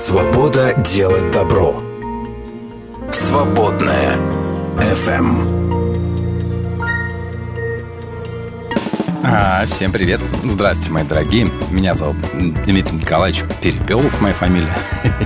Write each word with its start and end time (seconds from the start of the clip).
Свобода 0.00 0.72
делать 0.72 1.30
добро. 1.30 1.82
Свободная 3.12 4.16
FM. 4.78 5.60
А, 9.22 9.66
всем 9.66 9.92
привет. 9.92 10.22
Здравствуйте, 10.42 10.90
мои 10.90 11.04
дорогие. 11.04 11.50
Меня 11.70 11.92
зовут 11.92 12.16
Дмитрий 12.32 12.96
Николаевич 12.96 13.44
Перепелов, 13.60 14.22
моя 14.22 14.32
фамилия. 14.32 14.74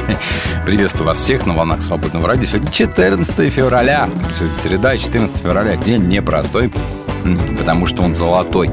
Приветствую 0.66 1.06
вас 1.06 1.18
всех 1.18 1.46
на 1.46 1.54
волнах 1.54 1.80
Свободного 1.80 2.26
радио. 2.26 2.48
Сегодня 2.48 2.72
14 2.72 3.52
февраля. 3.52 4.10
Сегодня 4.36 4.58
среда, 4.58 4.98
14 4.98 5.36
февраля. 5.36 5.76
День 5.76 6.08
непростой, 6.08 6.72
потому 7.58 7.86
что 7.86 8.02
он 8.02 8.14
золотой. 8.14 8.70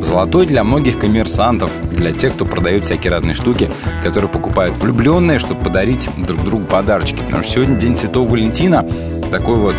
Золотой 0.00 0.46
для 0.46 0.64
многих 0.64 0.98
коммерсантов, 0.98 1.70
для 1.90 2.12
тех, 2.12 2.32
кто 2.32 2.44
продает 2.44 2.84
всякие 2.84 3.12
разные 3.12 3.34
штуки, 3.34 3.70
которые 4.02 4.28
покупают 4.28 4.76
влюбленные, 4.78 5.38
чтобы 5.38 5.60
подарить 5.60 6.08
друг 6.16 6.44
другу 6.44 6.64
подарочки. 6.64 7.16
Потому 7.16 7.42
что 7.42 7.52
сегодня 7.52 7.76
День 7.76 7.96
Святого 7.96 8.28
Валентина, 8.28 8.86
такой 9.30 9.56
вот 9.56 9.74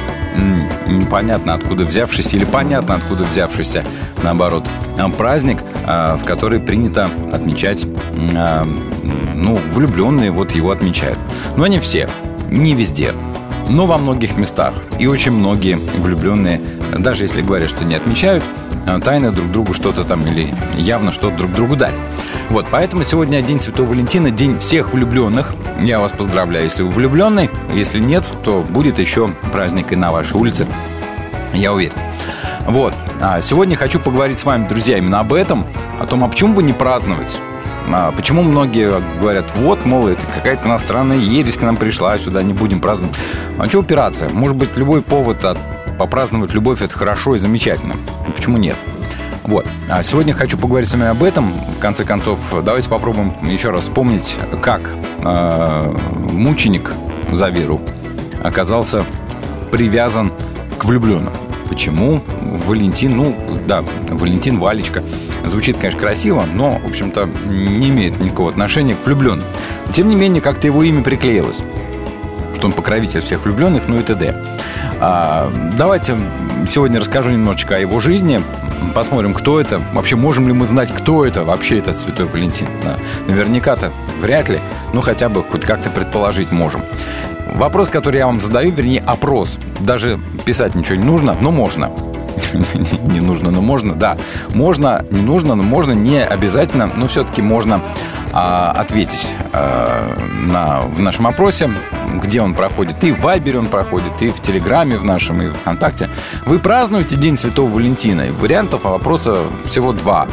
непонятно 0.87 1.53
откуда 1.53 1.85
взявшийся 1.85 2.35
или 2.37 2.45
понятно 2.45 2.95
откуда 2.95 3.23
взявшийся, 3.25 3.83
наоборот, 4.23 4.63
а, 4.97 5.09
праздник, 5.09 5.59
а, 5.85 6.17
в 6.17 6.25
который 6.25 6.59
принято 6.59 7.09
отмечать, 7.31 7.85
а, 8.35 8.65
ну, 9.35 9.59
влюбленные 9.67 10.31
вот 10.31 10.53
его 10.53 10.71
отмечают. 10.71 11.19
Но 11.57 11.67
не 11.67 11.79
все, 11.79 12.09
не 12.49 12.73
везде 12.73 13.13
но 13.69 13.85
во 13.85 13.97
многих 13.97 14.37
местах. 14.37 14.73
И 14.99 15.07
очень 15.07 15.31
многие 15.31 15.79
влюбленные, 15.97 16.61
даже 16.97 17.23
если 17.23 17.41
говорят, 17.41 17.69
что 17.69 17.85
не 17.85 17.95
отмечают, 17.95 18.43
Э, 18.85 18.99
тайно 18.99 19.31
друг 19.31 19.51
другу 19.51 19.73
что-то 19.73 20.03
там 20.03 20.25
или 20.27 20.53
явно 20.75 21.11
что-то 21.11 21.37
друг 21.37 21.51
другу 21.53 21.75
дать. 21.75 21.95
Вот, 22.49 22.65
поэтому 22.69 23.03
сегодня 23.03 23.41
День 23.41 23.59
Святого 23.59 23.87
Валентина, 23.87 24.29
День 24.29 24.59
всех 24.59 24.93
влюбленных. 24.93 25.53
Я 25.79 25.99
вас 25.99 26.11
поздравляю, 26.11 26.65
если 26.65 26.83
вы 26.83 26.89
влюбленный. 26.89 27.49
Если 27.73 27.99
нет, 27.99 28.25
то 28.43 28.61
будет 28.61 28.99
еще 28.99 29.29
праздник 29.51 29.91
и 29.93 29.95
на 29.95 30.11
вашей 30.11 30.33
улице. 30.33 30.67
Я 31.53 31.73
уверен. 31.73 31.93
Вот. 32.67 32.93
А 33.21 33.41
сегодня 33.41 33.75
хочу 33.75 33.99
поговорить 33.99 34.39
с 34.39 34.45
вами, 34.45 34.67
друзья, 34.67 34.97
именно 34.97 35.19
об 35.19 35.33
этом. 35.33 35.65
О 35.99 36.05
том, 36.05 36.23
а 36.23 36.27
почему 36.27 36.53
бы 36.53 36.63
не 36.63 36.73
праздновать? 36.73 37.37
А 37.87 38.11
почему 38.11 38.43
многие 38.43 39.01
говорят, 39.19 39.45
вот, 39.55 39.85
мол, 39.85 40.07
это 40.07 40.25
какая-то 40.27 40.67
иностранная 40.67 41.17
ересь 41.17 41.57
к 41.57 41.61
нам 41.61 41.77
пришла, 41.77 42.17
сюда 42.17 42.43
не 42.43 42.53
будем 42.53 42.79
праздновать. 42.79 43.15
А 43.57 43.67
что 43.67 43.79
упираться? 43.79 44.29
Может 44.29 44.57
быть, 44.57 44.77
любой 44.77 45.01
повод 45.01 45.43
от 45.45 45.57
попраздновать 45.97 46.53
любовь– 46.53 46.81
это 46.81 46.93
хорошо 46.95 47.35
и 47.35 47.37
замечательно. 47.37 47.95
Почему 48.35 48.57
нет? 48.57 48.75
Вот. 49.43 49.67
А 49.89 50.01
сегодня 50.03 50.33
хочу 50.33 50.57
поговорить 50.57 50.89
с 50.89 50.93
вами 50.93 51.07
об 51.07 51.21
этом. 51.21 51.51
В 51.51 51.79
конце 51.79 52.05
концов, 52.05 52.39
давайте 52.63 52.89
попробуем 52.89 53.33
еще 53.43 53.69
раз 53.69 53.83
вспомнить, 53.83 54.37
как 54.61 54.89
э, 55.19 55.97
мученик 56.31 56.93
за 57.31 57.49
веру 57.49 57.81
оказался 58.41 59.05
привязан 59.71 60.31
к 60.77 60.85
влюбленным. 60.85 61.33
Почему 61.67 62.21
Валентин, 62.41 63.17
ну 63.17 63.35
да, 63.67 63.83
Валентин, 64.09 64.59
Валечка, 64.59 65.03
звучит, 65.45 65.77
конечно, 65.77 65.99
красиво, 65.99 66.45
но, 66.45 66.79
в 66.79 66.85
общем-то, 66.85 67.29
не 67.45 67.89
имеет 67.89 68.19
никакого 68.19 68.49
отношения 68.49 68.95
к 68.95 69.05
влюбленным. 69.05 69.45
Тем 69.93 70.07
не 70.07 70.15
менее, 70.15 70.41
как-то 70.41 70.67
его 70.67 70.83
имя 70.83 71.03
приклеилось, 71.03 71.61
что 72.55 72.67
он 72.67 72.73
покровитель 72.73 73.21
всех 73.21 73.45
влюбленных, 73.45 73.87
ну 73.87 73.99
и 73.99 74.03
т.д. 74.03 74.35
А, 74.99 75.51
давайте 75.77 76.17
сегодня 76.67 76.99
расскажу 76.99 77.31
немножечко 77.31 77.75
о 77.75 77.79
его 77.79 77.99
жизни. 77.99 78.41
Посмотрим, 78.93 79.33
кто 79.33 79.59
это. 79.59 79.81
Вообще, 79.93 80.15
можем 80.15 80.47
ли 80.47 80.53
мы 80.53 80.65
знать, 80.65 80.93
кто 80.93 81.25
это 81.25 81.43
вообще 81.43 81.79
этот 81.79 81.97
Святой 81.97 82.25
Валентин? 82.25 82.67
Наверняка-то 83.27 83.91
вряд 84.21 84.49
ли, 84.49 84.59
но 84.93 85.01
хотя 85.01 85.29
бы 85.29 85.43
хоть 85.43 85.65
как-то 85.65 85.89
предположить 85.89 86.51
можем. 86.51 86.81
Вопрос, 87.53 87.89
который 87.89 88.17
я 88.17 88.25
вам 88.25 88.41
задаю, 88.41 88.71
вернее, 88.71 89.03
опрос. 89.05 89.57
Даже 89.79 90.19
писать 90.45 90.75
ничего 90.75 90.95
не 90.95 91.03
нужно, 91.03 91.35
но 91.39 91.51
можно. 91.51 91.91
Не 93.03 93.19
нужно, 93.19 93.51
но 93.51 93.61
можно, 93.61 93.93
да. 93.93 94.17
Можно, 94.53 95.05
не 95.11 95.21
нужно, 95.21 95.55
но 95.55 95.63
можно, 95.63 95.93
не 95.93 96.23
обязательно, 96.23 96.87
но 96.87 97.07
все-таки 97.07 97.41
можно 97.41 97.81
а, 98.31 98.71
ответить 98.71 99.33
а, 99.53 100.15
на, 100.45 100.81
в 100.81 100.99
нашем 100.99 101.27
опросе 101.27 101.69
где 102.21 102.41
он 102.41 102.53
проходит. 102.53 103.03
И 103.03 103.11
в 103.11 103.21
Вайбере 103.21 103.59
он 103.59 103.67
проходит, 103.67 104.21
и 104.21 104.29
в 104.29 104.39
Телеграме 104.41 104.97
в 104.97 105.03
нашем, 105.03 105.41
и 105.41 105.47
в 105.47 105.53
ВКонтакте. 105.53 106.09
Вы 106.45 106.59
празднуете 106.59 107.15
День 107.15 107.37
Святого 107.37 107.69
Валентина? 107.69 108.25
Вариантов 108.39 108.83
вопроса 108.83 109.45
всего 109.65 109.93
два. 109.93 110.27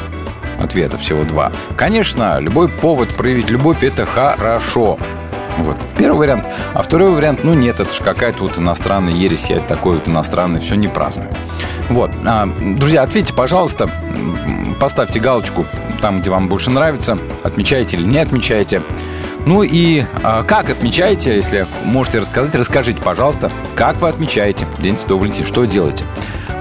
Ответа 0.60 0.98
всего 0.98 1.24
два. 1.24 1.52
Конечно, 1.76 2.38
любой 2.38 2.68
повод 2.68 3.08
проявить 3.14 3.48
любовь– 3.48 3.78
это 3.82 4.04
хорошо. 4.04 4.98
Вот, 5.58 5.76
первый 5.96 6.18
вариант. 6.18 6.46
А 6.74 6.82
второй 6.82 7.10
вариант, 7.10 7.44
ну 7.44 7.54
нет, 7.54 7.80
это 7.80 7.92
же 7.92 8.02
какая-то 8.02 8.44
вот 8.44 8.58
иностранная 8.58 9.12
ересь, 9.12 9.50
я 9.50 9.60
такой 9.60 9.96
вот 9.96 10.08
иностранный, 10.08 10.60
все 10.60 10.74
не 10.74 10.88
праздную. 10.88 11.30
Вот, 11.88 12.10
а, 12.24 12.46
друзья, 12.46 13.02
ответьте, 13.02 13.34
пожалуйста, 13.34 13.90
поставьте 14.78 15.20
галочку 15.20 15.66
там, 16.00 16.20
где 16.20 16.30
вам 16.30 16.48
больше 16.48 16.70
нравится, 16.70 17.18
отмечаете 17.42 17.96
или 17.96 18.04
не 18.04 18.18
отмечаете. 18.18 18.82
Ну 19.46 19.62
и 19.62 20.04
а, 20.22 20.42
как 20.42 20.70
отмечаете, 20.70 21.34
если 21.34 21.66
можете 21.84 22.18
рассказать, 22.18 22.54
расскажите, 22.54 23.00
пожалуйста, 23.00 23.50
как 23.74 24.00
вы 24.00 24.08
отмечаете 24.08 24.66
День 24.78 24.96
Святого 24.96 25.20
Валентина, 25.20 25.46
что 25.46 25.64
делаете? 25.64 26.04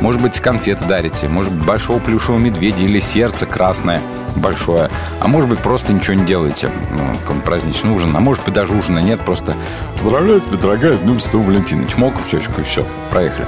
Может 0.01 0.21
быть, 0.21 0.39
конфеты 0.39 0.85
дарите, 0.85 1.27
может 1.27 1.51
быть, 1.51 1.65
большого 1.65 1.99
плюшевого 1.99 2.39
медведя 2.39 2.85
или 2.85 2.99
сердце 2.99 3.45
красное 3.45 4.01
большое, 4.35 4.89
а 5.19 5.27
может 5.27 5.49
быть, 5.49 5.59
просто 5.59 5.91
ничего 5.91 6.13
не 6.13 6.25
делаете, 6.25 6.71
ну, 6.91 7.13
какой 7.25 7.41
праздничный 7.41 7.91
ужин, 7.91 8.15
а 8.15 8.19
может 8.19 8.45
быть, 8.45 8.53
даже 8.53 8.73
ужина 8.73 8.99
нет, 8.99 9.19
просто 9.21 9.55
поздравляю 9.93 10.39
тебя, 10.39 10.57
дорогая, 10.57 10.95
с 10.95 11.01
Днем 11.01 11.19
Святого 11.19 11.43
Валентина, 11.43 11.85
чмок 11.87 12.13
в 12.19 12.29
щечку 12.29 12.61
и 12.61 12.63
все, 12.63 12.85
проехали. 13.11 13.45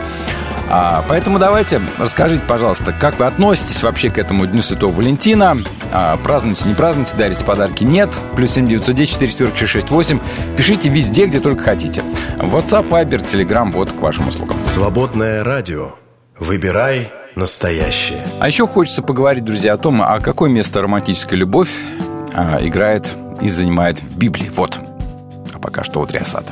А, 0.73 1.03
поэтому 1.09 1.37
давайте 1.37 1.81
расскажите, 1.99 2.41
пожалуйста, 2.47 2.93
как 2.93 3.19
вы 3.19 3.25
относитесь 3.25 3.83
вообще 3.83 4.09
к 4.09 4.17
этому 4.17 4.47
Дню 4.47 4.61
Святого 4.61 4.95
Валентина? 4.95 5.57
А, 5.91 6.15
празднуете, 6.15 6.69
не 6.69 6.75
празднуете, 6.75 7.17
дарите 7.17 7.43
подарки? 7.43 7.83
Нет. 7.83 8.09
Плюс 8.37 8.51
7 8.51 8.69
910 8.69 9.11
446 9.11 9.67
68. 9.67 10.19
Пишите 10.55 10.87
везде, 10.87 11.25
где 11.25 11.41
только 11.41 11.61
хотите. 11.63 12.03
WhatsApp, 12.37 12.87
Viber, 12.87 13.27
Telegram, 13.27 13.69
вот 13.73 13.91
к 13.91 13.99
вашим 13.99 14.29
услугам. 14.29 14.63
Свободное 14.63 15.43
радио. 15.43 15.95
Выбирай 16.39 17.11
настоящее. 17.35 18.25
А 18.39 18.47
еще 18.47 18.65
хочется 18.65 19.01
поговорить, 19.01 19.43
друзья, 19.43 19.73
о 19.73 19.77
том, 19.77 20.01
а 20.01 20.19
какое 20.19 20.49
место 20.49 20.81
романтическая 20.81 21.37
любовь 21.37 21.69
а, 22.33 22.59
играет 22.61 23.09
и 23.41 23.49
занимает 23.49 24.01
в 24.01 24.17
Библии. 24.17 24.49
Вот. 24.55 24.79
А 25.53 25.59
пока 25.59 25.83
что 25.83 25.99
вот 25.99 26.13
Риасад. 26.13 26.45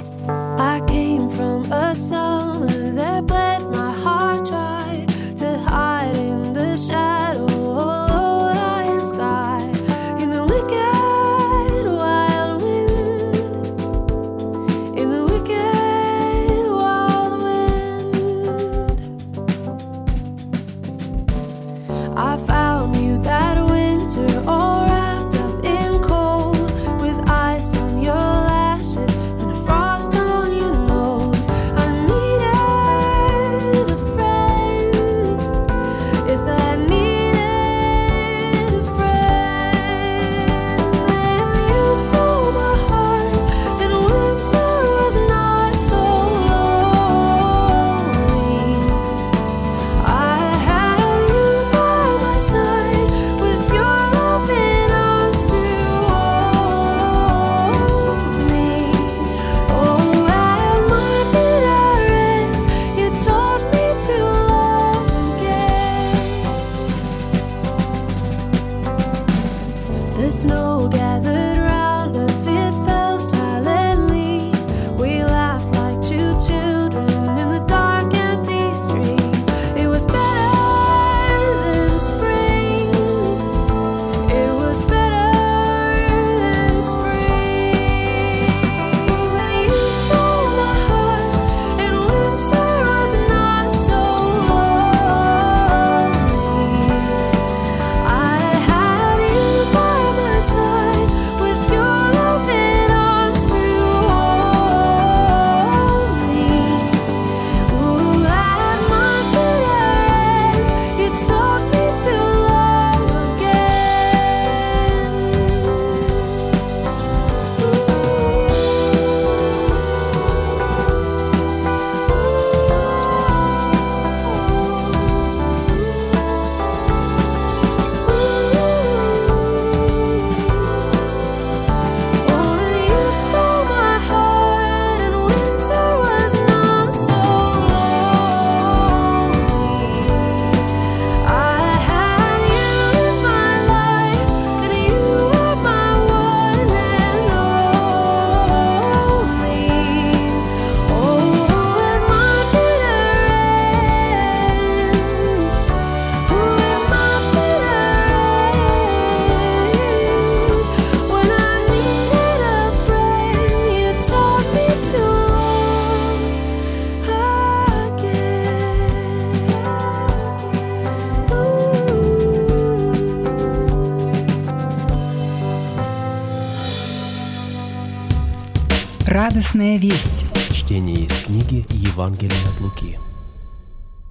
Радостная 179.50 179.78
весть. 179.80 180.54
Чтение 180.54 181.06
из 181.06 181.24
книги 181.24 181.66
Евангелия 181.72 182.38
от 182.54 182.62
Луки. 182.62 183.00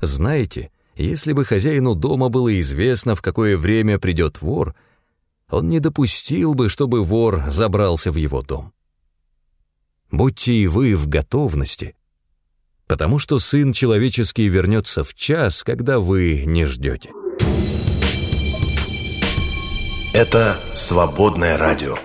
Знаете, 0.01 0.73
если 0.97 1.33
бы 1.33 1.45
хозяину 1.45 1.95
дома 1.95 2.29
было 2.29 2.59
известно, 2.59 3.15
в 3.15 3.23
какое 3.23 3.57
время 3.57 4.01
придет 4.01 4.43
вор, 4.43 4.75
он 5.49 5.69
не 5.69 5.79
допустил 5.79 6.55
бы, 6.55 6.69
чтобы 6.69 7.05
вор 7.05 7.45
забрался 7.51 8.11
в 8.11 8.17
его 8.17 8.43
дом. 8.43 8.73
Будьте 10.11 10.55
и 10.55 10.67
вы 10.67 10.97
в 10.97 11.07
готовности, 11.07 11.95
потому 12.89 13.21
что 13.21 13.39
Сын 13.39 13.73
Человеческий 13.73 14.49
вернется 14.49 15.05
в 15.05 15.15
час, 15.15 15.63
когда 15.63 16.01
вы 16.01 16.43
не 16.47 16.65
ждете. 16.65 17.11
Это 20.13 20.59
«Свободное 20.75 21.57
радио». 21.57 21.97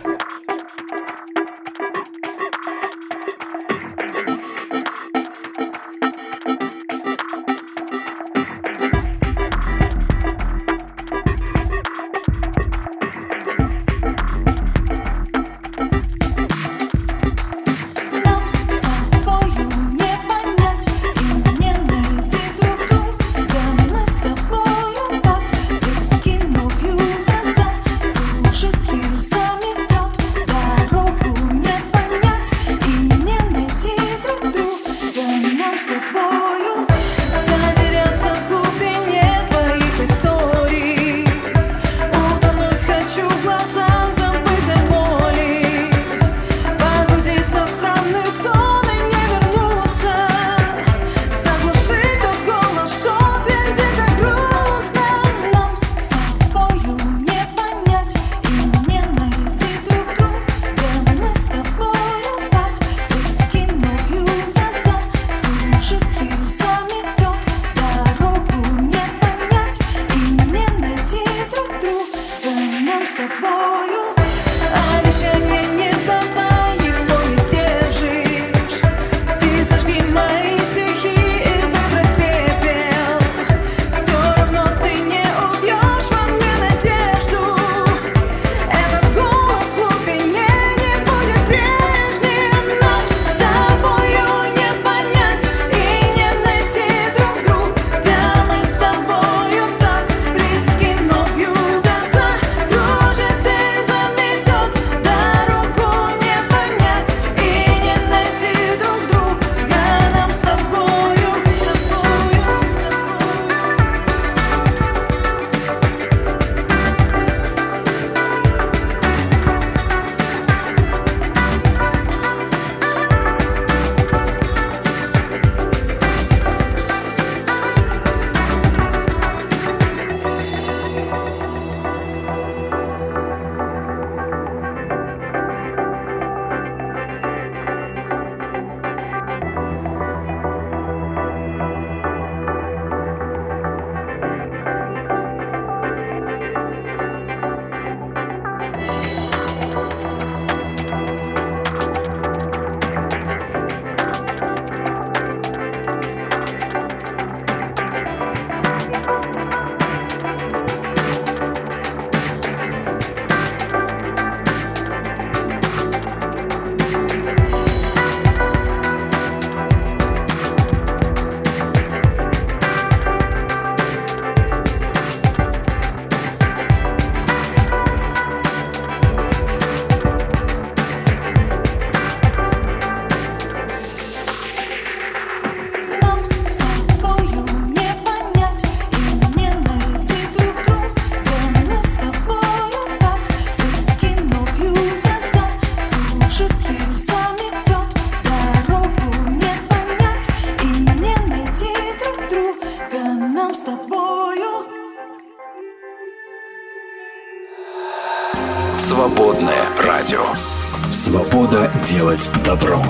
Делать 211.94 212.28
добро. 212.44 212.82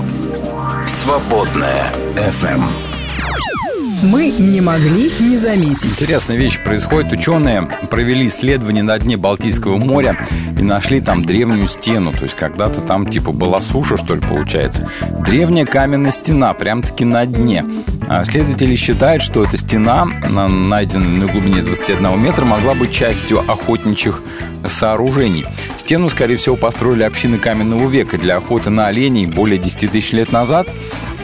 Свободная 0.87 1.91
FM. 2.15 2.63
Мы 4.03 4.31
не 4.31 4.61
могли 4.61 5.11
не 5.19 5.35
заметить. 5.35 5.85
Интересная 5.85 6.37
вещь 6.37 6.57
происходит. 6.63 7.11
Ученые 7.11 7.63
провели 7.89 8.27
исследование 8.27 8.81
на 8.81 8.97
дне 8.97 9.17
Балтийского 9.17 9.75
моря 9.75 10.17
и 10.57 10.61
нашли 10.61 11.01
там 11.01 11.25
древнюю 11.25 11.67
стену. 11.67 12.13
То 12.13 12.23
есть 12.23 12.35
когда-то 12.35 12.79
там 12.79 13.05
типа 13.05 13.33
была 13.33 13.59
суша, 13.59 13.97
что 13.97 14.15
ли, 14.15 14.21
получается. 14.21 14.89
Древняя 15.25 15.65
каменная 15.65 16.11
стена, 16.11 16.53
прям-таки 16.53 17.03
на 17.03 17.25
дне. 17.25 17.65
А 18.07 18.23
следователи 18.23 18.75
считают, 18.77 19.21
что 19.21 19.43
эта 19.43 19.57
стена, 19.57 20.05
найденная 20.05 21.25
на 21.25 21.27
глубине 21.27 21.61
21 21.61 22.21
метра, 22.21 22.45
могла 22.45 22.73
быть 22.73 22.93
частью 22.93 23.39
охотничьих 23.39 24.21
сооружений. 24.65 25.45
Стену, 25.83 26.07
скорее 26.07 26.37
всего, 26.37 26.55
построили 26.55 27.03
общины 27.03 27.37
каменного 27.37 27.89
века 27.89 28.17
для 28.17 28.37
охоты 28.37 28.69
на 28.69 28.87
оленей 28.87 29.25
более 29.25 29.57
10 29.57 29.91
тысяч 29.91 30.13
лет 30.13 30.31
назад. 30.31 30.69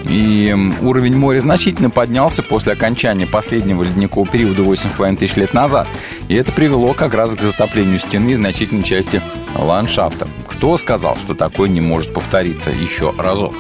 И 0.04 0.54
уровень 0.82 1.16
моря 1.16 1.40
значительно 1.40 1.90
поднялся 1.90 2.44
после 2.44 2.74
окончания 2.74 3.26
последнего 3.26 3.84
ледникового 3.84 4.28
периода 4.28 4.64
8,5 4.64 5.16
тысяч 5.16 5.38
лет 5.38 5.54
назад. 5.54 5.88
И 6.28 6.36
это 6.36 6.52
привело 6.52 6.92
как 6.92 7.14
раз 7.14 7.36
к 7.36 7.42
затоплению 7.42 8.00
стены 8.00 8.32
и 8.32 8.36
значительной 8.36 8.84
части 8.84 9.22
ландшафта. 9.56 10.28
Кто 10.46 10.78
сказал, 10.78 11.16
что 11.16 11.36
такое 11.36 11.70
не 11.70 11.80
может 11.80 12.14
повториться 12.14 12.70
еще 12.70 13.14
разок? 13.18 13.56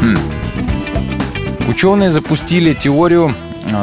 Хм. 0.00 0.16
Ученые 1.66 2.10
запустили 2.10 2.72
теорию 2.72 3.34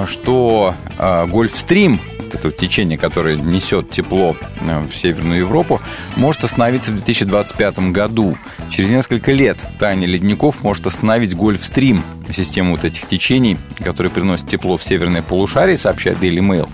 что 0.06 0.76
э, 0.98 1.26
Гольфстрим, 1.28 2.00
это 2.34 2.52
течение, 2.52 2.98
которое 2.98 3.38
несет 3.38 3.90
тепло 3.90 4.36
э, 4.62 4.86
в 4.86 4.96
Северную 4.96 5.40
Европу, 5.40 5.82
может 6.16 6.44
остановиться 6.44 6.92
в 6.92 6.96
2025 6.96 7.92
году. 7.92 8.38
Через 8.70 8.90
несколько 8.90 9.32
лет 9.32 9.58
таяние 9.80 10.08
ледников 10.08 10.64
может 10.64 10.88
остановить 10.88 11.36
Гольфстрим, 11.36 12.04
систему 12.32 12.72
вот 12.72 12.84
этих 12.84 13.08
течений, 13.08 13.58
которые 13.84 14.12
приносят 14.12 14.48
тепло 14.48 14.78
в 14.78 14.84
северное 14.84 15.22
полушарие, 15.22 15.78
сообщает 15.78 16.18
Daily 16.20 16.40
Mail. 16.40 16.70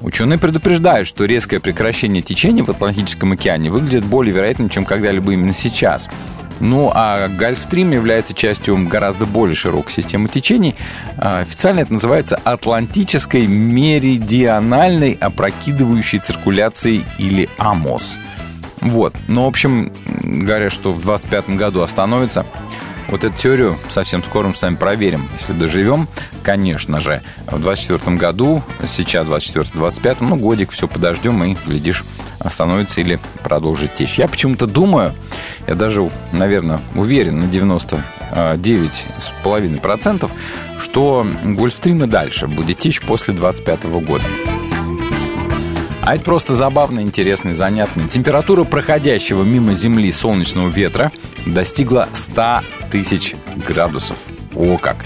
Ученые 0.00 0.38
предупреждают, 0.38 1.08
что 1.08 1.24
резкое 1.24 1.58
прекращение 1.58 2.22
течения 2.22 2.62
в 2.62 2.70
Атлантическом 2.70 3.32
океане 3.32 3.70
выглядит 3.70 4.04
более 4.04 4.32
вероятным, 4.32 4.68
чем 4.68 4.84
когда-либо 4.84 5.32
именно 5.32 5.52
сейчас. 5.52 6.08
Ну, 6.60 6.90
а 6.94 7.28
Гольфстрим 7.28 7.90
является 7.92 8.34
частью 8.34 8.86
гораздо 8.88 9.26
более 9.26 9.54
широкой 9.54 9.92
системы 9.92 10.28
течений. 10.28 10.74
А, 11.16 11.40
официально 11.40 11.80
это 11.80 11.92
называется 11.92 12.40
Атлантической 12.42 13.46
меридиональной 13.46 15.12
опрокидывающей 15.12 16.18
циркуляцией 16.18 17.04
или 17.18 17.48
АМОС. 17.58 18.18
Вот. 18.80 19.14
Ну, 19.26 19.44
в 19.44 19.48
общем, 19.48 19.92
говорят, 20.22 20.72
что 20.72 20.92
в 20.92 21.02
2025 21.02 21.56
году 21.56 21.82
остановится. 21.82 22.46
Вот 23.08 23.24
эту 23.24 23.36
теорию 23.36 23.76
совсем 23.88 24.22
скоро 24.22 24.46
мы 24.48 24.54
с 24.54 24.62
вами 24.62 24.76
проверим, 24.76 25.28
если 25.38 25.54
доживем. 25.54 26.06
Конечно 26.42 27.00
же, 27.00 27.22
в 27.46 27.58
24 27.58 28.16
году, 28.16 28.62
сейчас 28.86 29.26
24-25, 29.26 30.18
ну, 30.20 30.36
годик 30.36 30.70
все 30.70 30.86
подождем 30.86 31.42
и, 31.42 31.56
глядишь, 31.66 32.04
остановится 32.38 33.00
или 33.00 33.18
продолжит 33.42 33.94
течь. 33.94 34.18
Я 34.18 34.28
почему-то 34.28 34.66
думаю, 34.66 35.14
я 35.66 35.74
даже, 35.74 36.10
наверное, 36.32 36.82
уверен 36.94 37.40
на 37.40 37.44
99,5%, 37.44 40.30
что 40.78 41.26
Гольфстрим 41.44 42.04
и 42.04 42.06
дальше 42.06 42.46
будет 42.46 42.78
течь 42.78 43.00
после 43.00 43.32
25 43.34 43.84
года. 43.84 44.24
А 46.08 46.14
это 46.14 46.24
просто 46.24 46.54
забавно, 46.54 47.00
интересно 47.00 47.50
и 47.50 47.52
занятно. 47.52 48.08
Температура 48.08 48.64
проходящего 48.64 49.42
мимо 49.42 49.74
Земли 49.74 50.10
солнечного 50.10 50.70
ветра 50.70 51.12
достигла 51.44 52.08
100 52.14 52.60
тысяч 52.90 53.34
градусов. 53.66 54.16
О 54.56 54.78
как! 54.78 54.96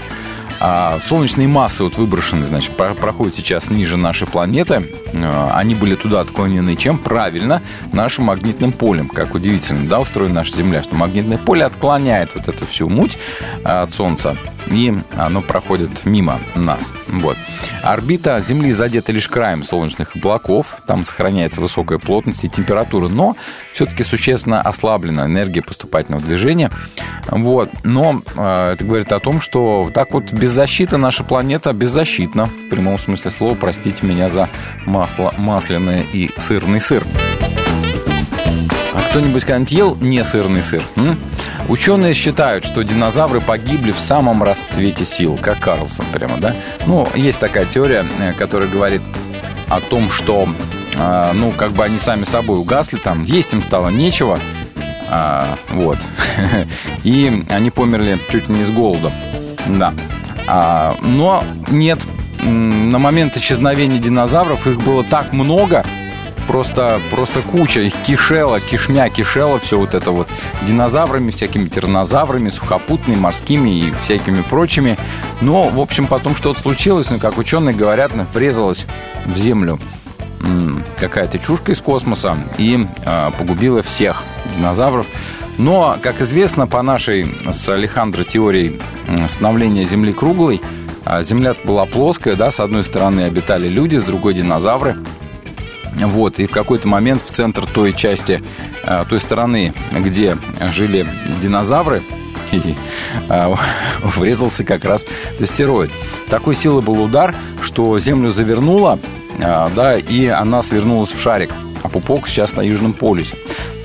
А 0.61 0.97
солнечные 1.05 1.49
массы 1.49 1.83
вот 1.83 1.97
выброшены, 1.97 2.45
значит, 2.45 2.71
проходят 2.77 3.35
сейчас 3.35 3.69
ниже 3.69 3.97
нашей 3.97 4.27
планеты. 4.27 4.81
А, 5.13 5.51
они 5.57 5.75
были 5.75 5.95
туда 5.95 6.21
отклонены 6.21 6.77
чем? 6.77 6.97
Правильно, 6.97 7.61
нашим 7.91 8.23
магнитным 8.23 8.71
полем. 8.71 9.09
Как 9.09 9.35
удивительно, 9.35 9.85
да, 9.89 9.99
устроена 9.99 10.35
наша 10.35 10.55
Земля, 10.55 10.81
что 10.81 10.95
магнитное 10.95 11.37
поле 11.37 11.65
отклоняет 11.65 12.33
вот 12.33 12.47
эту 12.47 12.65
всю 12.65 12.87
муть 12.87 13.17
а, 13.65 13.81
от 13.81 13.91
Солнца 13.91 14.37
и 14.67 14.93
оно 15.17 15.41
проходит 15.41 16.05
мимо 16.05 16.39
нас. 16.55 16.93
Вот. 17.07 17.37
Орбита 17.81 18.39
Земли 18.41 18.71
задета 18.71 19.11
лишь 19.11 19.27
краем 19.27 19.63
солнечных 19.63 20.15
облаков, 20.15 20.77
там 20.87 21.05
сохраняется 21.05 21.61
высокая 21.61 21.99
плотность 21.99 22.43
и 22.43 22.49
температура, 22.49 23.07
но 23.07 23.35
все-таки 23.71 24.03
существенно 24.03 24.61
ослаблена 24.61 25.25
энергия 25.25 25.61
поступательного 25.61 26.23
движения. 26.23 26.71
Вот. 27.27 27.69
Но 27.83 28.21
э, 28.35 28.71
это 28.73 28.83
говорит 28.85 29.11
о 29.11 29.19
том, 29.19 29.41
что 29.41 29.91
так 29.93 30.13
вот 30.13 30.31
без 30.31 30.51
защиты 30.51 30.97
наша 30.97 31.23
планета 31.23 31.73
беззащитна, 31.73 32.45
в 32.45 32.69
прямом 32.69 32.99
смысле 32.99 33.31
слова, 33.31 33.55
простите 33.55 34.05
меня 34.05 34.29
за 34.29 34.49
масло 34.85 35.33
масляное 35.37 36.03
и 36.13 36.31
сырный 36.37 36.79
сыр. 36.79 37.03
А 38.93 39.01
кто-нибудь 39.09 39.43
когда-нибудь 39.43 39.71
ел 39.71 39.97
не 39.99 40.23
сырный 40.23 40.61
сыр? 40.61 40.83
М? 40.95 41.19
Ученые 41.67 42.13
считают, 42.13 42.65
что 42.65 42.83
динозавры 42.83 43.41
погибли 43.41 43.91
в 43.91 43.99
самом 43.99 44.43
расцвете 44.43 45.05
сил, 45.05 45.37
как 45.41 45.59
Карлсон 45.59 46.05
прямо, 46.13 46.37
да? 46.37 46.55
Ну, 46.85 47.07
есть 47.15 47.39
такая 47.39 47.65
теория, 47.65 48.05
э, 48.19 48.33
которая 48.33 48.69
говорит 48.69 49.01
о 49.69 49.79
том, 49.79 50.11
что, 50.11 50.47
э, 50.95 51.31
ну, 51.33 51.51
как 51.51 51.71
бы 51.71 51.83
они 51.83 51.97
сами 51.97 52.23
собой 52.23 52.59
угасли, 52.59 52.97
там, 52.97 53.23
есть 53.23 53.53
им 53.53 53.61
стало 53.61 53.89
нечего, 53.89 54.39
а, 55.09 55.57
вот. 55.69 55.99
И 57.03 57.45
они 57.49 57.69
померли 57.69 58.17
чуть 58.31 58.49
ли 58.49 58.55
не 58.55 58.63
с 58.63 58.71
голода. 58.71 59.11
Да. 59.67 59.93
А, 60.47 60.95
но 61.01 61.43
нет, 61.69 61.99
на 62.41 62.97
момент 62.97 63.37
исчезновения 63.37 63.99
динозавров 63.99 64.65
их 64.67 64.81
было 64.81 65.03
так 65.03 65.31
много, 65.31 65.85
просто, 66.47 66.99
просто 67.09 67.41
куча, 67.41 67.81
их 67.81 67.93
кишела, 68.03 68.59
кишмя 68.59 69.09
кишела, 69.09 69.59
все 69.59 69.77
вот 69.77 69.93
это 69.93 70.11
вот 70.11 70.29
динозаврами, 70.63 71.31
всякими 71.31 71.67
тиранозаврами, 71.67 72.49
сухопутными, 72.49 73.17
морскими 73.17 73.69
и 73.69 73.93
всякими 74.01 74.41
прочими. 74.41 74.97
Но, 75.41 75.69
в 75.69 75.79
общем, 75.79 76.07
потом 76.07 76.35
что-то 76.35 76.59
случилось, 76.59 77.09
ну, 77.09 77.19
как 77.19 77.37
ученые 77.37 77.75
говорят, 77.75 78.11
врезалась 78.33 78.85
в 79.25 79.37
землю 79.37 79.79
какая-то 80.99 81.39
чушка 81.39 81.71
из 81.71 81.81
космоса 81.81 82.37
и 82.57 82.85
э, 83.05 83.31
погубила 83.37 83.81
всех 83.81 84.23
динозавров. 84.55 85.07
Но, 85.57 85.97
как 86.01 86.21
известно, 86.21 86.67
по 86.67 86.81
нашей 86.81 87.35
с 87.51 87.69
Алехандро 87.69 88.23
теории 88.23 88.81
становления 89.27 89.83
Земли 89.83 90.11
круглой, 90.11 90.61
а 91.05 91.21
Земля 91.21 91.53
была 91.63 91.85
плоская, 91.85 92.35
да, 92.35 92.49
с 92.49 92.59
одной 92.59 92.83
стороны 92.83 93.21
обитали 93.21 93.67
люди, 93.67 93.97
с 93.97 94.03
другой 94.03 94.33
динозавры. 94.33 94.97
Вот, 95.99 96.39
и 96.39 96.47
в 96.47 96.51
какой-то 96.51 96.87
момент 96.87 97.21
в 97.21 97.29
центр 97.29 97.65
той 97.65 97.93
части, 97.93 98.43
э, 98.83 99.05
той 99.07 99.19
стороны, 99.19 99.73
где 99.91 100.37
жили 100.73 101.05
динозавры, 101.41 102.01
э, 102.51 103.55
врезался 104.03 104.63
как 104.63 104.85
раз 104.85 105.05
астероид. 105.39 105.91
Такой 106.29 106.55
силы 106.55 106.81
был 106.81 107.01
удар, 107.01 107.35
что 107.61 107.97
Землю 107.99 108.31
завернуло, 108.31 108.99
э, 109.37 109.69
да, 109.75 109.97
и 109.97 110.27
она 110.27 110.63
свернулась 110.63 111.11
в 111.11 111.21
шарик, 111.21 111.51
а 111.83 111.89
пупок 111.89 112.27
сейчас 112.27 112.55
на 112.55 112.61
Южном 112.61 112.93
полюсе, 112.93 113.35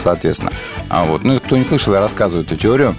соответственно. 0.03 0.53
А 0.89 1.05
вот, 1.05 1.25
ну, 1.25 1.39
кто 1.39 1.57
не 1.57 1.65
слышал, 1.65 1.95
я 1.95 2.01
рассказываю 2.01 2.45
эту 2.45 2.57
теорию. 2.57 2.95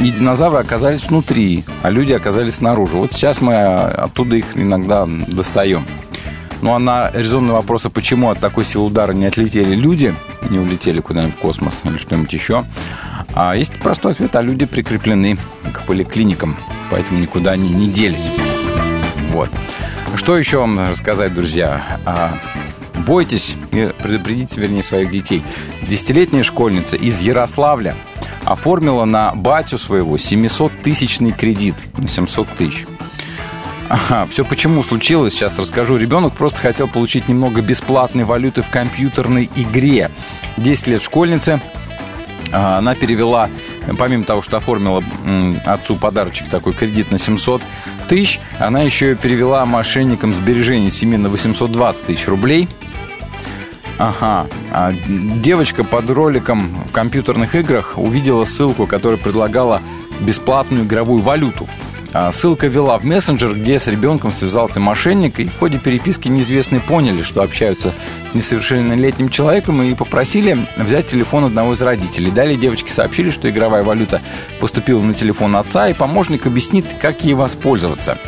И 0.00 0.10
динозавры 0.10 0.58
оказались 0.58 1.04
внутри, 1.04 1.64
а 1.82 1.90
люди 1.90 2.12
оказались 2.12 2.56
снаружи. 2.56 2.96
Вот 2.96 3.12
сейчас 3.12 3.40
мы 3.40 3.54
оттуда 3.54 4.36
их 4.36 4.56
иногда 4.56 5.06
достаем. 5.06 5.86
Ну 6.62 6.74
а 6.74 6.78
на 6.78 7.10
резонный 7.12 7.52
вопрос, 7.52 7.86
а 7.86 7.90
почему 7.90 8.30
от 8.30 8.38
такой 8.38 8.64
силы 8.64 8.86
удара 8.86 9.12
не 9.12 9.26
отлетели 9.26 9.74
люди, 9.74 10.14
не 10.50 10.58
улетели 10.58 11.00
куда-нибудь 11.00 11.34
в 11.34 11.38
космос 11.38 11.82
или 11.84 11.98
что-нибудь 11.98 12.32
еще, 12.32 12.64
а 13.34 13.54
есть 13.54 13.78
простой 13.78 14.12
ответ, 14.12 14.34
а 14.36 14.42
люди 14.42 14.64
прикреплены 14.64 15.36
к 15.72 15.82
поликлиникам, 15.82 16.56
поэтому 16.90 17.20
никуда 17.20 17.52
они 17.52 17.68
не 17.68 17.88
делись. 17.88 18.30
Вот. 19.30 19.50
Что 20.14 20.38
еще 20.38 20.58
вам 20.58 20.88
рассказать, 20.88 21.34
друзья? 21.34 21.82
А, 22.06 22.32
бойтесь 23.06 23.56
и 23.72 23.92
предупредите, 24.02 24.60
вернее, 24.60 24.82
своих 24.82 25.10
детей. 25.10 25.42
Десятилетняя 25.82 26.42
школьница 26.42 26.96
из 26.96 27.20
Ярославля 27.20 27.94
оформила 28.44 29.04
на 29.04 29.34
батю 29.34 29.76
своего 29.76 30.16
700-тысячный 30.16 31.32
кредит 31.32 31.74
на 31.98 32.08
700 32.08 32.48
тысяч. 32.56 32.86
Ага, 33.88 34.26
все 34.26 34.44
почему 34.44 34.82
случилось, 34.82 35.32
сейчас 35.32 35.58
расскажу. 35.58 35.96
Ребенок 35.96 36.34
просто 36.34 36.60
хотел 36.60 36.88
получить 36.88 37.28
немного 37.28 37.62
бесплатной 37.62 38.24
валюты 38.24 38.62
в 38.62 38.70
компьютерной 38.70 39.48
игре. 39.54 40.10
10 40.56 40.86
лет 40.88 41.02
школьницы. 41.02 41.60
А, 42.52 42.78
она 42.78 42.96
перевела, 42.96 43.48
помимо 43.96 44.24
того, 44.24 44.42
что 44.42 44.56
оформила 44.56 45.04
отцу 45.64 45.96
подарочек 45.96 46.48
такой 46.48 46.72
кредит 46.72 47.12
на 47.12 47.18
700 47.18 47.62
тысяч, 48.08 48.40
она 48.58 48.82
еще 48.82 49.14
перевела 49.14 49.64
мошенникам 49.66 50.34
сбережений 50.34 50.90
семьи 50.90 51.16
на 51.16 51.28
820 51.28 52.06
тысяч 52.06 52.26
рублей. 52.26 52.68
Ага. 53.98 54.48
А 54.72 54.92
девочка 54.92 55.84
под 55.84 56.10
роликом 56.10 56.84
в 56.88 56.92
компьютерных 56.92 57.54
играх 57.54 57.94
увидела 57.96 58.44
ссылку, 58.44 58.86
которая 58.86 59.18
предлагала 59.18 59.80
бесплатную 60.20 60.84
игровую 60.84 61.22
валюту– 61.22 61.68
ссылка 62.32 62.66
вела 62.66 62.98
в 62.98 63.04
мессенджер, 63.04 63.54
где 63.54 63.78
с 63.78 63.86
ребенком 63.86 64.32
связался 64.32 64.80
мошенник, 64.80 65.40
и 65.40 65.46
в 65.46 65.58
ходе 65.58 65.78
переписки 65.78 66.28
неизвестные 66.28 66.80
поняли, 66.80 67.22
что 67.22 67.42
общаются 67.42 67.92
с 68.30 68.34
несовершеннолетним 68.34 69.28
человеком 69.28 69.82
и 69.82 69.94
попросили 69.94 70.66
взять 70.76 71.08
телефон 71.08 71.44
одного 71.44 71.72
из 71.72 71.82
родителей. 71.82 72.30
Далее 72.30 72.56
девочки 72.56 72.90
сообщили, 72.90 73.30
что 73.30 73.48
игровая 73.50 73.82
валюта 73.82 74.20
поступила 74.60 75.00
на 75.02 75.14
телефон 75.14 75.56
отца, 75.56 75.88
и 75.88 75.94
помощник 75.94 76.46
объяснит, 76.46 76.86
как 77.00 77.24
ей 77.24 77.34
воспользоваться. 77.34 78.18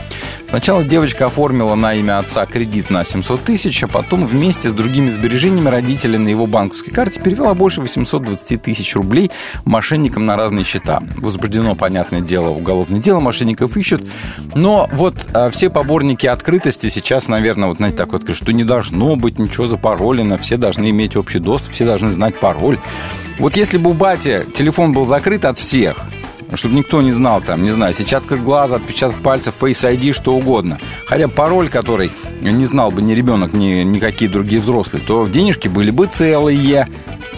Сначала 0.49 0.83
девочка 0.83 1.27
оформила 1.27 1.75
на 1.75 1.93
имя 1.95 2.19
отца 2.19 2.47
кредит 2.47 2.89
на 2.89 3.05
700 3.05 3.45
тысяч, 3.45 3.83
а 3.83 3.87
потом 3.87 4.25
вместе 4.25 4.71
с 4.71 4.73
другими 4.73 5.11
сбережениями 5.11 5.69
родителей 5.69 6.17
на 6.17 6.29
его 6.29 6.47
банковской 6.47 6.91
карте 6.91 7.21
перевела 7.21 7.53
больше 7.53 7.83
820 7.83 8.63
тысяч 8.63 8.97
рублей 8.97 9.31
мошенникам 9.67 10.25
на 10.25 10.37
разные 10.37 10.65
счета. 10.65 11.03
Возбуждено, 11.19 11.75
понятное 11.75 12.23
дело, 12.23 12.49
уголовное 12.49 12.99
дело, 12.99 13.21
мошенников 13.21 13.77
ищут. 13.79 14.07
Но 14.55 14.89
вот 14.93 15.29
а, 15.35 15.51
все 15.51 15.71
поборники 15.71 16.27
открытости 16.27 16.89
сейчас, 16.89 17.29
наверное, 17.29 17.69
вот 17.69 17.79
знаете, 17.79 17.97
так 17.99 18.13
вот, 18.13 18.35
что 18.35 18.53
не 18.53 18.65
должно 18.65 19.17
быть 19.17 19.39
ничего 19.39 19.67
запаролено, 19.67 20.39
все 20.39 20.57
должны 20.57 20.91
иметь 20.91 21.17
общий 21.17 21.39
доступ, 21.39 21.73
все 21.73 21.87
должны 21.87 22.11
знать 22.11 22.39
пароль. 22.39 22.79
Вот 23.39 23.57
если 23.57 23.79
бы 23.79 23.91
у 23.91 23.93
бати 23.93 24.45
телефон 24.55 24.93
был 24.93 25.05
закрыт 25.05 25.45
от 25.45 25.59
всех, 25.59 26.05
чтобы 26.55 26.75
никто 26.75 27.03
не 27.03 27.11
знал 27.11 27.41
там, 27.41 27.63
не 27.63 27.71
знаю, 27.71 27.93
сетчатка 27.93 28.37
глаза, 28.37 28.77
отпечаток 28.77 29.21
пальцев, 29.23 29.55
Face 29.61 29.91
ID, 29.91 30.13
что 30.13 30.35
угодно. 30.35 30.79
Хотя 31.07 31.29
пароль, 31.29 31.69
который 31.69 32.11
не 32.41 32.65
знал 32.65 32.91
бы 32.91 33.03
ни 33.03 33.13
ребенок, 33.13 33.53
ни 33.53 33.83
никакие 33.83 34.31
другие 34.31 34.61
взрослые, 34.61 35.03
то 35.05 35.27
денежки 35.27 35.69
были 35.69 35.91
бы 35.91 36.07
целые. 36.07 36.89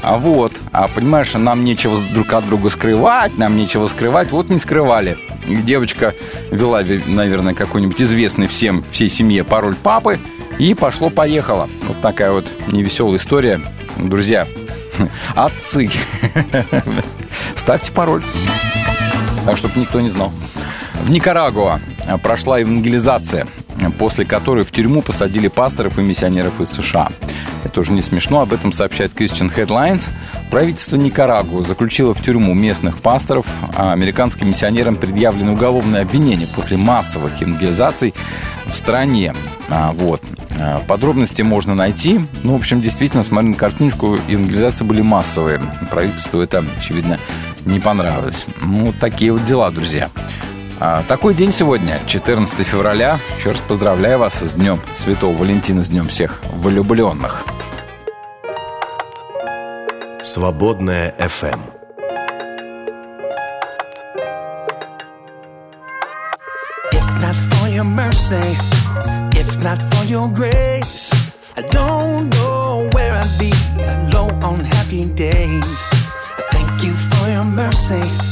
А 0.02 0.17
вот, 0.17 0.61
а 0.73 0.88
понимаешь, 0.88 1.35
нам 1.35 1.62
нечего 1.64 1.99
друг 2.14 2.33
от 2.33 2.47
друга 2.47 2.71
скрывать, 2.71 3.37
нам 3.37 3.57
нечего 3.57 3.87
скрывать, 3.87 4.33
вот 4.33 4.49
не 4.49 4.59
скрывали. 4.59 5.19
Девочка 5.47 6.14
вела, 6.50 6.83
наверное, 7.07 7.55
какой-нибудь 7.55 8.00
известный 8.00 8.47
всем, 8.47 8.83
всей 8.90 9.09
семье 9.09 9.45
пароль 9.45 9.75
папы, 9.75 10.19
и 10.59 10.75
пошло-поехало. 10.75 11.69
Вот 11.87 12.00
такая 12.00 12.33
вот 12.33 12.50
невеселая 12.69 13.17
история. 13.17 13.61
Друзья, 13.97 14.47
отцы, 15.35 15.90
ставьте 17.54 17.92
пароль, 17.92 18.23
так, 19.45 19.57
чтобы 19.57 19.80
никто 19.80 20.00
не 20.00 20.09
знал. 20.09 20.33
В 21.02 21.11
Никарагуа 21.11 21.80
прошла 22.23 22.59
евангелизация, 22.59 23.47
после 23.99 24.25
которой 24.25 24.64
в 24.64 24.72
тюрьму 24.72 25.02
посадили 25.02 25.49
пасторов 25.49 25.99
и 25.99 26.02
миссионеров 26.02 26.60
из 26.60 26.70
США. 26.70 27.08
Это 27.64 27.80
уже 27.80 27.92
не 27.92 28.02
смешно, 28.02 28.40
об 28.40 28.52
этом 28.52 28.72
сообщает 28.72 29.12
Christian 29.12 29.54
Headlines. 29.54 30.08
Правительство 30.50 30.96
Никарагуа 30.96 31.62
заключило 31.62 32.14
в 32.14 32.22
тюрьму 32.22 32.54
местных 32.54 32.99
пасторов, 32.99 33.46
а 33.76 33.92
американским 33.92 34.49
миссионерам 34.49 34.96
предъявлены 34.96 35.52
уголовные 35.52 36.02
обвинения 36.02 36.46
после 36.46 36.76
массовых 36.76 37.40
евангелизаций 37.40 38.14
в 38.66 38.75
стране. 38.75 39.34
А, 39.69 39.93
вот. 39.93 40.23
А, 40.58 40.78
подробности 40.86 41.43
можно 41.43 41.75
найти. 41.75 42.21
Ну, 42.43 42.54
в 42.54 42.56
общем, 42.56 42.80
действительно, 42.80 43.23
смотря 43.23 43.50
на 43.50 43.56
картиночку, 43.56 44.19
евангелизации 44.28 44.84
были 44.84 45.02
массовые. 45.02 45.60
Правительству 45.90 46.40
это, 46.40 46.64
очевидно, 46.78 47.19
не 47.64 47.78
понравилось. 47.78 48.47
Ну, 48.62 48.93
такие 48.99 49.32
вот 49.32 49.45
дела, 49.45 49.71
друзья. 49.71 50.08
А, 50.82 51.02
такой 51.02 51.34
день 51.34 51.52
сегодня, 51.52 52.00
14 52.06 52.66
февраля. 52.66 53.19
Еще 53.38 53.50
раз 53.50 53.60
поздравляю 53.60 54.19
вас 54.19 54.40
с 54.40 54.54
Днем 54.54 54.80
Святого 54.97 55.36
Валентина, 55.36 55.84
с 55.84 55.90
Днем 55.90 56.08
всех 56.08 56.40
влюбленных. 56.54 57.45
Свободная 60.23 61.14
FM. 61.19 61.60
If 66.95 67.21
not 67.21 67.36
for 67.50 67.69
your 67.69 67.84
mercy, 67.84 68.56
if 69.34 69.62
not 69.62 69.82
for 69.93 70.04
your 70.06 70.32
grace, 70.32 71.12
I 71.58 71.62
don't 71.62 72.30
know 72.30 72.88
where 72.95 73.12
I'd 73.12 73.38
be 73.38 73.52
alone 73.84 74.43
on 74.43 74.60
happy 74.60 75.04
days. 75.14 75.66
I 76.38 76.43
thank 76.50 76.82
you 76.82 76.95
for 77.10 77.28
your 77.28 77.45
mercy. 77.45 78.29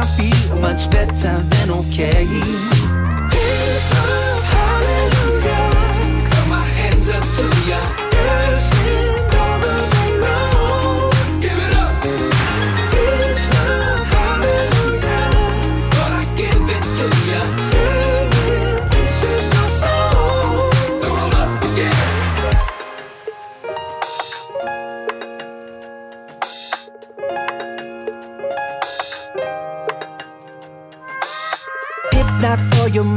I 0.00 0.06
feel 0.16 0.56
much 0.56 0.90
better 0.90 1.42
than 1.52 1.70
okay. 1.70 2.24
Peace, 3.30 3.86
love, 3.92 4.39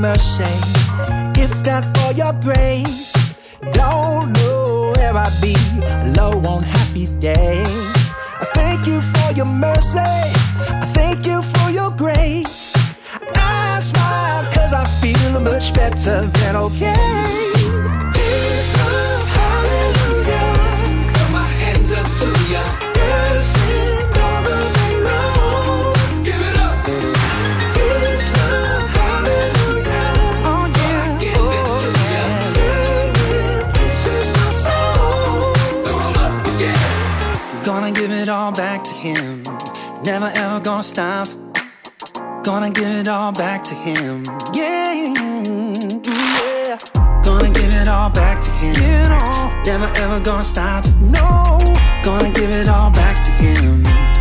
mercy, 0.04 0.44
if 1.40 1.52
not 1.66 1.86
for 1.96 2.12
your 2.12 2.34
grace, 2.42 3.14
don't 3.72 4.34
know 4.34 4.92
where 4.98 5.16
I'd 5.16 5.38
be 5.42 5.56
low 6.20 6.34
on 6.54 6.62
happy 6.62 7.08
days. 7.22 7.96
I 8.44 8.46
thank 8.54 8.86
you 8.86 9.00
for 9.14 9.32
your 9.32 9.46
mercy, 9.46 10.12
I 10.84 10.86
thank 10.94 11.26
you 11.26 11.42
for 11.42 11.70
your 11.72 11.90
grace. 11.92 12.76
I 13.36 13.80
smile 13.80 14.44
cause 14.52 14.74
I 14.74 14.84
feel 15.00 15.40
much 15.40 15.74
better 15.74 16.28
Gonna 40.64 40.82
stop. 40.82 41.28
Gonna 42.46 42.70
give 42.72 42.88
it 42.88 43.10
all 43.10 43.34
back 43.34 43.66
to 43.66 43.76
him. 43.76 44.24
Yeah, 44.54 44.94
yeah. 44.94 46.78
Gonna 47.22 47.50
give 47.50 47.74
it 47.74 47.90
all 47.90 48.10
back 48.10 48.42
to 48.42 48.50
him. 48.52 48.74
Never 49.66 49.92
ever 49.98 50.24
gonna 50.24 50.44
stop. 50.44 50.88
No, 51.02 51.60
gonna 52.06 52.32
give 52.32 52.50
it 52.50 52.70
all 52.70 52.92
back 52.92 53.26
to 53.26 53.32
him. 53.32 54.13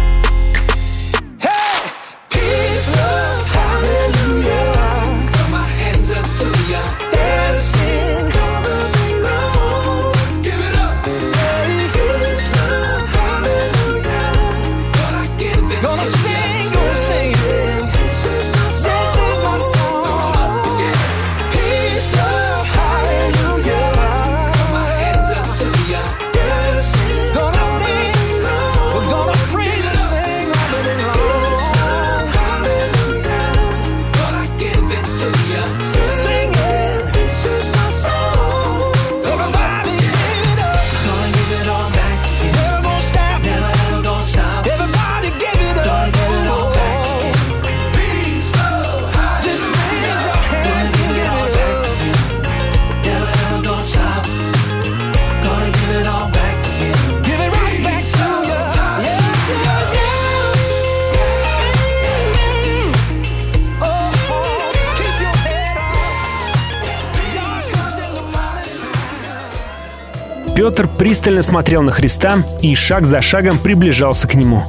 Пристально 71.02 71.42
смотрел 71.42 71.82
на 71.82 71.90
Христа 71.90 72.44
и 72.60 72.76
шаг 72.76 73.08
за 73.08 73.20
шагом 73.20 73.58
приближался 73.58 74.28
к 74.28 74.36
нему. 74.36 74.62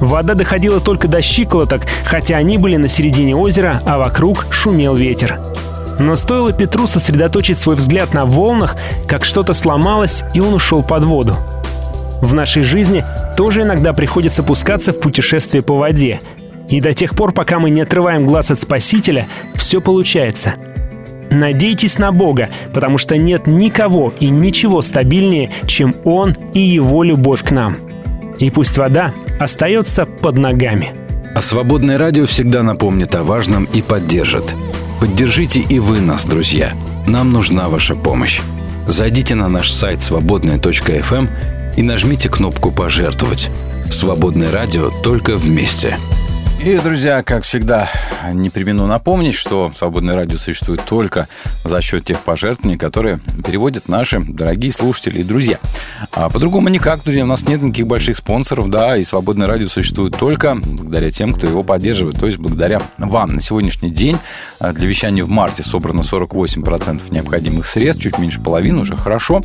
Вода 0.00 0.34
доходила 0.34 0.80
только 0.80 1.06
до 1.06 1.22
щиколоток, 1.22 1.82
хотя 2.04 2.36
они 2.36 2.58
были 2.58 2.74
на 2.74 2.88
середине 2.88 3.36
озера, 3.36 3.80
а 3.86 3.96
вокруг 3.96 4.48
шумел 4.50 4.96
ветер. 4.96 5.38
Но 6.00 6.16
стоило 6.16 6.52
Петру 6.52 6.88
сосредоточить 6.88 7.58
свой 7.58 7.76
взгляд 7.76 8.12
на 8.12 8.24
волнах, 8.24 8.74
как 9.06 9.24
что-то 9.24 9.54
сломалось, 9.54 10.24
и 10.34 10.40
он 10.40 10.52
ушел 10.52 10.82
под 10.82 11.04
воду. 11.04 11.36
В 12.22 12.34
нашей 12.34 12.64
жизни 12.64 13.04
тоже 13.36 13.62
иногда 13.62 13.92
приходится 13.92 14.42
пускаться 14.42 14.92
в 14.92 14.98
путешествие 14.98 15.62
по 15.62 15.76
воде. 15.76 16.18
И 16.68 16.80
до 16.80 16.92
тех 16.92 17.14
пор, 17.14 17.30
пока 17.30 17.60
мы 17.60 17.70
не 17.70 17.82
отрываем 17.82 18.26
глаз 18.26 18.50
от 18.50 18.58
Спасителя, 18.58 19.28
все 19.54 19.80
получается. 19.80 20.54
Надейтесь 21.30 21.98
на 21.98 22.12
Бога, 22.12 22.48
потому 22.72 22.98
что 22.98 23.16
нет 23.16 23.46
никого 23.46 24.12
и 24.18 24.28
ничего 24.28 24.82
стабильнее, 24.82 25.50
чем 25.66 25.92
Он 26.04 26.34
и 26.54 26.60
Его 26.60 27.02
любовь 27.02 27.42
к 27.42 27.50
нам. 27.50 27.76
И 28.38 28.50
пусть 28.50 28.78
вода 28.78 29.12
остается 29.38 30.06
под 30.06 30.38
ногами. 30.38 30.94
А 31.34 31.40
«Свободное 31.40 31.98
радио» 31.98 32.26
всегда 32.26 32.62
напомнит 32.62 33.14
о 33.14 33.22
важном 33.22 33.64
и 33.66 33.82
поддержит. 33.82 34.54
Поддержите 35.00 35.60
и 35.60 35.78
вы 35.78 36.00
нас, 36.00 36.24
друзья. 36.24 36.72
Нам 37.06 37.32
нужна 37.32 37.68
ваша 37.68 37.94
помощь. 37.94 38.40
Зайдите 38.86 39.34
на 39.34 39.48
наш 39.48 39.70
сайт 39.70 40.02
свободная.фм 40.02 41.28
и 41.76 41.82
нажмите 41.82 42.28
кнопку 42.28 42.72
«Пожертвовать». 42.72 43.50
Свободное 43.90 44.50
радио 44.50 44.90
только 45.02 45.36
вместе. 45.36 45.98
И, 46.60 46.76
друзья, 46.82 47.22
как 47.22 47.44
всегда, 47.44 47.88
не 48.32 48.50
примену 48.50 48.86
напомнить, 48.86 49.34
что 49.34 49.70
«Свободное 49.76 50.16
радио» 50.16 50.38
существует 50.38 50.82
только 50.84 51.28
за 51.64 51.80
счет 51.80 52.04
тех 52.04 52.18
пожертвований, 52.18 52.76
которые 52.76 53.20
переводят 53.46 53.88
наши 53.88 54.18
дорогие 54.18 54.72
слушатели 54.72 55.20
и 55.20 55.22
друзья. 55.22 55.58
А 56.12 56.28
по-другому 56.28 56.68
никак, 56.68 57.02
друзья, 57.04 57.22
у 57.22 57.28
нас 57.28 57.46
нет 57.46 57.62
никаких 57.62 57.86
больших 57.86 58.16
спонсоров, 58.16 58.70
да, 58.70 58.96
и 58.96 59.04
«Свободное 59.04 59.46
радио» 59.46 59.68
существует 59.68 60.16
только 60.16 60.56
благодаря 60.56 61.12
тем, 61.12 61.32
кто 61.32 61.46
его 61.46 61.62
поддерживает, 61.62 62.18
то 62.18 62.26
есть 62.26 62.38
благодаря 62.38 62.82
вам. 62.98 63.34
На 63.34 63.40
сегодняшний 63.40 63.90
день 63.90 64.18
а, 64.58 64.72
для 64.72 64.88
вещания 64.88 65.24
в 65.24 65.28
марте 65.28 65.62
собрано 65.62 66.00
48% 66.00 67.02
необходимых 67.10 67.68
средств, 67.68 68.02
чуть 68.02 68.18
меньше 68.18 68.40
половины, 68.40 68.80
уже 68.80 68.96
хорошо. 68.96 69.44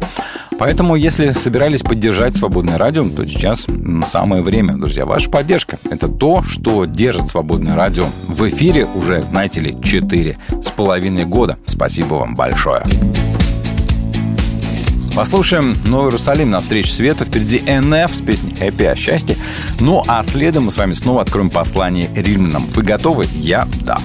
Поэтому, 0.58 0.95
если 0.95 1.32
собирались 1.32 1.84
поддержать 1.84 2.36
«Свободное 2.36 2.80
радио», 2.80 3.08
то 3.08 3.26
сейчас 3.28 3.67
самое 4.06 4.41
время, 4.41 4.73
друзья. 4.73 5.06
Ваша 5.06 5.30
поддержка– 5.30 5.78
это 5.89 6.08
то, 6.08 6.43
что 6.43 6.86
держит 7.04 7.28
«Свободное 7.28 7.76
радио» 7.76 8.06
в 8.30 8.48
эфире 8.48 8.86
уже, 8.86 9.22
знаете 9.24 9.60
ли, 9.60 9.76
4 9.84 10.38
с 10.63 10.70
половиной 10.70 11.26
года. 11.26 11.58
Спасибо 11.66 12.13
вам 12.13 12.34
большое. 12.34 12.82
Послушаем 15.13 15.76
Новый 15.84 16.08
Иерусалим 16.08 16.50
на 16.50 16.62
встречу 16.62 16.88
света. 16.88 17.26
Впереди 17.26 17.60
НФ 17.60 18.16
с 18.16 18.22
песней 18.22 18.56
«Хэппи» 18.56 18.84
о 18.84 18.96
счастье. 18.96 19.36
Ну, 19.82 20.02
а 20.08 20.24
следом 20.24 20.63
мы 20.63 20.72
с 20.72 20.78
вами 20.78 20.94
снова 20.94 21.24
откроем 21.24 21.50
послание 21.50 22.10
римлянам. 22.16 22.68
Вы 22.68 22.84
готовы? 22.84 23.26
Я– 23.34 23.68
да. 23.82 24.00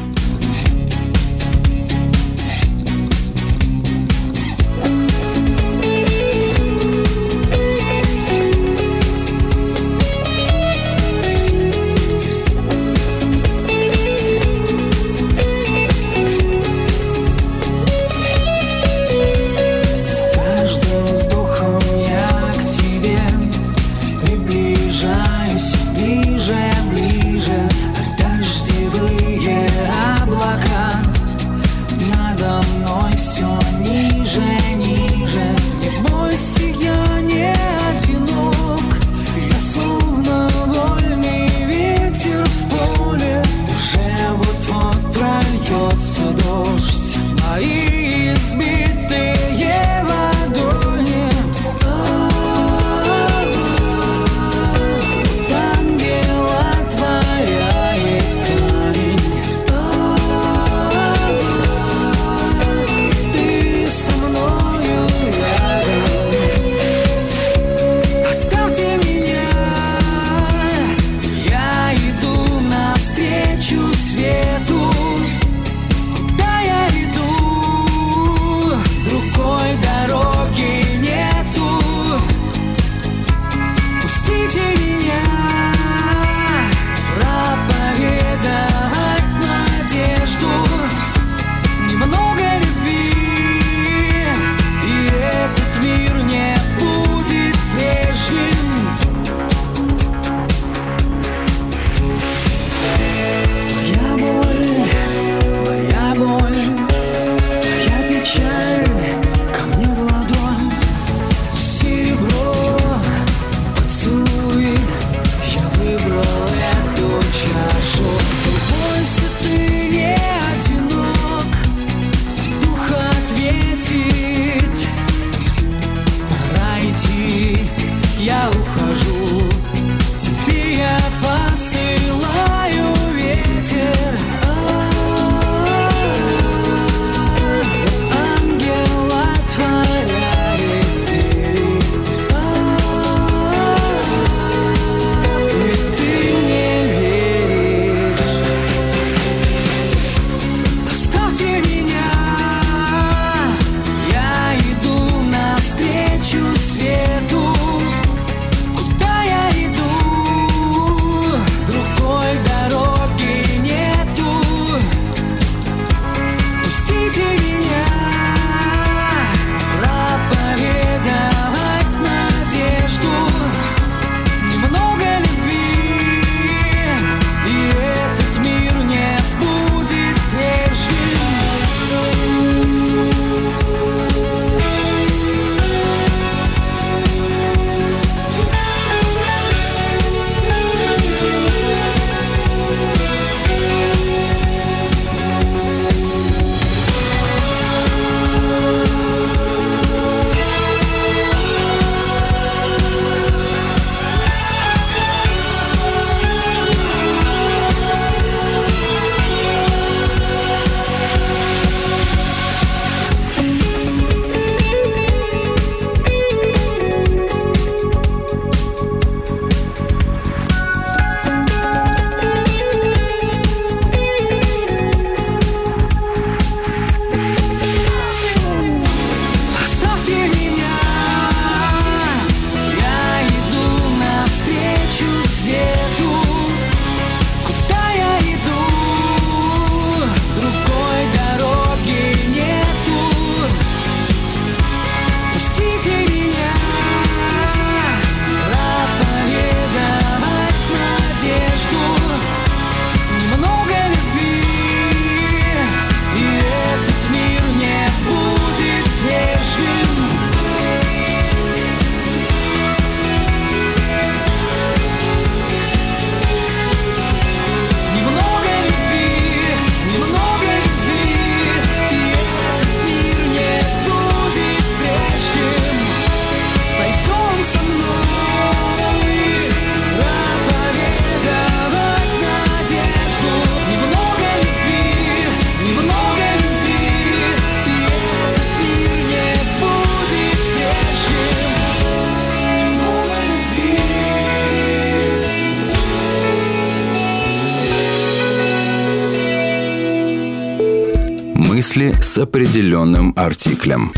С 302.09 302.17
определенным 302.17 303.13
артиклем. 303.17 303.93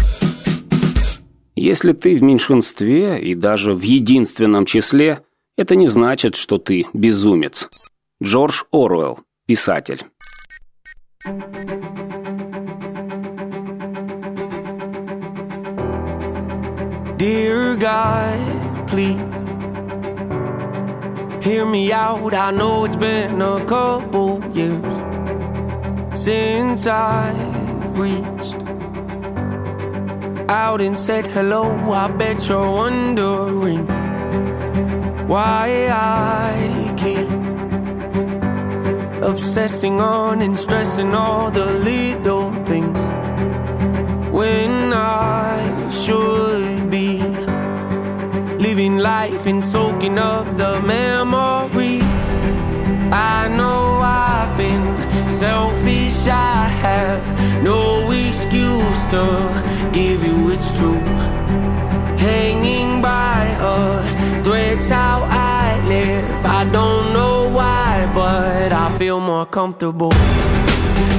Если 1.55 1.93
ты 1.93 2.17
в 2.17 2.23
меньшинстве 2.25 3.21
и 3.21 3.37
даже 3.37 3.73
в 3.73 3.83
единственном 3.83 4.67
числе, 4.67 5.23
это 5.57 5.77
не 5.77 5.87
значит, 5.87 6.35
что 6.35 6.59
ты 6.59 6.87
безумец. 6.93 7.69
Джордж 8.21 8.65
Оруэлл, 8.73 9.21
писатель. 9.47 10.03
Dear 17.17 17.77
God, 17.77 18.89
please 18.89 19.21
hear 21.45 21.65
me 21.65 21.93
out. 21.93 22.35
I 22.35 22.51
know 22.51 22.87
it's 22.87 22.97
been 22.97 23.41
a 23.41 23.65
couple 23.67 24.43
years 24.53 24.95
since 26.19 26.89
I've 26.89 27.50
reached 28.01 28.57
out 30.49 30.81
and 30.81 30.97
said 30.97 31.27
hello. 31.27 31.65
I 31.93 32.11
bet 32.11 32.49
you're 32.49 32.71
wondering 32.83 33.87
why 35.29 35.89
I 35.91 36.95
keep 36.97 37.31
obsessing 39.23 40.01
on 40.01 40.43
and 40.43 40.59
stressing 40.59 41.15
all 41.15 41.51
the 41.51 41.67
little 41.91 42.53
things 42.65 43.01
when 44.31 44.93
I 44.93 45.91
should 45.91 46.91
be 46.91 47.19
living 48.67 48.99
life 48.99 49.47
and 49.47 49.63
soaking 49.63 50.19
up 50.19 50.47
the 50.57 50.81
memories. 50.81 52.03
I 53.13 53.49
know 53.59 54.01
I've 54.03 54.57
been 54.57 55.29
selfish, 55.29 56.27
I 56.29 56.67
have 56.85 57.40
no 57.63 58.11
excuse 58.11 59.07
to 59.09 59.25
give 59.93 60.25
you 60.25 60.51
it's 60.51 60.77
true. 60.79 61.03
Hanging 62.17 63.01
by 63.03 63.45
a 63.61 64.43
thread's 64.43 64.89
how 64.89 65.27
I 65.29 65.83
live. 65.87 66.45
I 66.45 66.65
don't 66.65 67.13
know 67.13 67.49
why, 67.49 68.11
but 68.15 68.73
I 68.73 68.91
feel 68.99 69.21
more 69.21 69.47
comfortable 69.47 70.13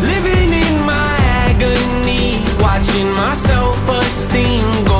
living 0.01 0.51
in 0.53 0.85
my 0.85 1.15
agony, 1.47 2.43
watching 2.59 3.09
my 3.13 3.33
self-esteem 3.33 4.90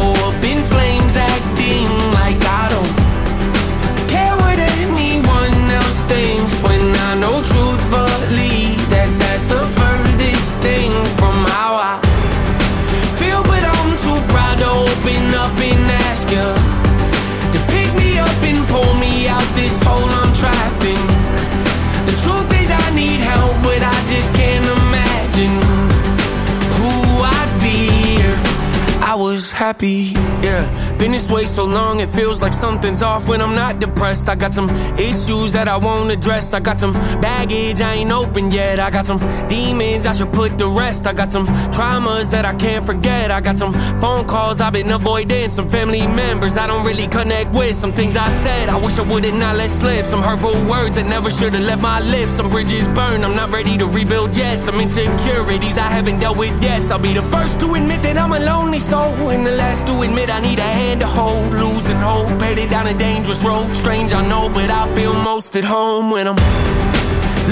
happy. 29.72 30.12
Yeah, 30.44 30.68
been 31.02 31.14
this 31.14 31.32
way 31.32 31.48
so 31.48 31.64
long 31.64 32.00
it 32.00 32.10
feels 32.10 32.44
like 32.44 32.54
something's 32.54 33.02
off 33.02 33.28
when 33.28 33.42
I'm 33.42 33.56
not 33.56 33.80
depressed. 33.80 34.30
I 34.30 34.36
got 34.36 34.54
some 34.54 34.70
issues 35.00 35.52
that 35.54 35.68
I 35.68 35.76
won't 35.76 36.12
address. 36.12 36.54
I 36.54 36.60
got 36.60 36.80
some 36.80 36.94
baggage 37.20 37.82
I 37.82 37.94
ain't 37.94 38.12
open 38.12 38.52
yet. 38.52 38.80
I 38.80 38.92
got 38.92 39.08
some 39.08 39.18
demons 39.48 40.06
I 40.06 40.12
should 40.12 40.32
put 40.32 40.60
to 40.60 40.68
rest. 40.68 41.08
I 41.08 41.14
got 41.14 41.32
some 41.32 41.48
traumas 41.74 42.30
that 42.30 42.46
I 42.46 42.54
can't 42.54 42.86
forget. 42.86 43.32
I 43.32 43.42
got 43.42 43.58
some 43.58 43.74
phone 44.00 44.26
calls 44.28 44.62
I've 44.62 44.74
been 44.74 44.92
avoiding. 44.92 45.50
Some 45.50 45.68
family 45.68 46.06
members 46.06 46.56
I 46.56 46.68
don't 46.68 46.86
really 46.86 47.08
connect 47.08 47.56
with. 47.56 47.76
Some 47.76 47.94
things 47.94 48.16
I 48.16 48.30
said 48.30 48.70
I 48.70 48.78
wish 48.78 49.00
I 49.00 49.02
would've 49.02 49.34
not 49.34 49.56
let 49.58 49.72
slip. 49.72 50.06
Some 50.06 50.22
hurtful 50.22 50.54
words 50.66 50.98
that 50.98 51.08
never 51.08 51.32
should've 51.32 51.62
left 51.62 51.82
my 51.82 52.00
lips. 52.00 52.34
Some 52.34 52.50
bridges 52.52 52.88
burned. 52.90 53.26
I'm 53.26 53.36
not 53.36 53.50
ready 53.50 53.76
to 53.80 53.88
rebuild 53.88 54.38
yet. 54.38 54.62
Some 54.62 54.80
insecurities 54.80 55.80
I 55.80 55.90
haven't 55.90 56.20
dealt 56.20 56.38
with 56.38 56.62
yet. 56.62 56.80
I'll 56.92 57.00
be 57.00 57.14
the 57.14 57.24
first 57.24 57.60
to 57.62 57.74
admit 57.74 58.04
that 58.04 58.18
I'm 58.18 58.34
a 58.34 58.40
lonely 58.40 58.80
soul, 58.80 59.32
and 59.32 59.44
the 59.44 59.52
last 59.52 59.88
to 59.88 60.02
admit 60.02 60.30
I 60.30 60.40
need 60.42 60.60
a 60.60 60.72
hand 60.82 60.91
to 61.00 61.08
hold. 61.08 61.54
Losing 61.54 61.98
hope, 61.98 62.42
headed 62.42 62.70
down 62.70 62.88
a 62.88 62.94
dangerous 62.94 63.44
road. 63.44 63.76
Strange, 63.76 64.14
I 64.14 64.22
know, 64.28 64.50
but 64.50 64.70
I 64.70 64.88
feel 64.96 65.14
most 65.14 65.56
at 65.56 65.64
home 65.64 66.12
when 66.12 66.28
I'm 66.28 66.36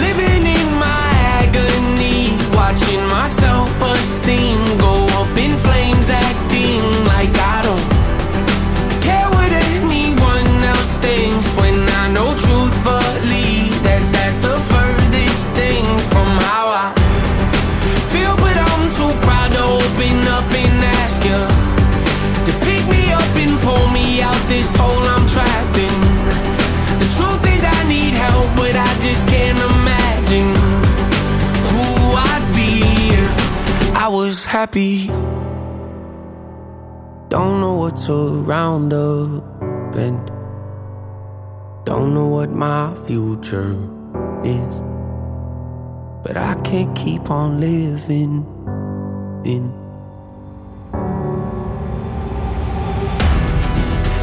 living 0.05 0.43
in 0.57 0.67
my 0.79 1.05
agony, 1.41 2.35
watching 2.55 3.01
my 3.15 3.27
self-esteem 3.27 4.59
go 4.77 4.93
up 5.19 5.31
in 5.37 5.51
flames, 5.65 6.09
acting 6.09 6.83
like 7.11 7.33
I 7.55 7.59
don't 7.67 7.87
care 9.05 9.29
what 9.35 9.51
anyone 9.71 10.49
else 10.73 10.97
thinks. 10.97 11.47
When 11.55 11.77
I 12.01 12.11
know 12.15 12.29
truthfully 12.45 13.08
this 24.59 24.75
hole 24.75 25.05
I'm 25.13 25.25
trapped 25.29 25.77
in. 25.87 25.99
The 27.01 27.07
truth 27.15 27.43
is 27.53 27.63
I 27.63 27.79
need 27.87 28.13
help, 28.25 28.47
but 28.59 28.75
I 28.75 28.91
just 29.05 29.25
can't 29.33 29.59
imagine 29.71 30.51
who 31.69 31.85
I'd 32.29 32.45
be 32.59 32.71
if 33.23 33.95
I 33.95 34.07
was 34.09 34.45
happy. 34.45 35.07
Don't 37.29 37.61
know 37.61 37.75
what's 37.83 38.09
around 38.09 38.89
the 38.89 39.41
bend. 39.93 40.27
Don't 41.85 42.13
know 42.13 42.27
what 42.27 42.49
my 42.49 42.93
future 43.07 43.71
is. 44.43 44.75
But 46.23 46.35
I 46.35 46.59
can't 46.65 46.93
keep 46.97 47.31
on 47.31 47.61
living 47.61 48.33
in 49.45 49.78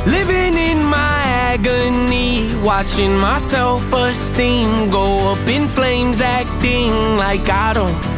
Living 0.06 0.54
in 0.54 0.84
my 0.84 1.20
agony, 1.52 2.54
watching 2.62 3.18
my 3.18 3.38
self 3.38 3.92
esteem 3.92 4.88
go 4.88 5.32
up 5.32 5.48
in 5.48 5.66
flames, 5.66 6.20
acting 6.20 6.92
like 7.16 7.48
I 7.48 7.72
don't 7.72 8.16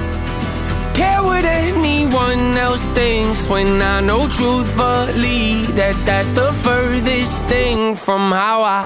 care 0.94 1.22
what 1.22 1.44
anyone 1.44 2.58
else 2.58 2.90
thinks. 2.90 3.48
When 3.48 3.80
I 3.80 4.00
know 4.00 4.28
truthfully 4.28 5.64
that 5.78 5.96
that's 6.04 6.32
the 6.32 6.52
furthest 6.52 7.44
thing 7.46 7.96
from 7.96 8.32
how 8.32 8.58
I 8.62 8.84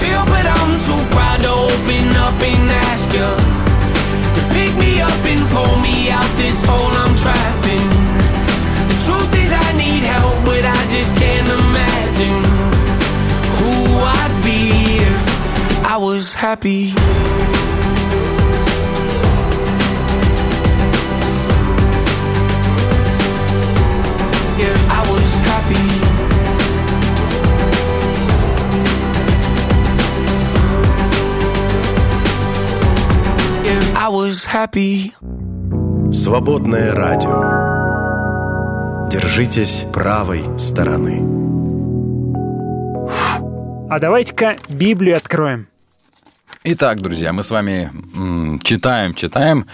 feel, 0.00 0.24
but 0.24 0.46
I'm 0.56 0.72
too 0.88 1.02
proud 1.12 1.40
to 1.44 1.52
open 1.68 2.06
up 2.26 2.38
and 2.50 2.64
ask 2.88 3.12
you 3.12 3.30
to 4.36 4.40
pick 4.56 4.72
me 4.80 5.02
up 5.02 5.22
and 5.32 5.42
pull 5.52 5.74
me 5.84 6.08
out 6.10 6.30
this 6.40 6.64
hole 6.64 6.92
I'm 7.02 7.14
trapped 7.22 7.66
in. 7.76 7.88
The 8.90 8.96
truth 9.04 9.32
is 9.42 9.52
I 9.52 9.68
need 9.76 10.04
help, 10.16 10.36
but 10.48 10.64
I 10.64 10.80
just 10.88 11.12
can't 11.18 11.48
imagine 11.48 11.73
who 12.22 13.72
I'd 13.98 14.44
be 14.44 14.70
if 15.02 15.84
I 15.84 15.96
was 15.96 16.34
happy. 16.34 16.94
I 33.96 34.08
was 34.08 34.44
happy. 34.44 35.14
Свободное 36.12 36.92
радио. 36.92 37.40
Держитесь 39.08 39.86
правой 39.94 40.42
стороны. 40.58 41.43
А 43.94 44.00
давайте-ка 44.00 44.56
Библию 44.68 45.16
откроем. 45.16 45.68
Итак, 46.64 47.00
друзья, 47.00 47.32
мы 47.32 47.44
с 47.44 47.52
вами 47.52 47.92
читаем, 48.64 49.14
читаем, 49.14 49.66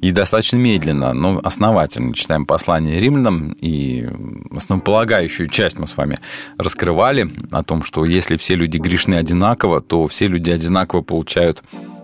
и 0.00 0.10
достаточно 0.10 0.56
медленно, 0.56 1.12
но 1.12 1.40
основательно 1.44 2.12
читаем 2.12 2.44
послание 2.44 2.98
римлянам, 2.98 3.52
и 3.52 4.08
основополагающую 4.50 5.48
часть 5.48 5.78
мы 5.78 5.86
с 5.86 5.96
вами 5.96 6.18
раскрывали 6.58 7.30
о 7.52 7.62
том, 7.62 7.84
что 7.84 8.04
если 8.04 8.36
все 8.36 8.56
люди 8.56 8.78
грешны 8.78 9.14
одинаково, 9.14 9.80
то 9.80 10.08
все 10.08 10.26
люди 10.26 10.50
одинаково 10.50 11.02
получают 11.02 11.62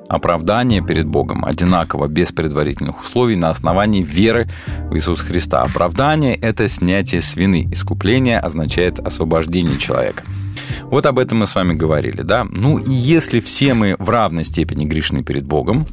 оправдание 0.08 0.82
перед 0.82 1.06
Богом, 1.06 1.44
одинаково, 1.44 2.06
без 2.08 2.32
предварительных 2.32 3.00
условий, 3.00 3.36
на 3.36 3.50
основании 3.50 4.02
веры 4.02 4.48
в 4.90 4.94
Иисуса 4.94 5.24
Христа. 5.24 5.62
Оправдание– 5.62 6.34
это 6.42 6.68
снятие 6.68 7.20
с 7.20 7.36
вины. 7.36 7.68
Искупление 7.72 8.38
означает 8.38 8.98
освобождение 9.00 9.78
человека. 9.78 10.24
Вот 10.82 11.06
об 11.06 11.18
этом 11.18 11.38
мы 11.38 11.46
с 11.46 11.54
вами 11.54 11.72
говорили, 11.72 12.22
да? 12.22 12.44
Ну 12.48 12.78
и 12.78 12.92
если 12.92 13.40
все 13.40 13.74
мы 13.74 13.96
в 13.98 14.08
равной 14.10 14.44
степени 14.44 14.86
грешны 14.86 15.22
перед 15.22 15.44
Богом, 15.44 15.86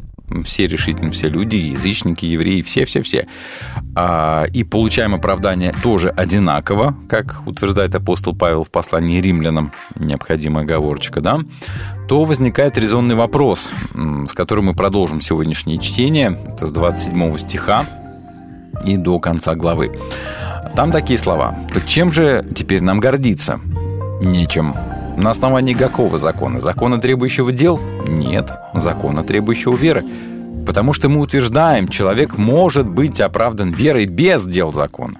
все 0.43 0.67
решительно, 0.67 1.11
все 1.11 1.29
люди, 1.29 1.55
язычники, 1.55 2.25
евреи, 2.25 2.61
все-все-все. 2.61 3.27
А, 3.95 4.45
и 4.53 4.63
получаем 4.63 5.13
оправдание 5.15 5.73
тоже 5.83 6.09
одинаково, 6.09 6.95
как 7.09 7.41
утверждает 7.45 7.95
апостол 7.95 8.35
Павел 8.35 8.63
в 8.63 8.71
послании 8.71 9.21
римлянам, 9.21 9.71
необходимая 9.95 10.63
оговорочка, 10.63 11.21
да, 11.21 11.39
то 12.07 12.23
возникает 12.23 12.77
резонный 12.77 13.15
вопрос, 13.15 13.69
с 13.93 14.33
которым 14.33 14.65
мы 14.65 14.73
продолжим 14.73 15.21
сегодняшнее 15.21 15.77
чтение. 15.77 16.37
Это 16.47 16.65
с 16.65 16.71
27 16.71 17.37
стиха 17.37 17.85
и 18.85 18.97
до 18.97 19.19
конца 19.19 19.55
главы. 19.55 19.91
Там 20.75 20.91
такие 20.91 21.19
слова. 21.19 21.55
«Так 21.73 21.85
чем 21.85 22.11
же 22.11 22.47
теперь 22.55 22.81
нам 22.81 22.99
гордиться?» 22.99 23.59
Нечем. 24.21 24.75
На 25.21 25.29
основании 25.29 25.75
какого 25.75 26.17
закона? 26.17 26.59
Закона, 26.59 26.97
требующего 26.97 27.51
дел? 27.51 27.79
Нет. 28.07 28.51
Закона, 28.73 29.23
требующего 29.23 29.75
веры. 29.75 30.03
Потому 30.65 30.93
что 30.93 31.09
мы 31.09 31.19
утверждаем, 31.19 31.89
человек 31.89 32.39
может 32.39 32.87
быть 32.87 33.21
оправдан 33.21 33.69
верой 33.69 34.07
без 34.07 34.43
дел 34.45 34.71
закона. 34.71 35.19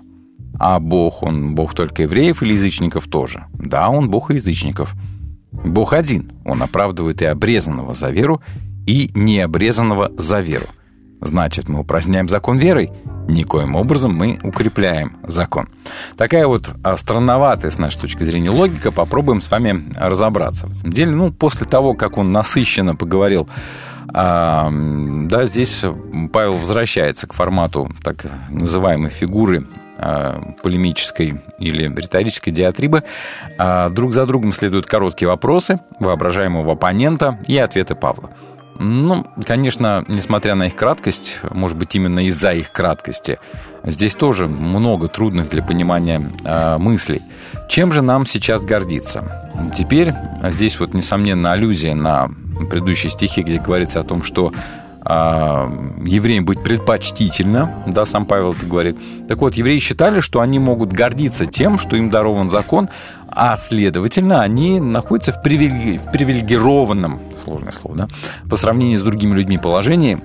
А 0.60 0.80
Бог, 0.80 1.22
он 1.22 1.54
Бог 1.54 1.76
только 1.76 2.02
евреев 2.02 2.42
или 2.42 2.54
язычников 2.54 3.08
тоже? 3.08 3.46
Да, 3.54 3.90
он 3.90 4.10
Бог 4.10 4.32
и 4.32 4.36
язычников. 4.36 4.96
Бог 5.52 5.94
один. 5.94 6.32
Он 6.46 6.64
оправдывает 6.64 7.22
и 7.22 7.26
обрезанного 7.26 7.94
за 7.94 8.10
веру, 8.10 8.42
и 8.88 9.12
необрезанного 9.14 10.10
за 10.18 10.40
веру. 10.40 10.66
Значит, 11.22 11.70
мы 11.70 11.82
упраздняем 11.82 12.28
закон 12.28 12.58
верой? 12.58 12.90
Никоим 13.32 13.76
образом 13.76 14.14
мы 14.14 14.40
укрепляем 14.44 15.18
закон. 15.24 15.68
Такая 16.18 16.48
вот 16.48 16.74
а, 16.84 16.96
странноватая, 16.98 17.72
с 17.72 17.78
нашей 17.78 18.02
точки 18.02 18.24
зрения, 18.24 18.50
логика. 18.50 18.92
Попробуем 18.92 19.42
с 19.42 19.50
вами 19.50 19.84
разобраться 19.98 20.68
в 20.68 20.78
этом 20.78 20.92
деле. 20.92 21.12
Ну, 21.12 21.32
после 21.32 21.66
того, 21.66 21.94
как 21.94 22.18
он 22.18 22.32
насыщенно 22.32 22.96
поговорил 22.96 23.48
а, 24.14 24.70
да, 24.72 25.46
здесь 25.46 25.86
Павел 26.34 26.58
возвращается 26.58 27.28
к 27.28 27.34
формату 27.34 27.90
так 28.04 28.26
называемой 28.50 29.10
фигуры 29.10 29.66
а, 29.98 30.54
полемической 30.64 31.40
или 31.60 31.84
риторической 31.84 32.52
диатрибы. 32.52 33.04
А, 33.58 33.90
друг 33.90 34.14
за 34.14 34.26
другом 34.26 34.52
следуют 34.52 34.86
короткие 34.86 35.30
вопросы 35.30 35.80
воображаемого 36.00 36.74
оппонента 36.74 37.40
и 37.48 37.58
ответы 37.58 37.96
Павла. 37.96 38.32
Ну, 38.84 39.28
конечно, 39.46 40.04
несмотря 40.08 40.56
на 40.56 40.64
их 40.64 40.76
краткость, 40.76 41.38
может 41.52 41.78
быть, 41.78 41.96
именно 41.96 42.26
из-за 42.26 42.54
их 42.54 42.72
краткости, 42.72 43.38
здесь 43.84 44.16
тоже 44.16 44.48
много 44.48 45.08
трудных 45.08 45.50
для 45.50 45.62
понимания 45.62 46.32
э, 46.44 46.78
мыслей. 46.80 47.22
Чем 47.70 47.94
же 47.94 48.02
нам 48.02 48.26
сейчас 48.26 48.66
гордиться? 48.66 49.52
Теперь 49.78 50.14
здесь 50.50 50.80
вот, 50.80 50.96
несомненно, 50.96 51.52
аллюзия 51.52 51.94
на 51.94 52.32
предыдущие 52.72 53.12
стихи, 53.12 53.44
где 53.44 53.60
говорится 53.60 54.00
о 54.00 54.04
том, 54.04 54.24
что 54.24 54.52
евреям 55.04 56.46
быть 56.46 56.64
предпочтительно, 56.64 57.84
да, 57.88 58.06
сам 58.06 58.26
Павел 58.26 58.54
это 58.54 58.66
говорит. 58.66 58.98
Так 59.28 59.40
вот, 59.40 59.56
евреи 59.56 59.80
считали, 59.80 60.20
что 60.20 60.42
они 60.42 60.60
могут 60.60 60.94
гордиться 60.94 61.46
тем, 61.48 61.80
что 61.80 61.96
им 61.96 62.10
дарован 62.10 62.50
закон, 62.50 62.90
а 63.28 63.56
следовательно, 63.56 64.42
они 64.42 64.80
находятся 64.80 65.32
в, 65.32 65.42
привилеги... 65.42 65.98
в 65.98 66.12
привилегированном, 66.12 67.20
сложное 67.44 67.72
слово, 67.72 67.98
да, 67.98 68.08
по 68.50 68.58
сравнению 68.58 69.00
с 69.00 69.02
другими 69.02 69.34
людьми 69.34 69.58
положении, 69.58 70.20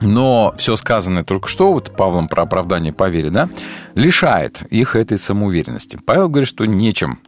но 0.00 0.54
все 0.56 0.76
сказанное 0.76 1.24
только 1.24 1.48
что, 1.48 1.72
вот 1.72 1.94
Павлом 1.96 2.28
про 2.28 2.44
оправдание 2.44 2.92
по 2.92 3.08
вере, 3.08 3.30
да, 3.30 3.48
лишает 3.94 4.62
их 4.70 4.96
этой 4.96 5.18
самоуверенности. 5.18 5.98
Павел 6.04 6.28
говорит, 6.28 6.48
что 6.48 6.64
нечем 6.64 7.18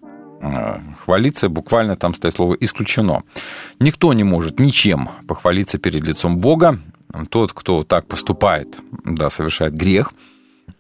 хвалиться, 1.05 1.49
буквально 1.49 1.97
там 1.97 2.15
стоит 2.15 2.35
слово 2.35 2.55
«исключено». 2.55 3.23
Никто 3.79 4.13
не 4.13 4.25
может 4.25 4.59
ничем 4.59 5.09
похвалиться 5.27 5.79
перед 5.79 6.03
лицом 6.03 6.39
Бога. 6.39 6.79
Тот, 7.31 7.53
кто 7.53 7.83
так 7.83 8.07
поступает, 8.07 8.79
да, 9.05 9.31
совершает 9.31 9.75
грех. 9.75 10.13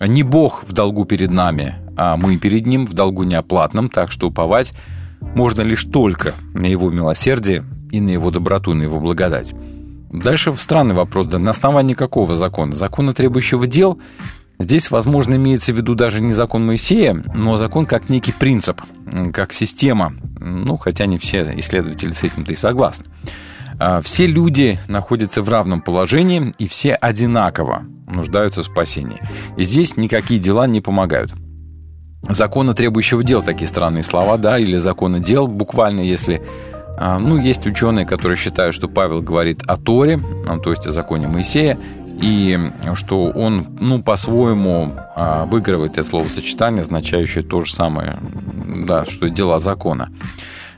Не 0.01 0.23
Бог 0.23 0.65
в 0.65 0.73
долгу 0.73 1.05
перед 1.05 1.31
нами, 1.31 1.77
а 1.97 2.17
мы 2.17 2.37
перед 2.39 2.67
Ним 2.67 2.87
в 2.87 2.93
долгу 2.95 3.23
неоплатном, 3.25 3.89
так 3.89 4.11
что 4.11 4.29
уповать 4.29 4.73
можно 5.21 5.61
лишь 5.63 5.85
только 5.85 6.35
на 6.55 6.67
Его 6.67 6.91
милосердие 6.91 7.65
и 7.91 8.01
на 8.01 8.11
Его 8.11 8.31
доброту, 8.31 8.75
на 8.75 8.83
Его 8.83 8.99
благодать. 8.99 9.53
Дальше 10.11 10.55
странный 10.57 10.95
вопрос, 10.95 11.27
да 11.27 11.39
на 11.39 11.51
основании 11.51 11.95
какого 11.95 12.35
закона? 12.35 12.73
Закона, 12.75 13.15
требующего 13.15 13.67
дел? 13.67 13.99
Здесь, 14.59 14.91
возможно, 14.91 15.35
имеется 15.35 15.73
в 15.73 15.77
виду 15.77 15.95
даже 15.95 16.21
не 16.21 16.33
закон 16.33 16.65
Моисея, 16.65 17.15
но 17.35 17.57
закон 17.57 17.87
как 17.87 18.09
некий 18.09 18.33
принцип, 18.33 18.81
как 19.33 19.53
система. 19.53 20.15
Ну, 20.39 20.77
хотя 20.77 21.07
не 21.07 21.19
все 21.19 21.43
исследователи 21.57 22.11
с 22.11 22.23
этим-то 22.23 22.53
и 22.53 22.57
согласны. 22.57 23.07
А, 23.79 24.01
Все 24.01 24.27
люди 24.27 24.79
находятся 24.89 25.43
в 25.43 25.49
равном 25.49 25.81
положении, 25.81 26.53
и 26.59 26.69
все 26.69 26.95
одинаково 26.95 27.85
нуждаются 28.07 28.63
в 28.63 28.67
спасении. 28.67 29.21
И 29.57 29.65
здесь 29.65 29.97
никакие 29.97 30.39
дела 30.39 30.67
не 30.67 30.81
помогают. 30.81 31.33
Закона 32.29 32.73
требующего 32.75 33.25
дел, 33.25 33.43
такие 33.43 33.67
странные 33.67 34.05
слова, 34.05 34.37
да, 34.37 34.59
или 34.59 34.77
закона 34.77 35.19
дел, 35.19 35.49
буквально, 35.49 36.01
если 36.01 36.41
а, 36.97 37.19
ну, 37.19 37.37
есть 37.37 37.67
ученые, 37.67 38.07
которые 38.07 38.37
считают, 38.37 38.75
что 38.75 38.87
Павел 38.87 39.23
говорит 39.23 39.63
о 39.67 39.77
Торе, 39.77 40.19
ну, 40.19 40.59
то 40.61 40.71
есть 40.71 40.87
о 40.87 40.93
законе 40.93 41.27
Моисея, 41.27 41.77
и 42.23 42.59
что 42.95 43.25
он, 43.27 43.67
ну, 43.81 44.03
по-своему 44.03 44.93
а, 45.15 45.43
обыгрывает 45.43 45.93
это 45.93 46.05
словосочетание, 46.05 46.83
означающее 46.83 47.43
то 47.43 47.63
же 47.63 47.75
самое, 47.75 48.17
да, 48.87 49.05
что 49.05 49.29
дела 49.29 49.59
закона. 49.59 50.11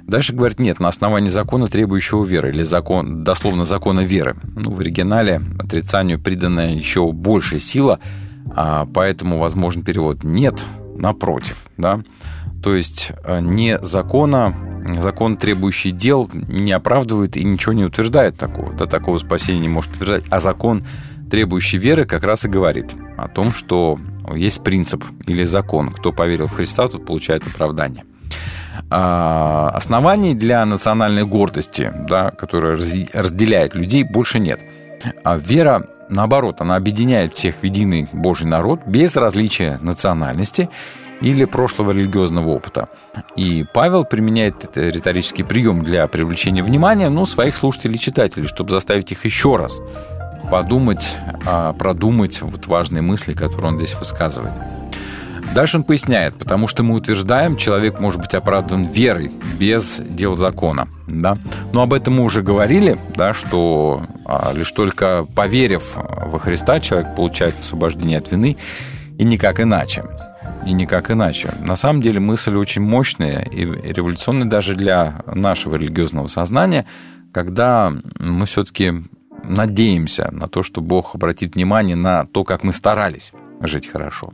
Дальше 0.02 0.34
говорит, 0.34 0.58
нет, 0.58 0.80
на 0.80 0.88
основании 0.88 1.30
закона, 1.30 1.66
требующего 1.66 2.24
веры, 2.24 2.50
или 2.50 2.62
закон, 2.62 3.24
дословно 3.24 3.64
закона 3.64 4.00
веры. 4.00 4.36
Ну, 4.56 4.70
в 4.70 4.80
оригинале 4.80 5.40
отрицанию 5.58 6.20
придана 6.20 6.74
еще 6.74 7.12
большая 7.12 7.60
сила, 7.60 8.00
а, 8.56 8.88
поэтому 8.92 9.38
возможен 9.38 9.82
перевод 9.82 10.24
«нет», 10.24 10.60
напротив, 10.96 11.64
да. 11.76 12.00
То 12.62 12.74
есть 12.74 13.12
э, 13.24 13.40
не 13.42 13.78
закона, 13.80 14.54
закон, 15.00 15.36
требующий 15.36 15.90
дел, 15.90 16.30
не 16.32 16.72
оправдывает 16.72 17.36
и 17.36 17.44
ничего 17.44 17.74
не 17.74 17.84
утверждает 17.84 18.38
такого. 18.38 18.72
Да, 18.72 18.86
такого 18.86 19.18
спасения 19.18 19.60
не 19.60 19.68
может 19.68 19.92
утверждать. 19.92 20.24
А 20.30 20.40
закон, 20.40 20.86
требующий 21.34 21.78
веры, 21.78 22.04
как 22.04 22.22
раз 22.22 22.44
и 22.44 22.48
говорит 22.48 22.94
о 23.16 23.26
том, 23.26 23.52
что 23.52 23.98
есть 24.36 24.62
принцип 24.62 25.02
или 25.26 25.42
закон. 25.42 25.90
Кто 25.90 26.12
поверил 26.12 26.46
в 26.46 26.52
Христа, 26.52 26.86
тот 26.86 27.04
получает 27.04 27.44
оправдание. 27.44 28.04
А, 28.88 29.72
оснований 29.74 30.34
для 30.34 30.64
национальной 30.64 31.24
гордости, 31.24 31.92
да, 32.08 32.30
которая 32.30 32.76
разделяет 32.76 33.74
людей, 33.74 34.04
больше 34.04 34.38
нет. 34.38 34.62
А 35.24 35.36
вера, 35.36 35.88
наоборот, 36.08 36.60
она 36.60 36.76
объединяет 36.76 37.34
всех 37.34 37.56
в 37.56 37.64
единый 37.64 38.08
Божий 38.12 38.46
народ 38.46 38.82
без 38.86 39.16
различия 39.16 39.80
национальности 39.82 40.68
или 41.20 41.46
прошлого 41.46 41.90
религиозного 41.90 42.50
опыта. 42.50 42.88
И 43.34 43.64
Павел 43.74 44.04
применяет 44.04 44.76
риторический 44.76 45.42
прием 45.42 45.82
для 45.82 46.06
привлечения 46.06 46.62
внимания 46.62 47.08
ну, 47.08 47.26
своих 47.26 47.56
слушателей 47.56 47.96
и 47.96 47.98
читателей, 47.98 48.46
чтобы 48.46 48.70
заставить 48.70 49.10
их 49.10 49.24
еще 49.24 49.56
раз 49.56 49.80
подумать, 50.50 51.16
а, 51.46 51.72
продумать 51.72 52.42
вот 52.42 52.66
важные 52.66 53.02
мысли, 53.02 53.32
которые 53.32 53.72
он 53.72 53.78
здесь 53.78 53.94
высказывает. 53.94 54.54
Дальше 55.54 55.76
он 55.76 55.84
поясняет, 55.84 56.34
потому 56.34 56.66
что 56.66 56.82
мы 56.82 56.96
утверждаем, 56.96 57.56
человек 57.56 58.00
может 58.00 58.20
быть 58.20 58.34
оправдан 58.34 58.86
верой, 58.86 59.30
без 59.58 60.00
дел 60.00 60.36
закона. 60.36 60.88
Да? 61.06 61.38
Но 61.72 61.82
об 61.82 61.92
этом 61.92 62.14
мы 62.16 62.24
уже 62.24 62.42
говорили, 62.42 62.98
да, 63.16 63.34
что 63.34 64.02
а, 64.24 64.52
лишь 64.52 64.72
только 64.72 65.26
поверив 65.36 65.96
во 65.96 66.38
Христа, 66.38 66.80
человек 66.80 67.14
получает 67.14 67.58
освобождение 67.58 68.18
от 68.18 68.32
вины, 68.32 68.56
и 69.16 69.24
никак 69.24 69.60
иначе. 69.60 70.04
И 70.66 70.72
никак 70.72 71.10
иначе. 71.10 71.54
На 71.60 71.76
самом 71.76 72.00
деле 72.00 72.18
мысль 72.20 72.56
очень 72.56 72.82
мощная 72.82 73.42
и 73.42 73.64
революционная 73.64 74.46
даже 74.46 74.74
для 74.74 75.22
нашего 75.26 75.76
религиозного 75.76 76.26
сознания, 76.26 76.86
когда 77.32 77.92
мы 78.18 78.46
все-таки 78.46 78.92
надеемся 79.48 80.30
на 80.32 80.46
то, 80.46 80.62
что 80.62 80.80
Бог 80.80 81.14
обратит 81.14 81.54
внимание 81.54 81.96
на 81.96 82.26
то, 82.26 82.44
как 82.44 82.64
мы 82.64 82.72
старались 82.72 83.32
жить 83.60 83.88
хорошо. 83.88 84.32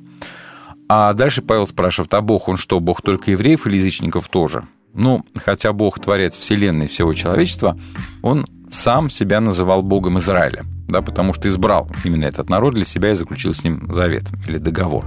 А 0.89 1.13
дальше 1.13 1.43
Павел 1.43 1.67
спрашивает, 1.67 2.13
а 2.15 2.21
Бог, 2.21 2.49
он 2.49 2.57
что, 2.57 2.81
Бог 2.81 3.03
только 3.03 3.31
евреев 3.31 3.67
или 3.67 3.77
язычников 3.77 4.29
тоже? 4.29 4.65
Ну, 4.93 5.25
хотя 5.37 5.73
Бог 5.73 6.01
творец 6.01 6.37
Вселенной 6.37 6.89
всего 6.89 7.13
человечества, 7.13 7.79
он 8.23 8.45
сам 8.69 9.11
себя 9.11 9.41
называл 9.41 9.83
Богом 9.83 10.19
Израиля, 10.19 10.65
да, 10.89 11.01
потому 11.01 11.33
что 11.33 11.49
избрал 11.49 11.89
именно 12.05 12.25
этот 12.25 12.51
народ 12.51 12.75
для 12.75 12.85
себя 12.85 13.13
и 13.13 13.15
заключил 13.15 13.55
с 13.55 13.63
ним 13.63 13.93
завет 13.93 14.25
или 14.49 14.59
договор. 14.59 15.07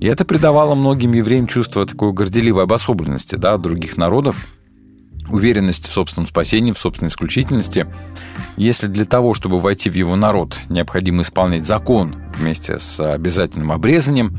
И 0.00 0.06
это 0.06 0.24
придавало 0.24 0.74
многим 0.74 1.12
евреям 1.12 1.46
чувство 1.46 1.84
такой 1.84 2.12
горделивой 2.12 2.64
обособленности 2.64 3.34
да, 3.34 3.54
от 3.54 3.62
других 3.62 3.96
народов, 3.96 4.36
уверенности 5.30 5.88
в 5.88 5.92
собственном 5.92 6.26
спасении, 6.26 6.72
в 6.72 6.78
собственной 6.78 7.08
исключительности. 7.08 7.86
Если 8.56 8.86
для 8.86 9.04
того, 9.04 9.34
чтобы 9.34 9.60
войти 9.60 9.90
в 9.90 9.94
его 9.94 10.16
народ, 10.16 10.56
необходимо 10.68 11.22
исполнять 11.22 11.64
закон 11.64 12.16
вместе 12.36 12.78
с 12.78 13.00
обязательным 13.00 13.72
обрезанием, 13.72 14.38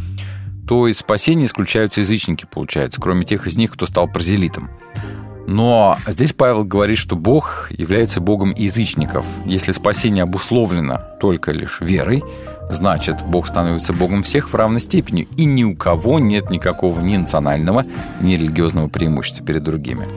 то 0.68 0.88
из 0.88 1.00
спасения 1.00 1.46
исключаются 1.46 2.02
язычники, 2.02 2.48
получается, 2.52 3.02
кроме 3.02 3.26
тех 3.26 3.48
из 3.48 3.58
них, 3.58 3.72
кто 3.72 3.86
стал 3.86 4.08
прозелитом. 4.08 4.70
Но 5.48 5.98
здесь 6.06 6.32
Павел 6.32 6.64
говорит, 6.64 7.00
что 7.00 7.16
Бог 7.16 7.72
является 7.72 8.22
Богом 8.22 8.54
язычников. 8.56 9.26
Если 9.46 9.72
спасение 9.72 10.22
обусловлено 10.22 11.02
только 11.20 11.52
лишь 11.52 11.82
верой, 11.82 12.24
значит, 12.70 13.24
Бог 13.26 13.48
становится 13.48 13.92
Богом 13.92 14.22
всех 14.22 14.52
в 14.52 14.56
равной 14.56 14.80
степени, 14.80 15.28
и 15.38 15.46
ни 15.46 15.64
у 15.64 15.76
кого 15.76 16.20
нет 16.20 16.52
никакого 16.52 17.02
ни 17.02 17.18
национального, 17.18 17.84
ни 18.22 18.34
религиозного 18.34 18.90
преимущества 18.90 19.44
перед 19.44 19.64
другими. 19.64 20.08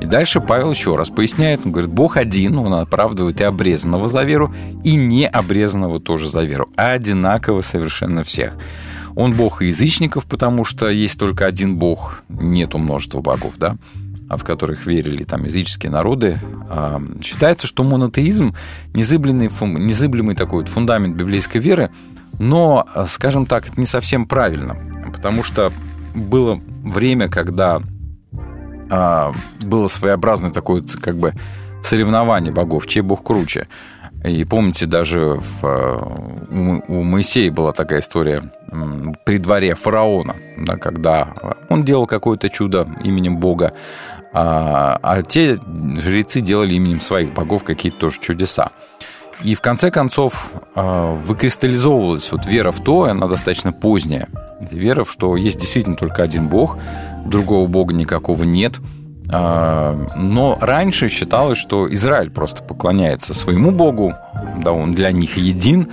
И 0.00 0.06
дальше 0.06 0.40
Павел 0.40 0.70
еще 0.70 0.94
раз 0.94 1.10
поясняет, 1.10 1.60
он 1.64 1.72
говорит, 1.72 1.90
Бог 1.90 2.16
один, 2.16 2.56
он 2.58 2.72
оправдывает 2.74 3.40
и 3.40 3.44
обрезанного 3.44 4.08
за 4.08 4.22
веру, 4.22 4.54
и 4.84 4.94
необрезанного 4.94 5.98
тоже 5.98 6.28
за 6.28 6.42
веру, 6.42 6.68
а 6.76 6.92
одинаково 6.92 7.62
совершенно 7.62 8.22
всех. 8.22 8.56
Он 9.16 9.34
Бог 9.34 9.62
язычников, 9.62 10.26
потому 10.26 10.64
что 10.64 10.88
есть 10.88 11.18
только 11.18 11.46
один 11.46 11.76
Бог, 11.76 12.22
нету 12.28 12.78
множества 12.78 13.20
богов, 13.20 13.54
да, 13.58 13.76
а 14.28 14.36
в 14.36 14.44
которых 14.44 14.86
верили 14.86 15.24
там 15.24 15.44
языческие 15.44 15.90
народы. 15.90 16.38
А, 16.68 17.02
считается, 17.24 17.66
что 17.66 17.82
монотеизм 17.82 18.54
незыблемый, 18.94 19.50
незыблемый 19.60 20.36
такой 20.36 20.60
вот 20.60 20.68
фундамент 20.68 21.16
библейской 21.16 21.58
веры, 21.58 21.90
но, 22.38 22.86
скажем 23.06 23.46
так, 23.46 23.68
это 23.68 23.80
не 23.80 23.86
совсем 23.86 24.26
правильно, 24.26 24.76
потому 25.12 25.42
что 25.42 25.72
было 26.14 26.60
время, 26.84 27.28
когда 27.28 27.82
было 28.88 29.88
своеобразное 29.88 30.50
такое 30.50 30.82
как 31.00 31.16
бы 31.16 31.34
соревнование 31.82 32.52
богов, 32.52 32.86
чей 32.86 33.02
бог 33.02 33.22
круче. 33.22 33.66
И 34.24 34.44
помните, 34.44 34.86
даже 34.86 35.36
в, 35.36 35.64
э, 35.64 36.80
у 36.88 37.02
Моисея 37.02 37.52
была 37.52 37.72
такая 37.72 38.00
история 38.00 38.42
при 39.24 39.38
дворе 39.38 39.74
фараона, 39.74 40.34
да, 40.58 40.76
когда 40.76 41.28
он 41.68 41.84
делал 41.84 42.06
какое-то 42.06 42.48
чудо 42.48 42.88
именем 43.04 43.38
Бога, 43.38 43.74
а, 44.32 44.98
а 45.02 45.22
те 45.22 45.56
жрецы 46.00 46.40
делали 46.40 46.74
именем 46.74 47.00
своих 47.00 47.32
богов 47.32 47.64
какие-то 47.64 47.98
тоже 47.98 48.18
чудеса. 48.20 48.72
И 49.42 49.54
в 49.54 49.60
конце 49.60 49.92
концов 49.92 50.50
э, 50.74 51.14
выкристаллизовывалась 51.24 52.32
вот 52.32 52.44
вера 52.44 52.72
в 52.72 52.80
то, 52.82 53.06
и 53.06 53.10
она 53.10 53.28
достаточно 53.28 53.72
поздняя. 53.72 54.28
Вера 54.60 55.04
в, 55.04 55.12
что 55.12 55.36
есть 55.36 55.60
действительно 55.60 55.94
только 55.94 56.24
один 56.24 56.48
Бог, 56.48 56.76
другого 57.28 57.66
Бога 57.66 57.94
никакого 57.94 58.44
нет– 58.44 58.76
а, 59.30 59.94
но 60.16 60.56
раньше 60.60 61.08
считалось, 61.08 61.58
что 61.58 61.92
Израиль 61.92 62.30
просто 62.30 62.62
поклоняется 62.62 63.34
своему 63.34 63.70
Богу, 63.72 64.14
да, 64.58 64.72
он 64.72 64.94
для 64.94 65.12
них 65.12 65.36
един, 65.36 65.88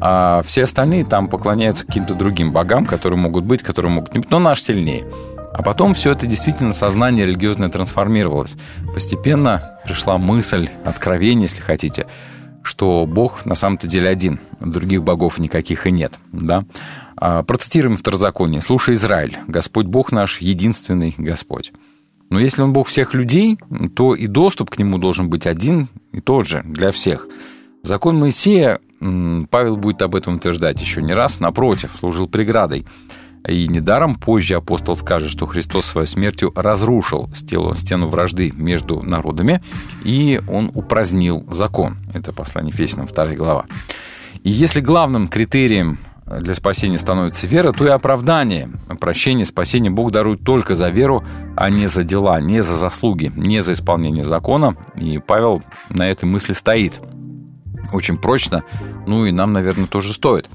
а 0.00 0.42
все 0.46 0.64
остальные 0.64 1.04
там 1.04 1.28
поклоняются 1.28 1.86
каким-то 1.86 2.14
другим 2.14 2.52
богам, 2.52 2.86
которые 2.86 3.18
могут 3.18 3.44
быть, 3.44 3.62
которые 3.62 3.92
могут 3.92 4.14
не 4.14 4.20
быть, 4.20 4.30
но 4.30 4.38
наш 4.38 4.62
сильнее. 4.62 5.04
А 5.52 5.62
потом 5.62 5.92
все 5.92 6.12
это 6.12 6.26
действительно 6.26 6.72
сознание 6.72 7.26
религиозное 7.26 7.68
трансформировалось. 7.68 8.56
Постепенно 8.94 9.78
пришла 9.84 10.16
мысль, 10.16 10.70
откровение, 10.84 11.48
если 11.48 11.60
хотите, 11.60 12.06
что 12.62 13.04
Бог 13.06 13.44
на 13.44 13.54
самом-то 13.54 13.88
деле 13.88 14.08
один, 14.08 14.40
других 14.60 15.02
богов 15.02 15.38
никаких 15.38 15.86
и 15.86 15.90
нет. 15.90 16.14
Да? 16.32 16.64
А, 17.20 17.42
процитируем 17.42 17.96
второзаконие. 17.96 18.62
«Слушай, 18.62 18.94
Израиль, 18.94 19.38
Господь 19.46 19.86
Бог 19.86 20.10
наш, 20.10 20.40
единственный 20.40 21.14
Господь». 21.18 21.72
Но 22.30 22.38
если 22.38 22.62
он 22.62 22.72
Бог 22.72 22.86
всех 22.88 23.12
людей, 23.12 23.58
то 23.94 24.14
и 24.14 24.26
доступ 24.26 24.70
к 24.70 24.78
нему 24.78 24.98
должен 24.98 25.28
быть 25.28 25.46
один 25.46 25.88
и 26.12 26.20
тот 26.20 26.46
же 26.46 26.62
для 26.64 26.92
всех. 26.92 27.26
Закон 27.82 28.18
Моисея, 28.18 28.78
Павел 29.50 29.76
будет 29.76 30.00
об 30.02 30.14
этом 30.14 30.36
утверждать 30.36 30.80
еще 30.80 31.02
не 31.02 31.12
раз, 31.12 31.40
напротив, 31.40 31.90
служил 31.98 32.28
преградой. 32.28 32.86
И 33.48 33.66
недаром 33.66 34.14
позже 34.14 34.54
апостол 34.54 34.96
скажет, 34.96 35.30
что 35.30 35.46
Христос 35.46 35.86
своей 35.86 36.06
смертью 36.06 36.52
разрушил 36.54 37.28
стену, 37.34 38.06
вражды 38.06 38.52
между 38.54 39.02
народами, 39.02 39.60
и 40.04 40.40
он 40.46 40.70
упразднил 40.74 41.44
закон. 41.50 41.96
Это 42.14 42.32
послание 42.32 42.72
Фесиным, 42.72 43.06
2 43.06 43.34
глава. 43.34 43.64
И 44.44 44.50
если 44.50 44.80
главным 44.80 45.26
критерием 45.26 45.98
для 46.38 46.54
спасения 46.54 46.98
становится 46.98 47.46
вера, 47.46 47.72
то 47.72 47.84
и 47.84 47.88
оправдание, 47.88 48.70
прощение, 49.00 49.44
спасение 49.44 49.90
Бог 49.90 50.12
дарует 50.12 50.44
только 50.44 50.74
за 50.74 50.88
веру, 50.88 51.24
а 51.56 51.70
не 51.70 51.86
за 51.86 52.04
дела, 52.04 52.40
не 52.40 52.62
за 52.62 52.76
заслуги, 52.76 53.32
не 53.34 53.62
за 53.62 53.72
исполнение 53.72 54.22
закона. 54.22 54.76
И 54.94 55.18
Павел 55.18 55.62
на 55.88 56.08
этой 56.08 56.26
мысли 56.26 56.52
стоит 56.52 57.00
очень 57.92 58.16
прочно, 58.16 58.62
ну 59.06 59.26
и 59.26 59.32
нам, 59.32 59.52
наверное, 59.52 59.86
тоже 59.86 60.12
стоит. 60.12 60.48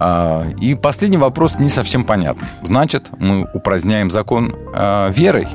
А, 0.00 0.44
и 0.60 0.74
последний 0.74 1.16
вопрос 1.16 1.58
не 1.58 1.68
совсем 1.68 2.04
понятен. 2.04 2.46
Значит, 2.62 3.10
мы 3.18 3.48
упраздняем 3.52 4.10
закон 4.10 4.54
а, 4.74 5.10
верой, 5.10 5.48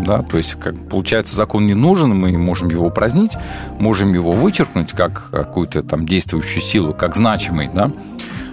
да, 0.00 0.22
то 0.22 0.36
есть, 0.36 0.54
как 0.54 0.88
получается, 0.88 1.36
закон 1.36 1.66
не 1.66 1.74
нужен, 1.74 2.10
мы 2.10 2.36
можем 2.36 2.68
его 2.68 2.86
упразднить, 2.86 3.32
можем 3.78 4.14
его 4.14 4.32
вычеркнуть 4.32 4.92
как 4.92 5.30
какую-то 5.30 5.82
там 5.82 6.06
действующую 6.06 6.62
силу, 6.62 6.94
как 6.94 7.14
значимый, 7.14 7.68
да, 7.72 7.90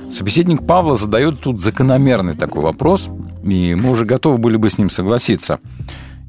Собеседник 0.10 0.66
Павла 0.66 0.96
задает 0.96 1.42
тут 1.42 1.62
закономерный 1.62 2.34
такой 2.34 2.62
вопрос, 2.62 3.10
и 3.44 3.76
мы 3.76 3.92
уже 3.92 4.06
готовы 4.06 4.38
были 4.38 4.58
бы 4.58 4.70
с 4.70 4.78
ним 4.78 4.90
согласиться. 4.90 5.60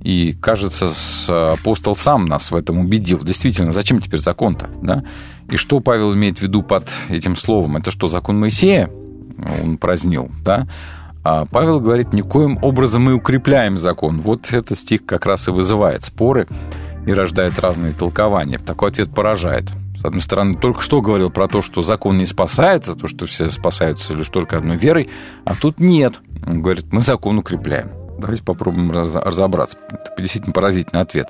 И, 0.03 0.33
кажется, 0.33 0.91
апостол 1.53 1.97
сам 1.97 2.27
нас 2.27 2.51
в 2.51 2.57
этом 2.57 2.79
убедил. 2.79 3.21
Действительно, 3.23 3.73
зачем 3.73 4.01
теперь 4.01 4.21
закон-то? 4.21 4.69
Да? 4.83 5.03
И 5.51 5.57
что 5.57 5.81
Павел 5.81 6.15
имеет 6.15 6.39
в 6.39 6.43
виду 6.43 6.63
под 6.63 6.85
этим 7.09 7.35
словом? 7.37 7.77
Это 7.77 7.91
что, 7.91 8.09
закон 8.09 8.39
Моисея? 8.39 8.91
Он 9.63 9.77
празднил, 9.79 10.31
да? 10.45 10.69
А 11.25 11.47
Павел 11.47 11.81
говорит, 11.81 12.13
никоим 12.13 12.59
образом 12.63 13.03
мы 13.03 13.15
укрепляем 13.15 13.77
закон. 13.77 14.21
Вот 14.21 14.53
этот 14.53 14.79
стих 14.79 15.05
как 15.05 15.27
раз 15.27 15.49
и 15.49 15.51
вызывает 15.51 16.05
споры 16.05 16.47
и 17.07 17.13
рождает 17.13 17.59
разные 17.59 17.93
толкования. 17.93 18.59
Такой 18.59 18.91
ответ 18.91 19.11
поражает. 19.11 19.73
С 20.01 20.05
одной 20.05 20.23
стороны, 20.23 20.57
только 20.57 20.81
что 20.81 21.01
говорил 21.01 21.29
про 21.29 21.49
то, 21.49 21.61
что 21.61 21.83
закон 21.83 22.19
не 22.19 22.25
спасается, 22.25 22.95
то, 22.95 23.09
что 23.09 23.27
все 23.27 23.51
спасаются 23.51 24.15
лишь 24.15 24.29
только 24.29 24.57
одной 24.57 24.77
верой, 24.77 25.11
а 25.45 25.57
тут 25.57 25.81
нет. 25.81 26.21
Он 26.47 26.61
говорит, 26.61 26.93
мы 26.93 27.01
закон 27.01 27.39
укрепляем. 27.39 27.91
Давайте 28.17 28.45
попробуем 28.45 28.93
разобраться. 28.93 29.77
Это 29.89 30.13
действительно 30.19 30.53
поразительный 30.53 31.03
ответ. 31.03 31.27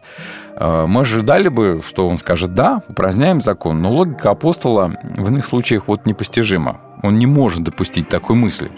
А, 0.54 0.86
мы 0.86 1.00
ожидали 1.00 1.48
бы, 1.48 1.80
что 1.86 2.08
он 2.08 2.18
скажет 2.18 2.54
«да, 2.54 2.82
упраздняем 2.88 3.40
закон», 3.40 3.80
но 3.80 3.90
логика 3.90 4.30
апостола 4.30 4.92
в 5.02 5.28
иных 5.28 5.46
случаях 5.46 5.88
вот 5.88 6.06
непостижима. 6.06 6.80
Он 7.02 7.18
не 7.18 7.26
может 7.26 7.62
допустить 7.62 8.08
такой 8.08 8.36
мысли. 8.36 8.70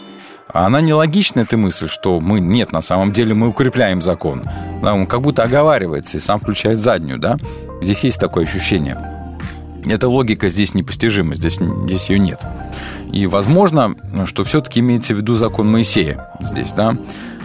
Она 0.53 0.80
нелогична, 0.80 1.41
эта 1.41 1.57
мысль, 1.57 1.88
что 1.88 2.20
мы, 2.20 2.41
нет, 2.41 2.72
на 2.72 2.80
самом 2.80 3.12
деле 3.12 3.34
мы 3.34 3.49
укрепляем 3.49 4.03
закон. 4.03 4.45
Да, 4.82 4.95
он 4.95 5.07
как 5.07 5.20
будто 5.20 5.43
оговаривается 5.43 6.16
и 6.16 6.20
сам 6.20 6.38
включает 6.38 6.78
заднюю, 6.78 7.18
да? 7.18 7.38
Здесь 7.80 8.05
есть 8.05 8.20
такое 8.20 8.45
ощущение. 8.45 9.20
Эта 9.87 10.09
логика 10.09 10.49
здесь 10.49 10.74
непостижима, 10.74 11.35
здесь, 11.35 11.59
здесь 11.59 12.11
ее 12.11 12.18
нет. 12.18 12.41
И 13.12 13.26
возможно, 13.26 13.95
что 14.26 14.45
все-таки 14.45 14.81
имеется 14.81 15.14
в 15.14 15.18
виду 15.18 15.35
закон 15.35 15.70
Моисея 15.70 16.28
здесь, 16.41 16.72
да. 16.72 16.97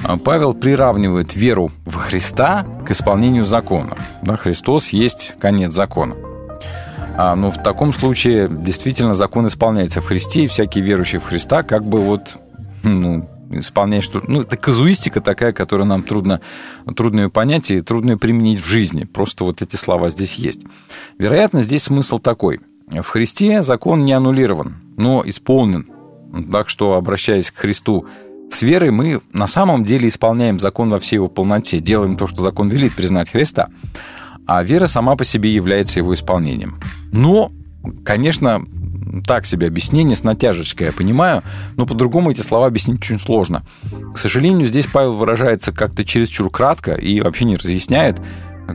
А 0.03 0.17
Павел 0.17 0.53
приравнивает 0.53 1.35
веру 1.35 1.71
в 1.85 1.95
Христа 1.95 2.65
к 2.85 2.91
исполнению 2.91 3.45
закона. 3.45 3.97
Да, 4.21 4.35
Христос 4.37 4.89
есть 4.89 5.35
конец 5.39 5.73
закона. 5.73 6.15
А, 7.17 7.35
но 7.35 7.49
в 7.49 7.61
таком 7.63 7.93
случае 7.93 8.47
действительно 8.49 9.13
закон 9.13 9.47
исполняется 9.47 10.01
в 10.01 10.05
Христе, 10.05 10.43
и 10.43 10.47
всякий 10.47 10.81
верующий 10.81 11.19
в 11.19 11.23
Христа 11.23 11.63
как 11.63 11.85
бы 11.85 12.01
вот 12.01 12.37
ну, 12.83 13.27
исполнять 13.51 14.03
что 14.03 14.21
Ну, 14.27 14.41
это 14.41 14.57
казуистика 14.57 15.21
такая, 15.21 15.53
которую 15.53 15.87
нам 15.87 16.03
трудно, 16.03 16.41
трудно 16.95 17.21
ее 17.21 17.29
понять 17.29 17.71
и 17.71 17.81
трудно 17.81 18.11
ее 18.11 18.17
применить 18.17 18.61
в 18.61 18.67
жизни. 18.67 19.05
Просто 19.05 19.43
вот 19.43 19.61
эти 19.61 19.75
слова 19.75 20.09
здесь 20.09 20.35
есть. 20.35 20.61
Вероятно, 21.17 21.61
здесь 21.61 21.83
смысл 21.83 22.19
такой. 22.19 22.59
В 22.87 23.03
Христе 23.03 23.61
закон 23.61 24.05
не 24.05 24.13
аннулирован, 24.13 24.75
но 24.97 25.23
исполнен. 25.25 25.87
Так 26.51 26.69
что, 26.69 26.93
обращаясь 26.93 27.49
к 27.51 27.57
Христу 27.57 28.05
с 28.51 28.61
верой, 28.61 28.91
мы 28.91 29.21
на 29.33 29.47
самом 29.47 29.83
деле 29.83 30.07
исполняем 30.07 30.59
закон 30.59 30.89
во 30.89 30.99
всей 30.99 31.15
его 31.15 31.27
полноте, 31.27 31.79
делаем 31.79 32.17
то, 32.17 32.27
что 32.27 32.41
закон 32.41 32.69
велит 32.69 32.95
признать 32.95 33.29
Христа. 33.29 33.69
А 34.45 34.63
вера 34.63 34.85
сама 34.85 35.15
по 35.15 35.23
себе 35.23 35.51
является 35.51 35.99
его 35.99 36.13
исполнением. 36.13 36.79
Но, 37.11 37.51
конечно, 38.03 38.65
так 39.25 39.45
себе 39.45 39.67
объяснение 39.67 40.15
с 40.15 40.23
натяжечкой, 40.23 40.87
я 40.87 40.93
понимаю, 40.93 41.43
но 41.75 41.85
по-другому 41.85 42.31
эти 42.31 42.41
слова 42.41 42.67
объяснить 42.67 42.99
очень 42.99 43.19
сложно. 43.19 43.63
К 44.13 44.17
сожалению, 44.17 44.67
здесь 44.67 44.87
Павел 44.87 45.13
выражается 45.13 45.71
как-то 45.71 46.03
чересчур 46.03 46.49
кратко 46.49 46.93
и 46.93 47.21
вообще 47.21 47.45
не 47.45 47.55
разъясняет, 47.55 48.19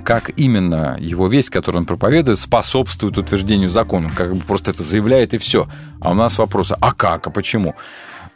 как 0.05 0.31
именно 0.39 0.97
его 1.01 1.27
весть, 1.27 1.51
которую 1.51 1.81
он 1.81 1.87
проповедует, 1.87 2.39
способствует 2.39 3.19
утверждению 3.19 3.71
закона. 3.71 4.11
Как 4.15 4.35
бы 4.35 4.41
просто 4.41 4.71
это 4.71 4.83
заявляет 4.83 5.35
и 5.35 5.39
все. 5.39 5.69
А 6.01 6.13
у 6.13 6.15
нас 6.15 6.39
вопросы, 6.39 6.77
а 6.81 6.93
как, 6.93 7.27
а 7.27 7.31
почему? 7.31 7.75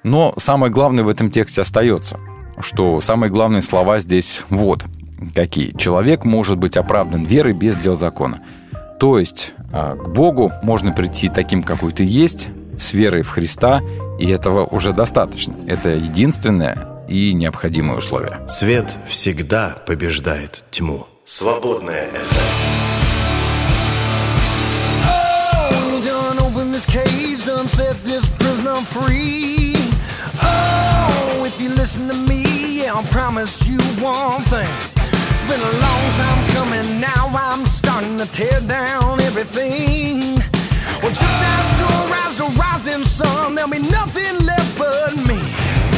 Но 0.03 0.35
самое 0.37 0.73
главное 0.73 1.05
в 1.05 1.09
этом 1.09 1.31
тексте 1.31 1.61
остается, 1.61 2.19
что 2.59 3.01
самые 3.01 3.31
главные 3.31 3.63
слова 3.63 3.99
здесь 4.01 4.43
вот 4.51 4.85
какие. 5.35 5.75
Человек 5.77 6.25
может 6.25 6.59
быть 6.59 6.77
оправдан 6.77 7.25
верой 7.25 7.53
без 7.53 7.77
дел 7.77 7.97
закона. 7.97 8.41
То 8.99 9.19
есть 9.19 9.53
а, 9.73 9.97
к 9.97 10.09
Богу 10.13 10.53
можно 10.63 10.93
прийти 10.93 11.29
таким, 11.29 11.63
какой 11.63 11.93
ты 11.93 12.05
есть, 12.05 12.49
с 12.79 12.93
верой 12.93 13.23
в 13.23 13.31
Христа, 13.31 13.81
и 14.19 14.29
этого 14.29 14.65
уже 14.67 14.93
достаточно. 14.93 15.55
Это 15.67 15.91
единственное 15.91 16.89
и 17.09 17.33
необходимое 17.33 17.99
условие. 17.99 18.41
Свет 18.49 18.97
всегда 19.09 19.77
побеждает 19.87 20.65
тьму. 20.71 21.07
Свободная 21.25 22.09
FM. 22.11 22.95
Oh, 25.07 26.03
done 26.03 26.39
open 26.41 26.71
this 26.71 26.85
cage, 26.87 27.45
done 27.47 27.69
set 27.69 27.97
this 28.05 28.29
prisoner 28.39 28.77
free. 28.85 29.75
Oh, 30.43 31.45
if 31.47 31.61
you 31.61 31.71
listen 31.71 32.09
to 32.09 32.15
me, 32.29 32.83
yeah, 32.83 32.95
I 32.95 33.03
promise 33.11 33.67
you 33.67 33.79
one 34.03 34.43
thing. 34.45 34.94
It's 35.47 35.53
been 35.53 35.61
a 35.61 35.79
long 35.79 36.11
time 36.13 36.49
coming, 36.55 37.01
now 37.01 37.29
I'm 37.35 37.67
starting 37.67 38.17
to 38.17 38.25
tear 38.25 38.63
down 38.63 39.21
everything. 39.21 40.37
Well, 41.03 41.13
just 41.13 41.23
as 41.23 41.77
sure 41.77 42.15
as 42.25 42.39
the 42.39 42.47
rising 42.59 43.05
sun, 43.05 43.55
there'll 43.55 43.71
be 43.71 43.79
nothing 43.79 44.39
left 44.39 44.79
but 44.79 45.15
me. 45.15 45.94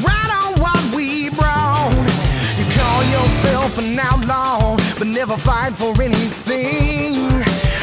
Just 0.00 0.30
on 0.30 0.54
what 0.60 0.94
we 0.94 1.28
brought. 1.30 1.92
You 2.58 2.64
call 2.76 3.04
yourself 3.04 3.78
an 3.78 3.98
outlaw, 3.98 4.76
but 4.98 5.06
never 5.06 5.36
fight 5.36 5.74
for 5.74 5.92
anything. 6.00 7.14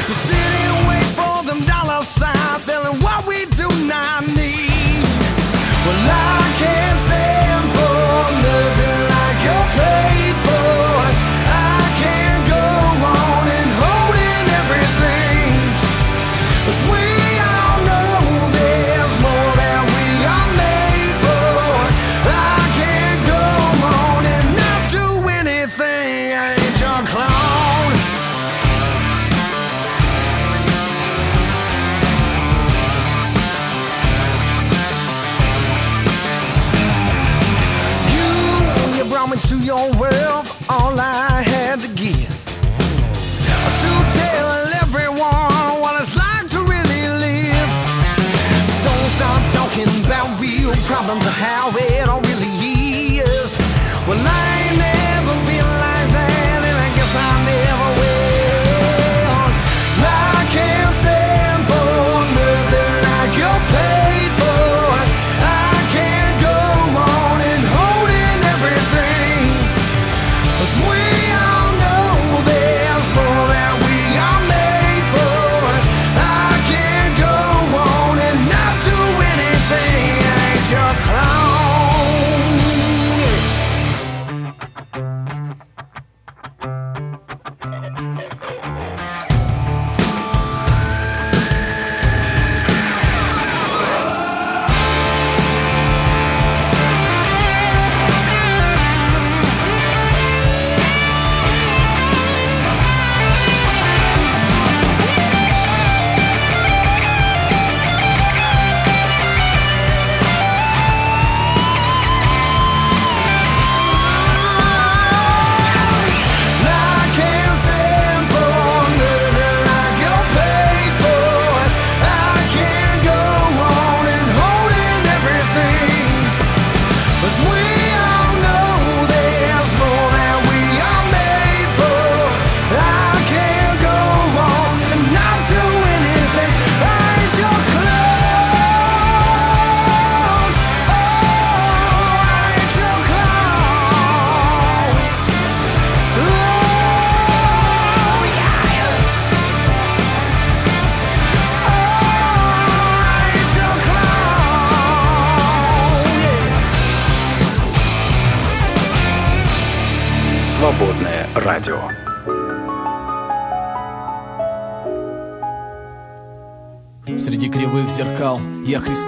You 0.08 0.14
sit 0.14 0.52
and 0.64 0.88
wait 0.88 1.06
for 1.18 1.44
them 1.44 1.64
dollar 1.64 2.02
signs, 2.02 2.62
selling 2.62 2.98
what 3.00 3.26
we 3.26 3.46
do 3.46 3.68
not 3.86 4.26
need. 4.26 5.04
Well, 5.84 6.00
I 6.10 6.54
can't 6.58 6.99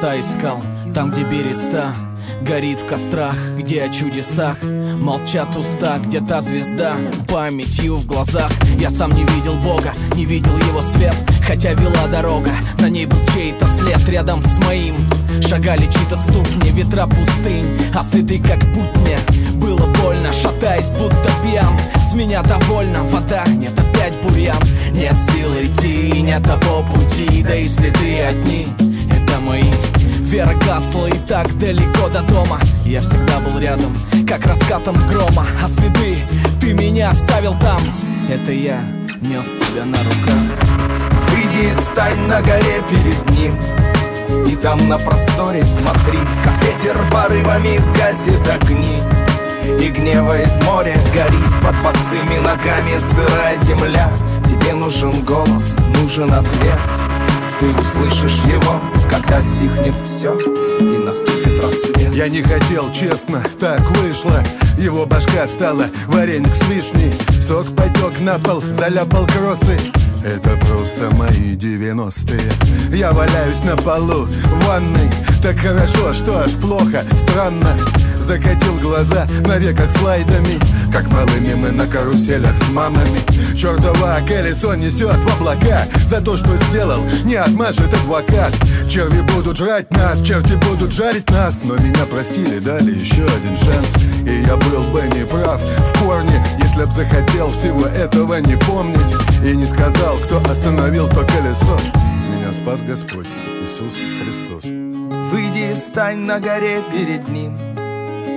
Христа 0.03 0.20
искал 0.20 0.61
Там, 0.92 1.12
где 1.12 1.22
береста 1.22 1.94
горит 2.40 2.80
в 2.80 2.86
кострах 2.86 3.36
Где 3.57 3.84
о 3.84 3.88
чудесах 3.88 4.57
молчат 4.64 5.57
уста 5.57 5.98
Где 5.98 6.20
та 6.20 6.40
звезда 6.40 6.94
памятью 7.28 7.96
в 7.96 8.07
глазах. 8.07 8.50
Я 8.80 8.90
сам 8.90 9.12
не 9.12 9.22
видел 9.22 9.55
Бога, 9.62 9.92
не 10.16 10.24
видел 10.24 10.57
его 10.59 10.82
свет 10.82 11.14
Хотя 11.46 11.74
вела 11.74 12.09
дорога, 12.11 12.50
на 12.80 12.88
ней 12.88 13.07
был 13.07 13.18
чей-то 13.32 13.64
след. 13.78 14.09
Рядом 14.09 14.42
с 14.42 14.59
моим 14.66 14.96
шагали 15.40 15.82
чьи-то 15.82 16.16
ступни 16.16 16.70
Ветра 16.70 17.07
пустынь, 17.07 17.66
а 17.94 18.03
следы 18.03 18.40
как 18.40 18.59
будня 18.74 19.18
Было 19.55 19.86
больно, 20.03 20.32
шатаясь, 20.32 20.90
будто 20.90 21.30
пьян 21.44 21.78
С 22.11 22.12
меня 22.14 22.42
довольно, 22.42 23.05
вода, 23.05 23.44
нет 23.46 23.78
опять 23.78 24.14
бурьян. 24.24 24.59
Нет 24.94 25.14
сил 25.14 25.48
идти, 25.61 26.20
нет 26.22 26.42
того 26.42 26.82
пути 26.92 27.44
Да 27.44 27.55
и 27.55 27.68
следы 27.68 28.20
одни, 28.22 28.66
это 29.32 29.40
мои 29.40 29.62
Вера 30.33 30.55
гасла 30.66 31.09
и 31.09 31.18
так 31.28 31.47
далеко 31.59 32.09
до 32.09 32.22
дома. 32.22 32.59
Я 32.87 33.03
всегда 33.03 33.39
был 33.41 33.61
рядом, 33.61 33.95
как 34.26 34.47
раскатом 34.47 34.97
грома. 35.07 35.47
А 35.62 35.68
следы 35.68 36.16
ты 36.59 36.72
меня 36.72 37.11
оставил 37.11 37.55
там. 37.61 37.78
Это 38.30 38.51
я 38.51 38.80
нес 39.20 39.45
тебя 39.45 39.85
на 39.85 39.99
руках. 39.99 40.59
Выйди 41.28 41.68
и 41.68 41.72
стань 41.74 42.18
на 42.28 42.41
горе 42.41 42.80
перед 42.91 43.28
ним. 43.39 43.55
И 44.51 44.57
там 44.57 44.89
на 44.89 44.97
просторе 44.97 45.66
смотри 45.66 46.18
Как 46.43 46.55
ветер 46.64 46.97
порывами 47.12 47.78
гасит 47.99 48.41
огни. 48.49 48.97
И 49.85 49.91
гневает 49.91 50.51
море, 50.64 50.97
горит 51.12 51.61
под 51.61 51.76
босыми 51.83 52.39
ногами 52.39 52.97
сырая 52.99 53.55
земля. 53.59 54.11
Тебе 54.47 54.72
нужен 54.72 55.12
голос, 55.26 55.76
нужен 56.01 56.33
ответ. 56.33 56.78
Ты 57.61 57.68
услышишь 57.78 58.41
его, 58.47 58.80
когда 59.13 59.43
стихнет 59.43 59.95
все 60.07 60.37
И 60.81 60.99
наступит 61.05 61.63
рассвет. 61.63 62.15
Я 62.15 62.29
не 62.29 62.43
хотел, 62.43 62.91
честно, 62.93 63.43
так 63.61 63.81
вышло. 63.99 64.43
Его 64.79 65.07
башка 65.07 65.47
стала 65.47 65.87
вареник 66.07 66.55
с 66.55 66.69
вишней. 66.69 67.13
Сок 67.41 67.67
потек 67.77 68.21
на 68.21 68.39
пол, 68.39 68.63
заляпал 68.63 69.27
кроссы 69.27 69.79
Это 70.25 70.51
просто 70.67 71.15
мои 71.15 71.55
девяностые. 71.57 72.51
Я 72.93 73.13
валяюсь 73.13 73.63
на 73.65 73.77
полу 73.77 74.27
в 74.27 74.67
ванной. 74.67 75.11
Так 75.43 75.59
хорошо, 75.59 76.15
что 76.15 76.39
аж 76.39 76.53
плохо, 76.53 77.05
странно 77.29 77.77
Закатил 78.23 78.79
глаза 78.79 79.27
на 79.45 79.59
веках 79.59 79.91
слайдами 79.91 80.59
Как 80.93 81.07
малыми 81.09 81.55
мы 81.55 81.73
на 81.73 81.87
каруселях 81.89 82.57
с 82.57 82.68
мамами. 82.70 83.18
Чертова 83.57 84.18
колесо 84.27 84.77
несет 84.77 85.16
в 85.16 85.37
облака 85.37 85.85
За 86.07 86.20
то, 86.20 86.37
что 86.37 86.49
сделал, 86.68 87.03
не 87.25 87.35
отмажет 87.35 87.93
адвокат. 87.93 88.53
Черви 88.89 89.20
будут 89.35 89.57
жрать 89.57 89.91
нас, 89.91 90.23
черти 90.23 90.55
будут 90.70 90.93
жарить 90.93 91.29
нас 91.31 91.62
Но 91.64 91.75
меня 91.75 92.07
простили, 92.07 92.61
дали 92.61 92.93
еще 92.93 93.25
один 93.25 93.57
шанс. 93.57 93.89
И 94.25 94.43
я 94.47 94.57
был 94.57 94.85
бы 94.93 95.03
неправ 95.16 95.61
в 95.61 95.99
корне 95.99 96.41
Если 96.62 96.85
б 96.85 96.93
захотел 96.95 97.51
всего 97.51 97.87
этого 97.87 98.37
не 98.37 98.57
помнить. 98.57 99.01
И 99.45 99.57
не 99.57 99.66
сказал, 99.66 100.16
кто 100.18 100.39
остановил 100.49 101.09
то 101.09 101.27
колесо. 101.27 101.77
Меня 102.31 102.53
спас 102.53 102.81
Господь 102.87 103.27
Иисус 103.27 103.95
Христос. 104.23 104.70
Выйди 105.33 105.73
и 105.73 105.75
стань 105.75 106.20
на 106.20 106.39
горе 106.39 106.81
перед 106.93 107.29
ним 107.29 107.72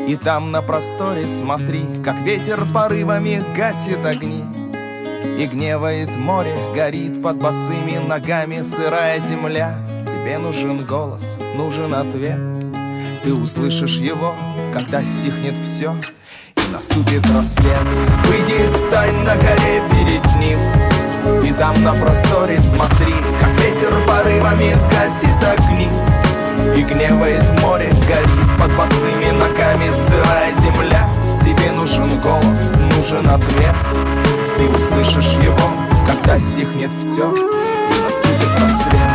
И 0.08 0.18
там 0.18 0.51
на 0.51 0.62
просторе 0.62 1.28
смотри 1.28 1.84
Как 2.03 2.16
ветер 2.18 2.68
порывами 2.72 3.41
гасит 3.58 4.06
огни. 4.06 4.43
И 5.39 5.47
гневает 5.47 6.10
море, 6.18 6.53
горит 6.76 7.22
под 7.24 7.38
босыми 7.38 7.97
ногами 8.08 8.62
сырая 8.62 9.20
земля. 9.20 9.76
Тебе 10.06 10.38
нужен 10.38 10.86
голос, 10.86 11.39
нужен 11.56 11.93
ответ. 11.93 12.39
Ты 13.24 13.34
услышишь 13.34 13.97
его, 13.97 14.36
когда 14.72 15.03
стихнет 15.03 15.56
все 15.66 15.95
И 16.56 16.72
наступит 16.72 17.26
рассвет. 17.32 17.88
Выйди 18.28 18.62
и 18.62 18.66
стань 18.68 19.18
на 19.24 19.36
горе 19.36 19.82
перед 19.89 20.36
ним. 20.36 20.60
И 21.43 21.51
там 21.53 21.82
на 21.82 21.93
просторе 21.93 22.60
смотри 22.60 23.16
Как 23.39 23.49
ветер 23.60 23.91
порывами 24.06 24.76
гасит 24.91 25.43
огни. 25.43 25.89
И 26.78 26.84
гневает 26.84 27.43
море, 27.62 27.91
горит 28.08 28.45
под 28.58 28.76
босыми 28.76 29.32
ногами 29.32 29.91
сырая 29.91 30.51
земля. 30.53 31.08
Тебе 31.41 31.72
нужен 31.72 32.20
голос, 32.22 32.76
нужен 32.95 33.28
ответ. 33.30 33.76
Ты 34.58 34.68
услышишь 34.70 35.34
его, 35.43 35.70
когда 36.08 36.39
стихнет 36.39 36.91
все 36.99 37.32
И 37.34 38.03
наступит 38.03 38.49
рассвет 38.62 39.14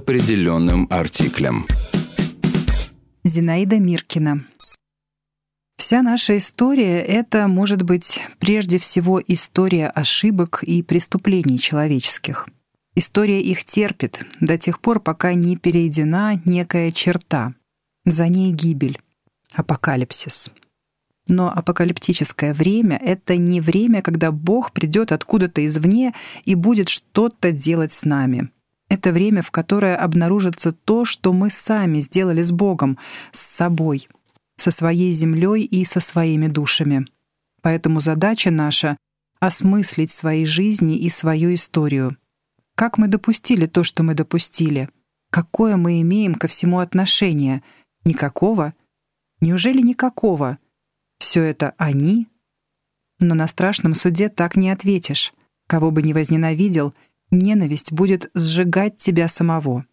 определенным 0.00 0.86
артиклем. 0.88 1.66
Зинаида 3.22 3.78
Миркина. 3.78 4.46
Вся 5.76 6.00
наша 6.00 6.38
история— 6.38 7.00
это, 7.18 7.46
может 7.48 7.82
быть, 7.82 8.18
прежде 8.38 8.78
всего 8.78 9.20
история 9.20 9.88
ошибок 9.88 10.62
и 10.62 10.82
преступлений 10.82 11.58
человеческих. 11.58 12.48
История 12.94 13.42
их 13.42 13.64
терпит 13.64 14.24
до 14.40 14.56
тех 14.56 14.80
пор, 14.80 15.00
пока 15.00 15.34
не 15.34 15.56
перейдена 15.56 16.40
некая 16.46 16.92
черта. 16.92 17.54
За 18.06 18.26
ней 18.26 18.52
гибель, 18.52 18.98
апокалипсис. 19.54 20.50
Но 21.28 21.52
апокалиптическое 21.52 22.54
время— 22.54 22.96
это 23.04 23.36
не 23.36 23.60
время, 23.60 24.00
когда 24.00 24.32
Бог 24.32 24.72
придет 24.72 25.12
откуда-то 25.12 25.64
извне 25.66 26.14
и 26.46 26.54
будет 26.54 26.88
что-то 26.88 27.52
делать 27.52 27.92
с 27.92 28.06
нами. 28.06 28.50
Это 28.90 29.12
время, 29.12 29.40
в 29.40 29.52
которое 29.52 29.96
обнаружится 29.96 30.72
то, 30.72 31.04
что 31.04 31.32
мы 31.32 31.48
сами 31.50 32.00
сделали 32.00 32.42
с 32.42 32.50
Богом, 32.50 32.98
с 33.30 33.40
собой, 33.40 34.08
со 34.56 34.72
своей 34.72 35.12
землей 35.12 35.62
и 35.62 35.84
со 35.84 36.00
своими 36.00 36.48
душами. 36.48 37.06
Поэтому 37.62 38.00
задача 38.00 38.50
наша— 38.50 38.96
осмыслить 39.40 40.10
свои 40.10 40.44
жизни 40.44 40.98
и 40.98 41.08
свою 41.08 41.54
историю. 41.54 42.16
Как 42.74 42.98
мы 42.98 43.06
допустили 43.06 43.66
то, 43.66 43.84
что 43.84 44.02
мы 44.02 44.14
допустили? 44.14 44.90
Какое 45.30 45.76
мы 45.76 46.00
имеем 46.00 46.34
ко 46.34 46.48
всему 46.48 46.80
отношение? 46.80 47.62
Никакого? 48.04 48.74
Неужели 49.40 49.80
никакого? 49.80 50.58
Все 51.18 51.44
это 51.44 51.74
они? 51.78 52.26
Но 53.20 53.36
на 53.36 53.46
страшном 53.46 53.94
суде 53.94 54.28
так 54.28 54.56
не 54.56 54.68
ответишь. 54.68 55.32
Кого 55.68 55.92
бы 55.92 56.02
ни 56.02 56.12
возненавидел— 56.12 56.92
ненависть 57.30 57.92
будет 57.92 58.30
сжигать 58.34 58.96
тебя 58.96 59.28
самого. 59.28 59.84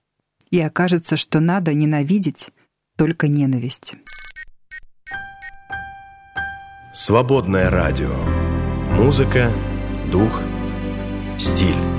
И 0.49 0.59
окажется, 0.61 1.17
что 1.17 1.39
надо 1.39 1.73
ненавидеть 1.73 2.51
только 2.95 3.27
ненависть. 3.27 3.95
Свободное 6.93 7.69
радио. 7.69 8.15
Музыка, 8.91 9.51
дух, 10.11 10.41
стиль. 11.37 11.96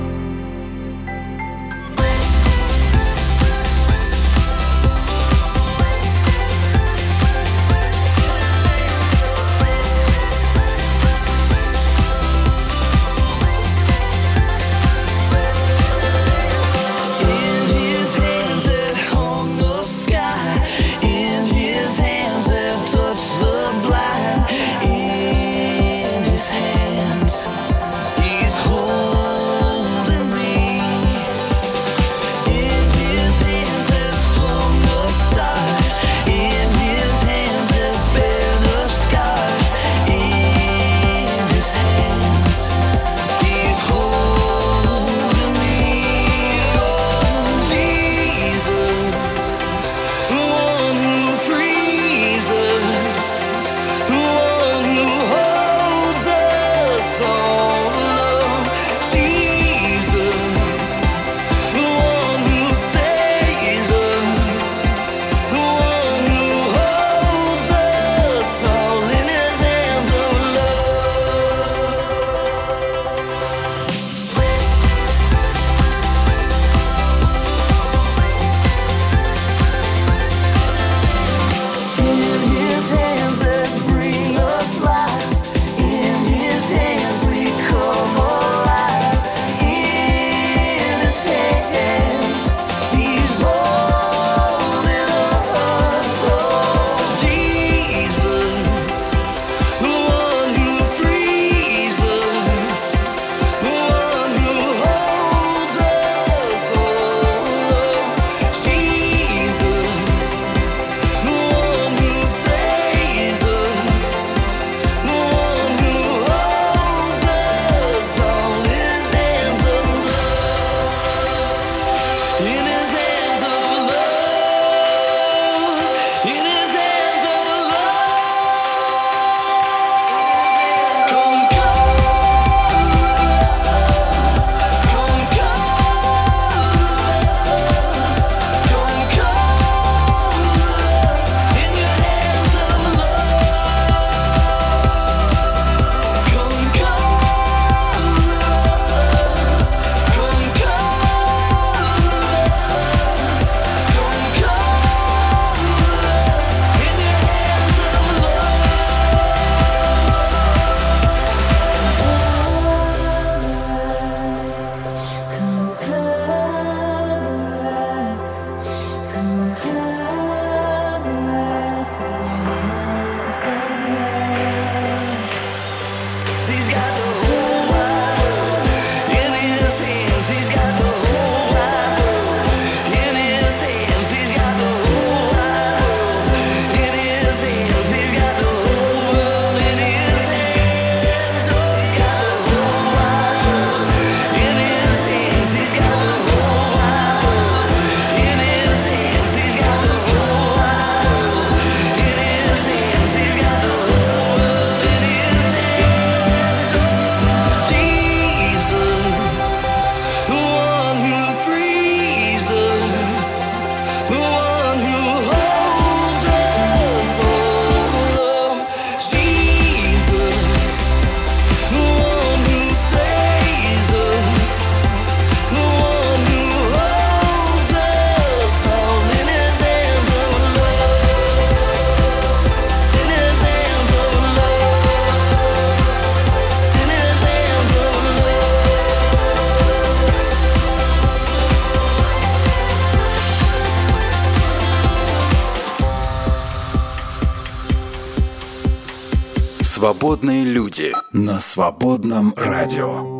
Свободные 249.79 250.43
люди 250.43 250.91
на 251.13 251.39
свободном 251.39 252.33
радио. 252.35 253.17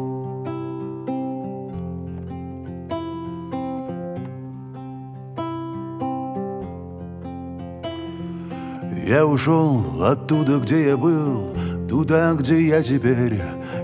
Я 9.08 9.26
ушел 9.26 10.04
оттуда, 10.04 10.58
где 10.58 10.88
я 10.88 10.98
был, 10.98 11.56
туда, 11.88 12.34
где 12.34 12.68
я 12.68 12.84
теперь. 12.84 13.42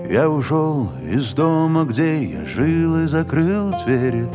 Я 0.10 0.30
ушел 0.30 0.92
из 1.02 1.34
дома, 1.34 1.86
где 1.86 2.26
я 2.26 2.44
жил 2.44 3.04
и 3.04 3.08
закрыл 3.08 3.74
дверь. 3.86 4.28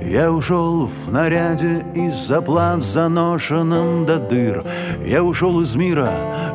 Я 0.00 0.32
ушел 0.32 0.86
в 0.86 1.12
наряде 1.12 1.84
и 1.96 2.10
заплат 2.10 2.82
заношенным 2.84 4.06
до 4.06 4.18
дыр. 4.18 4.64
Я 5.04 5.24
ушел 5.24 5.60
из 5.60 5.74
мира 5.74 6.10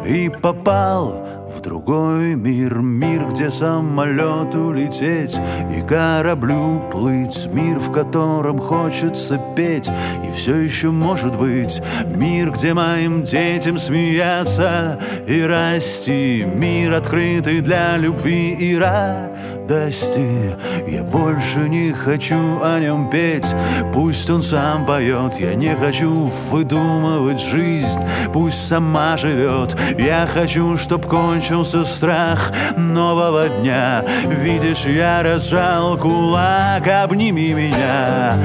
и 0.08 0.30
попал 0.30 1.24
другой 1.64 2.36
мир, 2.36 2.80
мир, 2.80 3.28
где 3.30 3.50
самолету 3.50 4.72
лететь 4.72 5.36
и 5.76 5.82
кораблю 5.82 6.82
плыть, 6.92 7.48
мир, 7.54 7.80
в 7.80 7.92
котором 7.92 8.60
хочется 8.60 9.40
петь 9.56 9.90
и 10.28 10.32
все 10.36 10.58
еще 10.58 10.92
может 10.92 11.38
быть, 11.38 11.82
мир, 12.06 12.52
где 12.52 12.74
моим 12.74 13.24
детям 13.24 13.78
смеяться 13.80 15.00
и 15.26 15.42
расти, 15.42 16.46
мир, 16.46 16.94
открытый 16.94 17.62
для 17.62 17.98
любви 17.98 18.52
и 18.52 18.76
радости. 18.76 19.53
Я 19.70 21.04
больше 21.04 21.70
не 21.70 21.94
хочу 21.94 22.62
о 22.62 22.80
нем 22.80 23.10
петь, 23.10 23.48
пусть 23.94 24.30
он 24.30 24.42
сам 24.42 24.86
поет, 24.86 25.40
я 25.40 25.56
не 25.56 25.74
хочу 25.76 26.30
выдумывать 26.52 27.40
жизнь, 27.40 28.00
пусть 28.34 28.68
сама 28.68 29.16
живет, 29.16 29.76
я 29.98 30.28
хочу, 30.28 30.76
чтоб 30.78 31.06
кончился 31.06 31.86
страх 31.86 32.52
нового 32.76 33.48
дня. 33.48 34.04
Видишь, 34.26 34.86
я 34.86 35.24
разжал 35.24 35.98
кулак, 35.98 36.86
обними 36.88 37.54
меня, 37.54 38.44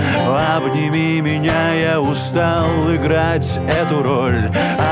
обними 0.57 1.21
меня, 1.21 1.75
я 1.75 2.01
устал 2.01 2.69
играть 2.95 3.59
эту 3.69 4.03
роль. 4.03 4.51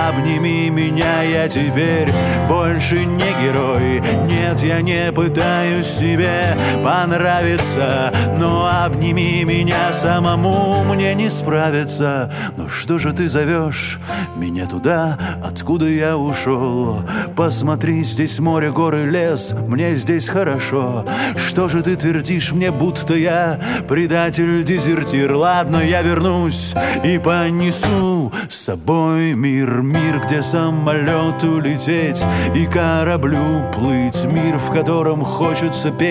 Обними 0.09 0.71
меня, 0.71 1.23
я 1.23 1.49
теперь 1.49 2.11
больше 2.49 3.05
не 3.05 3.31
герой. 3.43 4.03
Нет, 4.27 4.61
я 4.63 4.81
не 4.81 5.13
пытаюсь 5.13 6.01
тебе 6.17 6.57
понравиться, 6.83 8.11
но 8.39 8.67
обними 8.85 9.45
меня 9.45 9.93
самому, 9.93 10.83
мне 10.85 11.15
не 11.15 11.31
справиться. 11.31 12.33
Но 12.57 12.69
что 12.69 12.99
же 12.99 13.13
ты 13.13 13.29
зовешь 13.29 13.99
меня 14.35 14.67
туда, 14.67 15.19
откуда 15.45 15.87
я 15.87 16.17
ушел? 16.17 17.01
Посмотри, 17.37 18.03
здесь 18.03 18.39
море, 18.39 18.71
горы, 18.73 19.05
лес, 19.05 19.53
мне 19.69 19.95
здесь 19.97 20.27
хорошо. 20.29 21.05
Что 21.37 21.69
же 21.69 21.83
ты 21.83 21.97
твердишь 21.97 22.53
мне, 22.53 22.71
будто 22.71 23.15
я 23.15 23.61
предатель, 23.87 24.65
дезертир? 24.65 25.35
Ладно, 25.35 25.83
я 25.85 26.01
вернусь 26.01 26.75
и 27.05 27.19
понесу 27.19 28.33
с 28.49 28.55
собой 28.55 29.35
мир, 29.35 29.83
мир, 29.83 30.23
где 30.25 30.41
самолету 30.41 31.61
лететь 31.61 32.25
и 32.55 32.65
кораблю 32.65 33.71
плыть, 33.75 34.25
мир, 34.25 34.57
в 34.57 34.73
котором 34.73 35.23
хочется 35.23 35.91
петь 35.91 36.06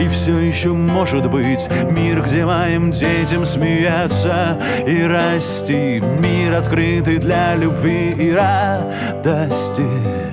и 0.00 0.08
все 0.08 0.38
еще 0.38 0.72
может 0.72 1.30
быть 1.30 1.68
мир, 1.90 2.22
где 2.22 2.46
моим 2.46 2.90
детям 2.90 3.44
смеяться 3.44 4.58
и 4.86 5.02
расти, 5.02 6.02
мир 6.20 6.54
открытый 6.54 7.18
для 7.18 7.54
любви 7.54 8.14
и 8.16 8.32
радости. 8.32 10.27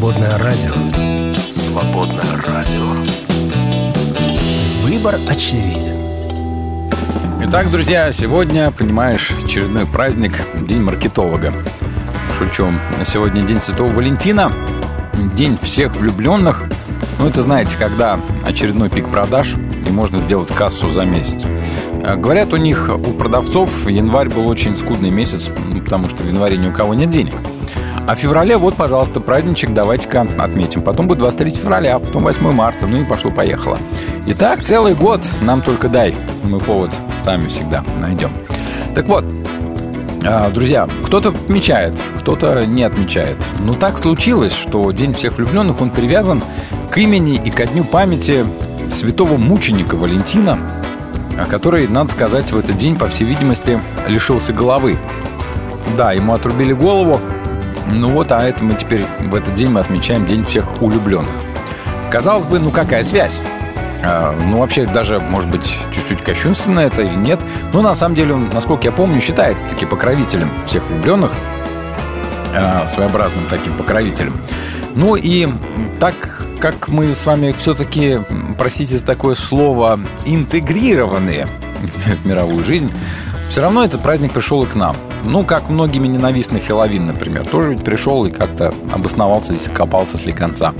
«Свободное 0.00 0.38
радио». 0.38 1.32
«Свободное 1.52 2.42
радио». 2.46 2.86
Выбор 4.82 5.16
очевиден. 5.28 6.90
Итак, 7.42 7.70
друзья, 7.70 8.10
сегодня, 8.10 8.70
понимаешь, 8.70 9.30
очередной 9.44 9.84
праздник, 9.84 10.32
День 10.66 10.80
маркетолога. 10.80 11.52
Шучу. 12.38 12.72
Сегодня 13.04 13.42
День 13.42 13.60
Святого 13.60 13.92
Валентина, 13.92 14.50
День 15.34 15.58
всех 15.60 15.94
влюбленных. 15.94 16.62
Ну, 17.18 17.26
это, 17.26 17.42
знаете, 17.42 17.76
когда 17.78 18.18
очередной 18.46 18.88
пик 18.88 19.06
продаж, 19.10 19.56
и 19.86 19.90
можно 19.90 20.18
сделать 20.20 20.48
кассу 20.48 20.88
за 20.88 21.04
месяц. 21.04 21.42
А, 22.02 22.16
Говорят, 22.16 22.54
у 22.54 22.56
них, 22.56 22.88
у 22.88 23.12
продавцов, 23.12 23.86
январь 23.86 24.30
был 24.30 24.48
очень 24.48 24.76
скудный 24.76 25.10
месяц, 25.10 25.50
потому 25.84 26.08
что 26.08 26.22
в 26.22 26.26
январе 26.26 26.56
ни 26.56 26.68
у 26.68 26.72
кого 26.72 26.94
нет 26.94 27.10
денег. 27.10 27.34
А 28.10 28.16
в 28.16 28.18
феврале, 28.18 28.56
вот, 28.56 28.74
пожалуйста, 28.74 29.20
праздничек, 29.20 29.72
давайте-ка 29.72 30.26
отметим. 30.36 30.82
Потом 30.82 31.06
будет 31.06 31.20
23 31.20 31.50
февраля, 31.52 31.94
а 31.94 32.00
потом 32.00 32.24
8 32.24 32.50
марта, 32.50 32.88
ну 32.88 33.00
и 33.00 33.04
пошло-поехало. 33.04 33.78
Итак, 34.26 34.64
целый 34.64 34.96
год 34.96 35.20
нам 35.42 35.60
только 35.60 35.88
дай. 35.88 36.16
Мы 36.42 36.58
повод 36.58 36.90
сами 37.22 37.46
всегда 37.46 37.84
найдем. 38.00 38.32
Так 38.96 39.06
вот, 39.06 39.24
а, 40.26 40.50
Друзья, 40.50 40.88
кто-то 41.04 41.28
отмечает, 41.28 41.94
кто-то 42.18 42.66
не 42.66 42.82
отмечает. 42.82 43.36
Но 43.60 43.74
так 43.74 43.96
случилось, 43.96 44.56
что 44.56 44.90
День 44.90 45.14
всех 45.14 45.36
влюбленных, 45.38 45.80
он 45.80 45.90
привязан 45.90 46.42
к 46.90 46.98
имени 46.98 47.36
и 47.36 47.50
ко 47.52 47.64
дню 47.64 47.84
памяти 47.84 48.44
святого 48.90 49.36
мученика 49.36 49.94
Валентина, 49.94 50.58
который, 51.48 51.86
надо 51.86 52.10
сказать, 52.10 52.50
в 52.50 52.58
этот 52.58 52.76
день, 52.76 52.96
по 52.96 53.06
всей 53.06 53.26
видимости, 53.26 53.80
лишился 54.08 54.52
головы. 54.52 54.98
Да, 55.96 56.10
ему 56.10 56.34
отрубили 56.34 56.72
голову, 56.72 57.20
ну 57.92 58.10
вот, 58.10 58.32
а 58.32 58.42
это 58.42 58.62
мы 58.64 58.74
теперь 58.74 59.04
в 59.20 59.34
этот 59.34 59.54
день 59.54 59.70
мы 59.70 59.80
отмечаем 59.80 60.26
День 60.26 60.44
всех 60.44 60.82
улюбленных. 60.82 61.30
Казалось 62.10 62.46
бы, 62.46 62.58
ну 62.58 62.70
какая 62.70 63.04
связь? 63.04 63.40
А, 64.02 64.34
ну, 64.48 64.58
вообще, 64.58 64.86
даже, 64.86 65.20
может 65.20 65.50
быть, 65.50 65.78
чуть-чуть 65.92 66.22
кощунственно 66.22 66.80
это 66.80 67.02
или 67.02 67.14
нет. 67.14 67.40
Но 67.72 67.82
на 67.82 67.94
самом 67.94 68.14
деле 68.14 68.34
он, 68.34 68.48
насколько 68.52 68.84
я 68.84 68.92
помню, 68.92 69.20
считается 69.20 69.66
таки 69.68 69.84
покровителем 69.84 70.50
всех 70.64 70.86
влюбленных. 70.88 71.32
а, 72.54 72.86
Своеобразным 72.86 73.44
таким 73.50 73.74
покровителем. 73.74 74.34
Ну 74.94 75.16
и 75.16 75.48
так 75.98 76.46
как 76.58 76.88
мы 76.88 77.14
с 77.14 77.24
вами 77.24 77.54
все-таки, 77.56 78.20
простите 78.58 78.98
за 78.98 79.06
такое 79.06 79.34
слово, 79.34 80.00
интегрированные 80.26 81.46
в 82.22 82.26
мировую 82.26 82.64
жизнь, 82.64 82.92
все 83.50 83.62
равно 83.62 83.84
этот 83.84 84.00
праздник 84.00 84.32
пришел 84.32 84.62
и 84.62 84.66
к 84.68 84.76
нам. 84.76 84.96
Ну, 85.24 85.44
как 85.44 85.68
многими 85.70 86.06
ненавистный 86.06 86.60
Хэллоуин, 86.60 87.04
например. 87.04 87.44
Тоже 87.46 87.72
ведь 87.72 87.82
пришел 87.82 88.24
и 88.24 88.30
как-то 88.30 88.72
обосновался 88.92 89.56
здесь, 89.56 89.68
копался 89.74 90.18
с 90.18 90.32
конца. 90.32 90.72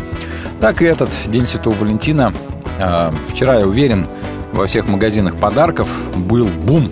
Так 0.61 0.81
и 0.81 0.85
этот 0.85 1.11
День 1.27 1.47
Святого 1.47 1.75
Валентина. 1.75 2.33
э, 2.79 3.11
Вчера, 3.27 3.59
я 3.59 3.67
уверен, 3.67 4.07
во 4.53 4.69
всех 4.69 4.87
магазинах 4.87 5.35
подарков 5.35 5.89
был 6.15 6.47
бум. 6.47 6.89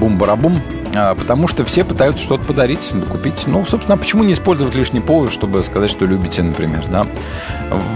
Бум-барабум. 0.00 0.60
А, 0.94 1.14
Потому 1.14 1.46
что 1.48 1.64
все 1.64 1.84
пытаются 1.84 2.24
что-то 2.24 2.44
подарить, 2.44 2.90
купить. 3.10 3.44
Ну, 3.46 3.64
собственно, 3.66 3.96
почему 3.96 4.24
не 4.24 4.32
использовать 4.32 4.74
лишний 4.74 5.00
повод, 5.00 5.30
чтобы 5.32 5.62
сказать, 5.62 5.90
что 5.90 6.04
любите, 6.06 6.42
например, 6.42 6.84
да? 6.90 7.06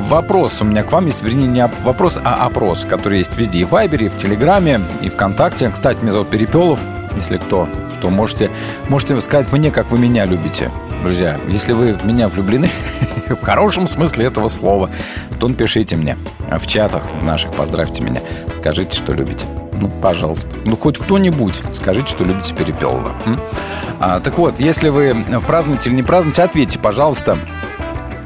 Вопрос 0.09 0.61
у 0.63 0.65
меня 0.65 0.83
к 0.83 0.93
вам 0.93 1.07
есть, 1.07 1.23
вернее, 1.23 1.47
не 1.47 1.65
оп- 1.65 1.79
вопрос, 1.81 2.21
а 2.23 2.47
опрос, 2.47 2.85
который 2.85 3.19
есть 3.19 3.37
везде, 3.37 3.61
и 3.61 3.65
в 3.65 3.71
Вайбере, 3.71 4.07
и 4.07 4.09
в 4.09 4.17
Телеграме, 4.17 4.81
и 5.01 5.09
ВКонтакте. 5.09 5.71
Кстати, 5.71 6.01
меня 6.03 6.13
зовут 6.13 6.31
Перепелов, 6.31 6.79
если 7.17 7.37
кто, 7.39 7.69
что 7.99 8.11
можете, 8.11 8.51
можете 8.89 9.21
сказать 9.21 9.51
мне, 9.53 9.71
как 9.71 9.91
вы 9.91 9.99
меня 9.99 10.25
любите, 10.25 10.71
друзья. 11.03 11.39
Если 11.49 11.73
вы 11.73 11.95
в 11.95 12.05
меня 12.05 12.29
влюблены, 12.29 12.71
в 13.29 13.43
хорошем 13.43 13.87
смысле 13.89 14.27
этого 14.27 14.49
слова, 14.49 14.91
то 15.41 15.49
напишите 15.49 15.97
мне 15.97 16.17
в 16.49 16.67
чатах 16.67 17.05
наших, 17.23 17.53
поздравьте 17.53 18.03
меня, 18.03 18.21
скажите, 18.61 18.97
что 18.97 19.13
любите. 19.13 19.47
Ну, 19.81 19.91
пожалуйста. 20.03 20.57
Ну, 20.65 20.77
хоть 20.77 20.99
кто-нибудь 20.99 21.61
скажите, 21.73 22.09
что 22.09 22.25
любите 22.25 22.55
Перепелова. 22.55 23.13
А, 24.01 24.21
так 24.21 24.39
вот, 24.39 24.61
если 24.61 24.89
вы 24.89 25.17
празднуете 25.47 25.91
или 25.91 25.97
не 25.97 26.03
празднуете, 26.03 26.43
ответьте, 26.43 26.79
пожалуйста, 26.79 27.39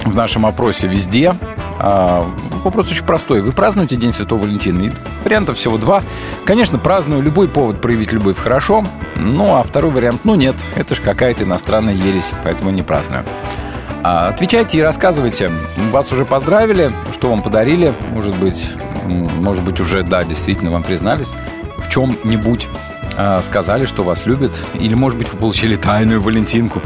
в 0.05 0.15
нашем 0.15 0.47
опросе 0.47 0.87
везде. 0.89 1.35
А, 1.81 2.29
вопрос 2.65 2.91
очень 2.91 3.05
простой. 3.05 3.41
Вы 3.43 3.53
празднуете 3.53 3.97
День 3.97 4.13
Святого 4.13 4.43
Валентина? 4.43 4.83
И 4.83 4.93
вариантов 5.25 5.57
всего 5.57 5.79
два. 5.79 6.03
Конечно, 6.45 6.79
праздную 6.79 7.23
любой 7.23 7.49
повод 7.49 7.81
проявить 7.81 8.13
любовь 8.13 8.39
хорошо. 8.39 8.85
Ну, 9.17 9.55
а 9.55 9.63
второй 9.63 9.91
вариант, 9.91 10.23
ну 10.25 10.35
нет, 10.35 10.57
это 10.75 10.95
ж 10.95 11.01
какая-то 11.01 11.45
иностранная 11.45 11.95
ересь, 11.95 12.33
поэтому 12.43 12.71
не 12.71 12.83
праздную. 12.83 13.25
А, 14.03 14.29
Отвечайте 14.29 14.79
и 14.79 14.83
рассказывайте. 14.83 15.51
Вас 15.91 16.13
уже 16.13 16.25
поздравили, 16.25 16.93
что 17.13 17.31
вам 17.31 17.43
подарили, 17.43 17.95
может 18.11 18.35
быть, 18.37 18.71
может 19.09 19.65
быть 19.65 19.81
уже, 19.81 20.03
да, 20.03 20.23
действительно 20.25 20.71
вам 20.71 20.83
признались 20.83 21.29
в 21.79 21.89
чем-нибудь 21.89 22.69
а, 23.17 23.41
сказали, 23.43 23.85
что 23.85 24.05
вас 24.05 24.27
любят, 24.27 24.53
или, 24.75 24.95
может 24.95 25.19
быть, 25.19 25.33
вы 25.33 25.39
получили 25.39 25.75
тайную 25.75 26.21
Валентинку. 26.21 26.81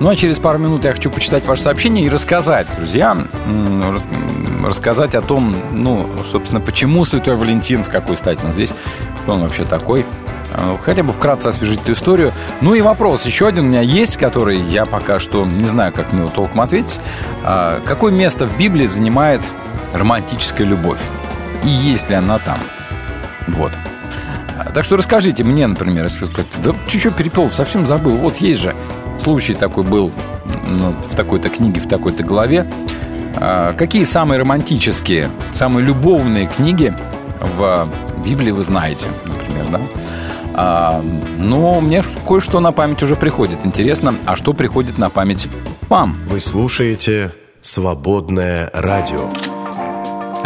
Ну, 0.00 0.10
а 0.10 0.16
через 0.16 0.38
пару 0.38 0.58
минут 0.58 0.84
я 0.84 0.92
хочу 0.92 1.10
почитать 1.10 1.46
ваше 1.46 1.62
сообщение 1.62 2.04
и 2.04 2.08
рассказать, 2.10 2.66
друзья, 2.76 3.12
м, 3.46 3.90
рас- 3.92 4.06
м, 4.10 4.66
рассказать 4.66 5.14
о 5.14 5.22
том, 5.22 5.56
ну, 5.72 6.06
собственно, 6.30 6.60
почему 6.60 7.04
Святой 7.06 7.36
Валентин, 7.36 7.82
с 7.84 7.88
какой 7.88 8.16
стати 8.18 8.44
он 8.44 8.52
здесь, 8.52 8.74
кто 9.22 9.32
он 9.32 9.42
вообще 9.42 9.64
такой, 9.64 10.04
А, 10.50 10.78
хотя 10.80 11.02
бы 11.02 11.12
вкратце 11.12 11.48
освежить 11.48 11.82
эту 11.82 11.92
историю. 11.92 12.32
Ну 12.62 12.72
и 12.74 12.80
вопрос 12.80 13.26
еще 13.26 13.46
один 13.48 13.66
у 13.66 13.68
меня 13.68 13.82
есть, 13.82 14.16
который 14.16 14.58
я 14.58 14.86
пока 14.86 15.18
что 15.20 15.44
не 15.44 15.68
знаю, 15.68 15.92
как 15.92 16.10
мне 16.12 16.22
его 16.22 16.30
толком 16.30 16.62
ответить. 16.62 17.00
А, 17.44 17.80
Какое 17.84 18.12
место 18.12 18.46
в 18.46 18.56
Библии 18.56 18.86
занимает 18.86 19.42
романтическая 19.92 20.66
любовь? 20.66 21.00
И 21.64 21.68
есть 21.68 22.08
ли 22.10 22.16
она 22.16 22.38
там? 22.38 22.58
Вот. 23.48 23.72
Так 24.74 24.84
что 24.84 24.96
расскажите 24.96 25.44
мне, 25.44 25.66
например, 25.66 26.04
если 26.04 26.26
да 26.62 26.72
чуть-чуть 26.86 27.14
перепел, 27.14 27.50
совсем 27.50 27.86
забыл. 27.86 28.16
Вот 28.16 28.36
есть 28.38 28.60
же 28.60 28.74
случай 29.18 29.54
такой 29.54 29.84
был 29.84 30.12
ну, 30.66 30.90
в 30.92 31.14
такой-то 31.14 31.48
книге, 31.48 31.80
в 31.80 31.88
такой-то 31.88 32.22
главе. 32.22 32.70
А, 33.36 33.72
Какие 33.74 34.04
самые 34.04 34.40
романтические, 34.40 35.30
самые 35.52 35.84
любовные 35.84 36.46
книги 36.46 36.94
в 37.40 37.88
Библии 38.24 38.50
вы 38.50 38.62
знаете, 38.62 39.06
например, 39.26 39.66
да? 39.70 39.80
А, 40.54 41.02
но 41.38 41.80
мне 41.80 42.02
ш- 42.02 42.08
кое-что 42.26 42.58
на 42.60 42.72
память 42.72 43.02
уже 43.02 43.14
приходит. 43.16 43.60
Интересно, 43.64 44.14
а 44.26 44.34
что 44.36 44.52
приходит 44.54 44.98
на 44.98 45.08
память 45.08 45.48
вам? 45.88 46.16
Вы 46.28 46.40
слушаете 46.40 47.32
«Свободное 47.60 48.70
радио». 48.74 49.30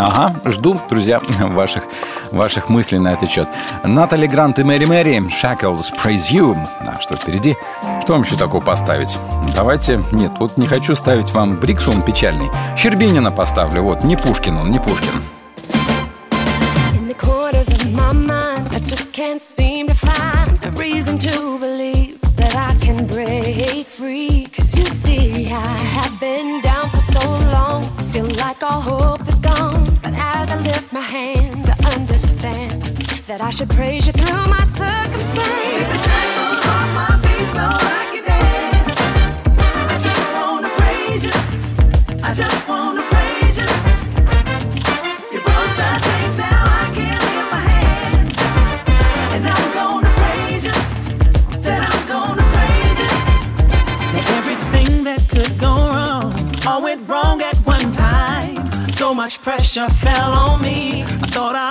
Ага, 0.02 0.34
жду, 0.46 0.80
друзья, 0.90 1.20
ваших, 1.40 1.84
ваших 2.32 2.68
мыслей 2.68 2.98
на 2.98 3.12
этот 3.12 3.30
счет. 3.30 3.48
Натали 3.84 4.26
Грант 4.26 4.58
и 4.58 4.64
Мэри 4.64 4.84
Мэри, 4.84 5.22
Shackles, 5.28 5.92
Praise 5.94 6.32
You. 6.32 6.58
А 6.80 7.00
что 7.00 7.14
впереди? 7.14 7.54
Что 8.02 8.14
вам 8.14 8.22
еще 8.22 8.36
такого 8.36 8.60
поставить? 8.60 9.16
Давайте, 9.54 10.02
нет, 10.10 10.32
вот 10.40 10.56
не 10.56 10.66
хочу 10.66 10.96
ставить 10.96 11.30
вам 11.30 11.54
Бриксу, 11.54 11.92
он 11.92 12.02
печальный. 12.02 12.50
Щербинина 12.76 13.30
поставлю, 13.30 13.84
вот, 13.84 14.02
не 14.02 14.16
Пушкин 14.16 14.56
он, 14.58 14.70
не 14.72 14.80
Пушкин. 14.80 15.22
All 28.62 28.80
hope 28.80 29.28
is 29.28 29.34
gone. 29.40 29.51
Lift 30.62 30.92
my 30.92 31.00
hands, 31.00 31.68
I 31.68 31.94
understand 31.94 32.82
that 33.26 33.40
I 33.40 33.50
should 33.50 33.70
praise 33.70 34.06
you 34.06 34.12
through 34.12 34.46
my 34.46 34.64
circumstance. 34.64 35.74
Take 35.74 35.88
the 35.88 35.98
shackles 36.06 36.66
off 36.74 36.88
my 37.00 37.12
feet 37.22 37.48
so 37.56 37.64
I 37.66 38.02
can 38.12 38.24
dance. 38.30 39.00
I 39.92 39.96
just 40.06 40.24
wanna 40.36 40.70
praise 40.80 41.24
you. 41.24 41.34
I 42.22 42.32
just 42.32 42.61
much 59.22 59.40
pressure 59.40 59.88
fell 59.88 60.32
on 60.32 60.60
me. 60.60 61.04
I 61.04 61.06
thought 61.34 61.54
I 61.54 61.61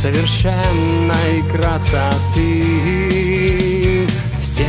совершенной 0.00 1.42
красоты. 1.50 2.56
Все 4.40 4.68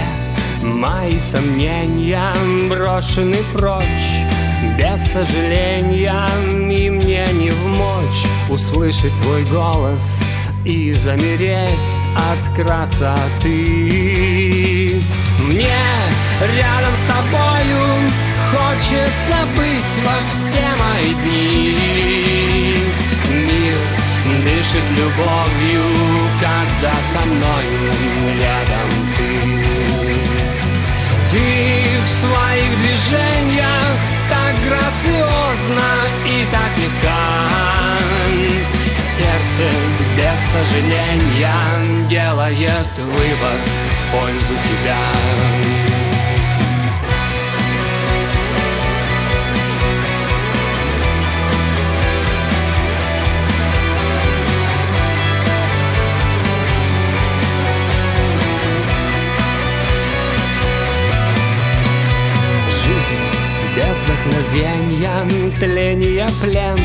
мои 0.63 1.19
сомнения 1.19 2.33
брошены 2.67 3.37
прочь 3.53 4.23
Без 4.77 5.01
сожаления 5.03 6.25
и 6.75 6.89
мне 6.89 7.27
не 7.33 7.51
вмочь 7.51 8.25
Услышать 8.49 9.15
твой 9.21 9.43
голос 9.45 10.23
и 10.65 10.91
замереть 10.91 11.97
от 12.15 12.39
красоты. 12.55 13.49
Мне 15.39 15.77
рядом 16.41 16.93
с 16.95 17.03
тобою 17.07 17.81
хочется 18.51 19.37
быть 19.55 19.93
во 20.03 20.17
все 20.31 20.65
мои 20.79 21.13
дни 21.23 22.28
дышит 24.43 24.83
любовью, 24.97 25.83
когда 26.39 26.93
со 27.11 27.25
мною 27.25 27.79
рядом 28.39 28.89
ты. 29.15 29.69
Ты 31.29 31.37
в 32.03 32.07
своих 32.07 32.77
движениях 32.79 33.97
так 34.29 34.55
грациозно 34.65 35.89
и 36.25 36.45
так 36.51 36.77
легка 36.77 37.99
Сердце 39.15 39.69
без 40.17 40.39
сожаления 40.51 42.07
делает 42.07 42.97
выбор 42.97 43.57
в 43.91 44.11
пользу 44.11 44.55
тебя 44.63 45.68
плен 66.41 66.77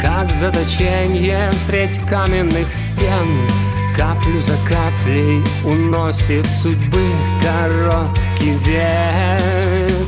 Как 0.00 0.30
заточение 0.30 1.50
средь 1.52 1.98
каменных 2.08 2.70
стен. 2.72 3.48
Каплю 3.96 4.40
за 4.40 4.56
каплей 4.68 5.42
уносит 5.64 6.46
судьбы 6.46 7.02
короткий 7.42 8.52
век. 8.64 10.06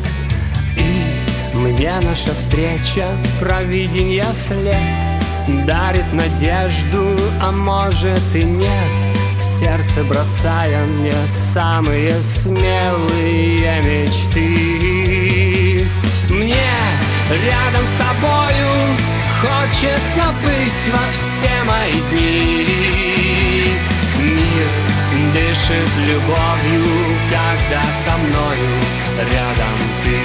И 0.76 1.56
мне 1.56 1.92
наша 2.02 2.34
встреча 2.34 3.08
провиденья 3.40 4.26
след. 4.32 5.66
Дарит 5.66 6.12
надежду, 6.12 7.16
а 7.40 7.50
может 7.50 8.20
и 8.34 8.44
нет. 8.44 8.70
В 9.40 9.42
сердце 9.42 10.04
бросая 10.04 10.86
мне 10.86 11.14
самые 11.26 12.22
смелые 12.22 13.82
мечты 13.82 15.19
рядом 17.30 17.86
с 17.86 17.92
тобою 17.92 18.96
хочется 19.40 20.34
быть 20.42 20.92
во 20.92 21.04
все 21.14 21.52
мои 21.64 22.00
дни. 22.10 22.66
Мир 24.18 24.66
дышит 25.32 25.90
любовью, 26.06 26.86
когда 27.30 27.82
со 28.04 28.16
мною 28.18 28.70
рядом 29.32 29.78
ты. 30.02 30.18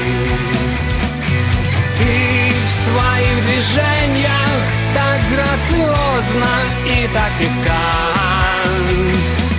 Ты 1.95 2.53
в 2.65 2.69
своих 2.85 3.43
движениях 3.45 4.63
так 4.93 5.19
грациозно 5.29 6.53
и 6.85 7.07
так 7.13 7.31
легка. 7.39 7.85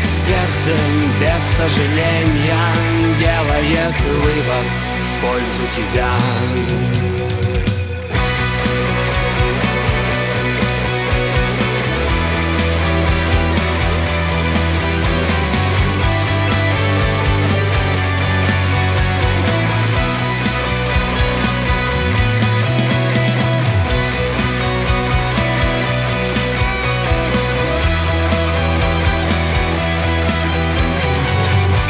Сердце 0.02 0.76
без 1.20 1.44
сожаления 1.56 2.74
делает 3.18 4.00
выбор 4.00 4.64
в 5.00 5.22
пользу 5.22 5.64
тебя 5.76 6.16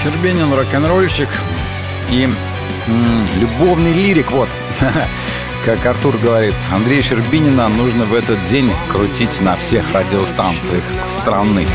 Щербинин 0.07 0.55
рок-н-ролльщик 0.55 1.29
и 2.13 2.29
любовный 3.41 3.93
лирик, 3.93 4.31
вот. 4.31 4.49
Как 5.65 5.85
Артур 5.85 6.17
говорит, 6.19 6.55
Андрея 6.71 7.03
Щербинина 7.03 7.67
нужно 7.69 8.05
в 8.05 8.15
этот 8.15 8.41
день 8.45 8.73
крутить 8.89 9.41
на 9.41 9.57
всех 9.57 9.93
радиостанциях 9.93 10.85
страны. 11.03 11.67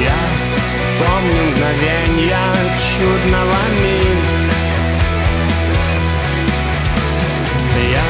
Я 0.00 0.14
помню 1.00 1.42
мгновенья 1.50 2.38
чудного 2.78 3.58
мига 3.82 4.54
Я 7.90 8.04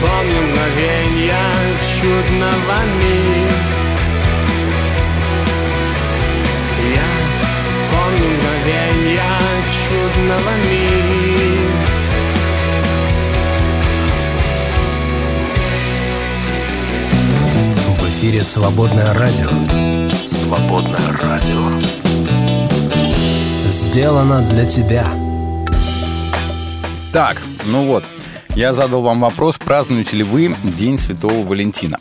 помню 0.00 0.42
мгновенья 0.42 1.42
чудного 1.82 2.76
мига 3.02 3.85
мгновенья 8.66 9.22
чудного 9.70 10.50
мига 10.64 11.66
В 17.98 18.08
эфире 18.08 18.42
«Свободное 18.42 19.14
радио». 19.14 19.48
Свободное 20.26 21.12
радио. 21.22 21.80
сделано 23.66 24.42
для 24.50 24.66
тебя. 24.66 25.06
Так, 27.12 27.40
ну 27.64 27.86
вот, 27.86 28.04
я 28.54 28.72
задал 28.72 29.02
вам 29.02 29.20
вопрос, 29.20 29.58
празднуете 29.58 30.18
ли 30.18 30.22
вы 30.22 30.54
День 30.64 30.98
Святого 30.98 31.46
Валентина. 31.46 31.98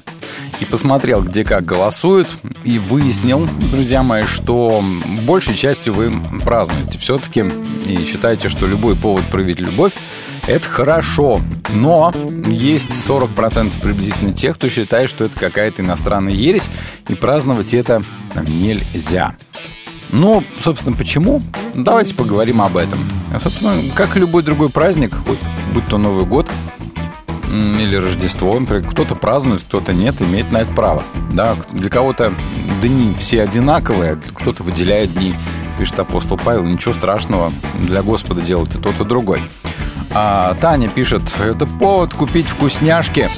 И 0.59 0.65
посмотрел, 0.65 1.21
где 1.21 1.43
как 1.43 1.65
голосуют, 1.65 2.27
и 2.63 2.79
выяснил, 2.79 3.47
друзья 3.71 4.03
мои, 4.03 4.23
что 4.23 4.83
большей 5.23 5.55
частью 5.55 5.93
вы 5.93 6.13
празднуете 6.43 6.97
все-таки 6.97 7.45
и 7.85 8.05
считаете, 8.05 8.49
что 8.49 8.65
любой 8.65 8.95
повод 8.95 9.25
проявить 9.25 9.59
любовь– 9.59 9.93
это 10.47 10.67
хорошо. 10.67 11.41
Но 11.73 12.11
есть 12.47 12.89
40% 12.89 13.79
приблизительно 13.81 14.33
тех, 14.33 14.55
кто 14.55 14.69
считает, 14.69 15.09
что 15.09 15.25
это 15.25 15.37
какая-то 15.37 15.81
иностранная 15.81 16.33
ересь, 16.33 16.69
и 17.09 17.15
праздновать 17.15 17.73
это 17.73 18.03
нельзя. 18.47 19.35
Ну, 20.11 20.43
собственно, 20.59 20.95
почему? 20.95 21.41
Давайте 21.73 22.15
поговорим 22.15 22.61
об 22.61 22.77
этом. 22.77 23.09
Собственно, 23.41 23.75
как 23.95 24.15
и 24.15 24.19
любой 24.19 24.43
другой 24.43 24.69
праздник, 24.69 25.13
будь 25.73 25.87
то 25.87 25.97
Новый 25.97 26.25
год 26.25 26.49
или 27.79 27.95
Рождество, 27.95 28.59
например, 28.59 28.87
кто-то 28.87 29.15
празднует, 29.15 29.61
кто-то 29.61 29.93
нет, 29.93 30.21
имеет 30.21 30.51
на 30.51 30.59
это 30.59 30.71
право. 30.71 31.03
Да, 31.31 31.55
для 31.71 31.89
кого-то 31.89 32.33
дни 32.81 33.15
все 33.19 33.43
одинаковые, 33.43 34.17
кто-то 34.33 34.63
выделяет 34.63 35.13
дни, 35.13 35.35
пишет 35.77 35.99
апостол 35.99 36.37
Павел, 36.37 36.63
ничего 36.63 36.93
страшного, 36.93 37.51
для 37.79 38.01
Господа 38.01 38.41
делать 38.41 38.75
и 38.75 38.79
тот, 38.79 38.99
и 38.99 39.05
другой. 39.05 39.41
А 40.13 40.53
Таня 40.55 40.87
пишет, 40.87 41.23
это 41.39 41.65
повод 41.67 42.13
купить 42.13 42.47
вкусняшки. 42.47 43.29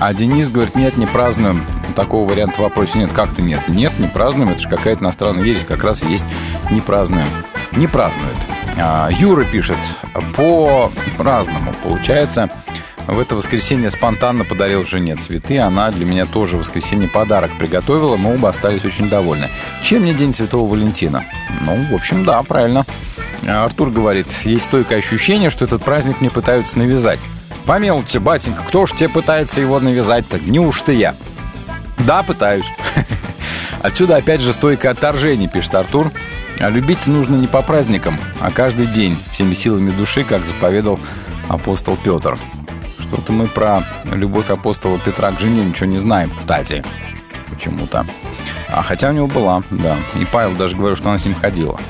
А 0.00 0.12
Денис 0.14 0.48
говорит, 0.50 0.74
нет, 0.74 0.96
не 0.96 1.06
празднуем. 1.06 1.64
Такого 1.94 2.30
варианта 2.30 2.62
вопроса 2.62 2.98
нет. 2.98 3.12
Как-то 3.12 3.42
нет? 3.42 3.68
Нет, 3.68 3.92
не 3.98 4.08
празднуем. 4.08 4.50
Это 4.50 4.60
же 4.60 4.68
какая-то 4.68 5.02
иностранная 5.02 5.44
ересь. 5.44 5.64
Как 5.64 5.84
раз 5.84 6.02
есть 6.02 6.24
не 6.70 6.80
празднуем. 6.80 7.28
Не 7.72 7.86
празднует. 7.86 8.36
А, 8.78 9.08
Юра 9.10 9.44
пишет, 9.44 9.78
по-разному. 10.36 11.74
Получается, 11.82 12.50
в 13.06 13.18
это 13.18 13.36
воскресенье 13.36 13.90
спонтанно 13.90 14.44
подарил 14.44 14.84
жене 14.84 15.16
цветы. 15.16 15.58
Она 15.58 15.90
для 15.90 16.04
меня 16.04 16.26
тоже 16.26 16.56
в 16.56 16.60
воскресенье 16.60 17.08
подарок 17.08 17.50
приготовила. 17.58 18.16
Мы 18.16 18.34
оба 18.34 18.48
остались 18.48 18.84
очень 18.84 19.08
довольны. 19.08 19.48
Чем 19.82 20.04
не 20.04 20.12
День 20.12 20.34
Святого 20.34 20.68
Валентина? 20.68 21.24
Ну, 21.62 21.76
в 21.90 21.94
общем, 21.94 22.24
да, 22.24 22.42
правильно. 22.42 22.84
А 23.46 23.64
Артур 23.64 23.90
говорит, 23.90 24.26
есть 24.44 24.64
стойкое 24.64 24.98
ощущение, 24.98 25.50
что 25.50 25.64
этот 25.64 25.84
праздник 25.84 26.20
мне 26.20 26.30
пытаются 26.30 26.78
навязать. 26.78 27.20
Помилуйте, 27.64 28.18
батенька, 28.18 28.62
кто 28.66 28.86
ж 28.86 28.92
тебе 28.92 29.08
пытается 29.08 29.60
его 29.60 29.78
навязать-то? 29.78 30.38
Неужто 30.40 30.92
я? 30.92 31.14
Да, 31.98 32.22
пытаюсь. 32.22 32.66
Отсюда 33.82 34.16
опять 34.16 34.40
же 34.40 34.52
стойкое 34.52 34.92
отторжение, 34.92 35.48
пишет 35.48 35.74
Артур. 35.74 36.10
А 36.58 36.70
любить 36.70 37.06
нужно 37.06 37.36
не 37.36 37.46
по 37.46 37.62
праздникам, 37.62 38.18
а 38.40 38.50
каждый 38.50 38.86
день, 38.86 39.16
всеми 39.30 39.54
силами 39.54 39.90
души, 39.90 40.24
как 40.24 40.46
заповедал 40.46 40.98
апостол 41.48 41.98
Петр. 42.02 42.38
Что-то 43.16 43.32
мы 43.32 43.46
про 43.46 43.82
любовь 44.12 44.50
апостола 44.50 44.98
Петра 44.98 45.30
к 45.30 45.40
жене 45.40 45.64
ничего 45.64 45.86
не 45.86 45.96
знаем, 45.96 46.30
кстати. 46.36 46.84
Почему-то. 47.48 48.04
А 48.68 48.82
хотя 48.82 49.08
у 49.08 49.12
него 49.12 49.26
была, 49.26 49.62
да. 49.70 49.96
И 50.20 50.26
Павел 50.26 50.54
даже 50.54 50.76
говорил, 50.76 50.96
что 50.96 51.08
она 51.08 51.16
с 51.16 51.24
ним 51.24 51.34
ходила. 51.34 51.80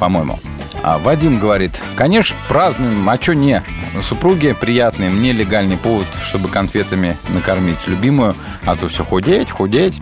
По-моему. 0.00 0.38
А 0.82 0.96
Вадим 0.96 1.38
говорит, 1.38 1.82
конечно, 1.94 2.38
празднуем, 2.48 3.06
а 3.06 3.18
чё 3.18 3.34
не? 3.34 3.62
Супруги 4.00 4.56
приятные, 4.58 5.10
мне 5.10 5.32
легальный 5.32 5.76
повод, 5.76 6.06
чтобы 6.22 6.48
конфетами 6.48 7.18
накормить 7.28 7.86
любимую, 7.86 8.34
а 8.64 8.74
то 8.74 8.88
все 8.88 9.04
худеть, 9.04 9.50
худеть. 9.50 10.00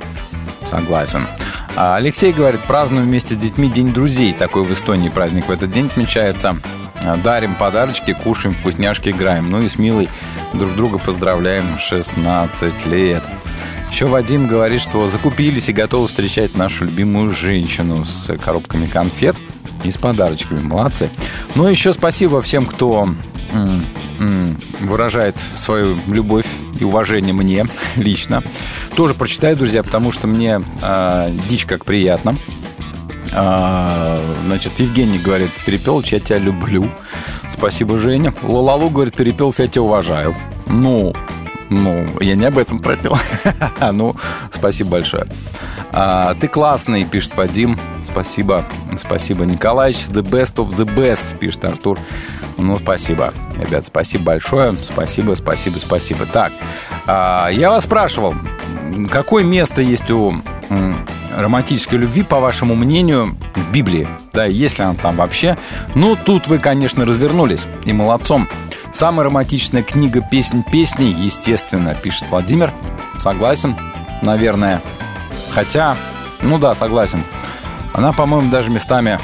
Согласен. 0.65 1.27
А 1.75 1.97
Алексей 1.97 2.33
говорит, 2.33 2.61
празднуем 2.61 3.07
вместе 3.07 3.35
с 3.35 3.39
детьми 3.39 3.69
День 3.69 3.93
друзей. 3.93 4.35
Такой 4.35 4.63
в 4.63 4.73
Эстонии 4.73 5.09
праздник 5.09 5.49
в 5.49 5.51
этот 5.51 5.73
день 5.73 5.87
отмечается. 5.87 6.57
А, 7.05 7.17
Дарим 7.17 7.55
подарочки, 7.55 8.13
кушаем 8.13 8.55
вкусняшки, 8.55 9.11
играем. 9.11 9.51
Ну 9.51 9.63
и 9.63 9.69
с 9.69 9.79
Милой 9.79 10.09
друг 10.53 10.75
друга 10.75 10.99
поздравляем 10.99 11.79
16 11.79 12.87
лет. 12.87 13.23
Еще 13.91 14.07
Вадим 14.07 14.47
говорит, 14.47 14.81
что 14.81 15.09
закупились 15.09 15.69
и 15.69 15.73
готовы 15.73 16.09
встречать 16.09 16.55
нашу 16.55 16.85
любимую 16.85 17.31
женщину 17.31 18.05
с 18.05 18.37
коробками 18.39 18.87
конфет 18.87 19.37
и 19.83 19.91
с 19.91 19.97
подарочками. 19.97 20.61
Молодцы. 20.61 21.11
Ну 21.55 21.67
и 21.69 21.73
еще 21.73 21.93
спасибо 21.93 22.41
всем, 22.41 22.67
кто 22.67 23.09
выражает 24.81 25.39
свою 25.39 25.99
любовь 26.07 26.47
и 26.79 26.85
уважение 26.85 27.33
мне 27.33 27.67
лично. 27.97 28.43
Тоже 28.95 29.15
прочитаю, 29.15 29.57
друзья, 29.57 29.83
потому 29.83 30.13
что 30.13 30.27
мне 30.27 30.63
э, 30.83 31.37
дичь 31.49 31.65
как 31.65 31.85
приятно. 31.85 32.37
А, 33.33 34.21
значит, 34.47 34.79
Евгений 34.81 35.19
говорит, 35.19 35.51
Перепелыч, 35.65 36.13
я 36.13 36.21
тебя 36.21 36.39
люблю. 36.39 36.91
Спасибо, 37.53 37.99
Женя. 37.99 38.35
Лалалу 38.43 38.91
говорит, 38.91 39.15
Перепелов, 39.15 39.59
я 39.59 39.67
тебя 39.67 39.83
уважаю. 39.83 40.37
Ну, 40.67 41.13
ну, 41.71 42.05
я 42.21 42.35
не 42.35 42.45
об 42.45 42.59
этом 42.59 42.81
просил. 42.81 43.17
ну, 43.93 44.17
спасибо 44.51 44.91
большое. 44.91 45.27
А, 45.93 46.35
ты 46.35 46.49
классный, 46.49 47.05
пишет 47.05 47.37
Вадим. 47.37 47.79
Спасибо, 48.11 48.67
спасибо, 48.99 49.45
Николаевич. 49.45 50.07
The 50.09 50.23
best 50.23 50.57
of 50.57 50.71
the 50.77 50.85
best, 50.85 51.39
пишет 51.39 51.65
Артур. 51.65 51.99
Ну, 52.57 52.79
спасибо, 52.79 53.33
ребят, 53.59 53.87
спасибо 53.87 54.25
большое. 54.25 54.75
Спасибо, 54.83 55.35
спасибо, 55.35 55.79
спасибо. 55.79 56.27
Так, 56.27 56.53
а, 57.07 57.49
я 57.49 57.71
вас 57.71 57.85
спрашивал, 57.85 58.35
какое 59.11 59.45
место 59.45 59.81
есть 59.81 60.11
у 60.11 60.35
романтической 61.37 61.99
любви, 61.99 62.23
по 62.23 62.41
вашему 62.41 62.75
мнению, 62.75 63.37
в 63.55 63.71
Библии? 63.71 64.09
Да, 64.33 64.45
есть 64.47 64.79
ли 64.79 64.85
она 64.85 64.95
там 64.95 65.17
вообще? 65.17 65.59
Ну, 65.95 66.17
тут 66.17 66.47
вы, 66.49 66.59
конечно, 66.59 67.05
развернулись. 67.05 67.65
И 67.85 67.93
молодцом. 67.93 68.49
Самая 68.93 69.25
романтичная 69.25 69.83
книга 69.83 70.21
«Песнь 70.21 70.65
песней», 70.65 71.13
естественно, 71.13 71.95
пишет 71.95 72.25
Владимир. 72.31 72.73
Согласен, 73.19 73.77
наверное. 74.23 74.81
Хотя, 75.53 75.97
ну 76.43 76.59
да, 76.59 76.75
согласен. 76.75 77.23
Она, 77.93 78.13
по-моему, 78.13 78.51
даже 78.51 78.71
местами, 78.71 79.19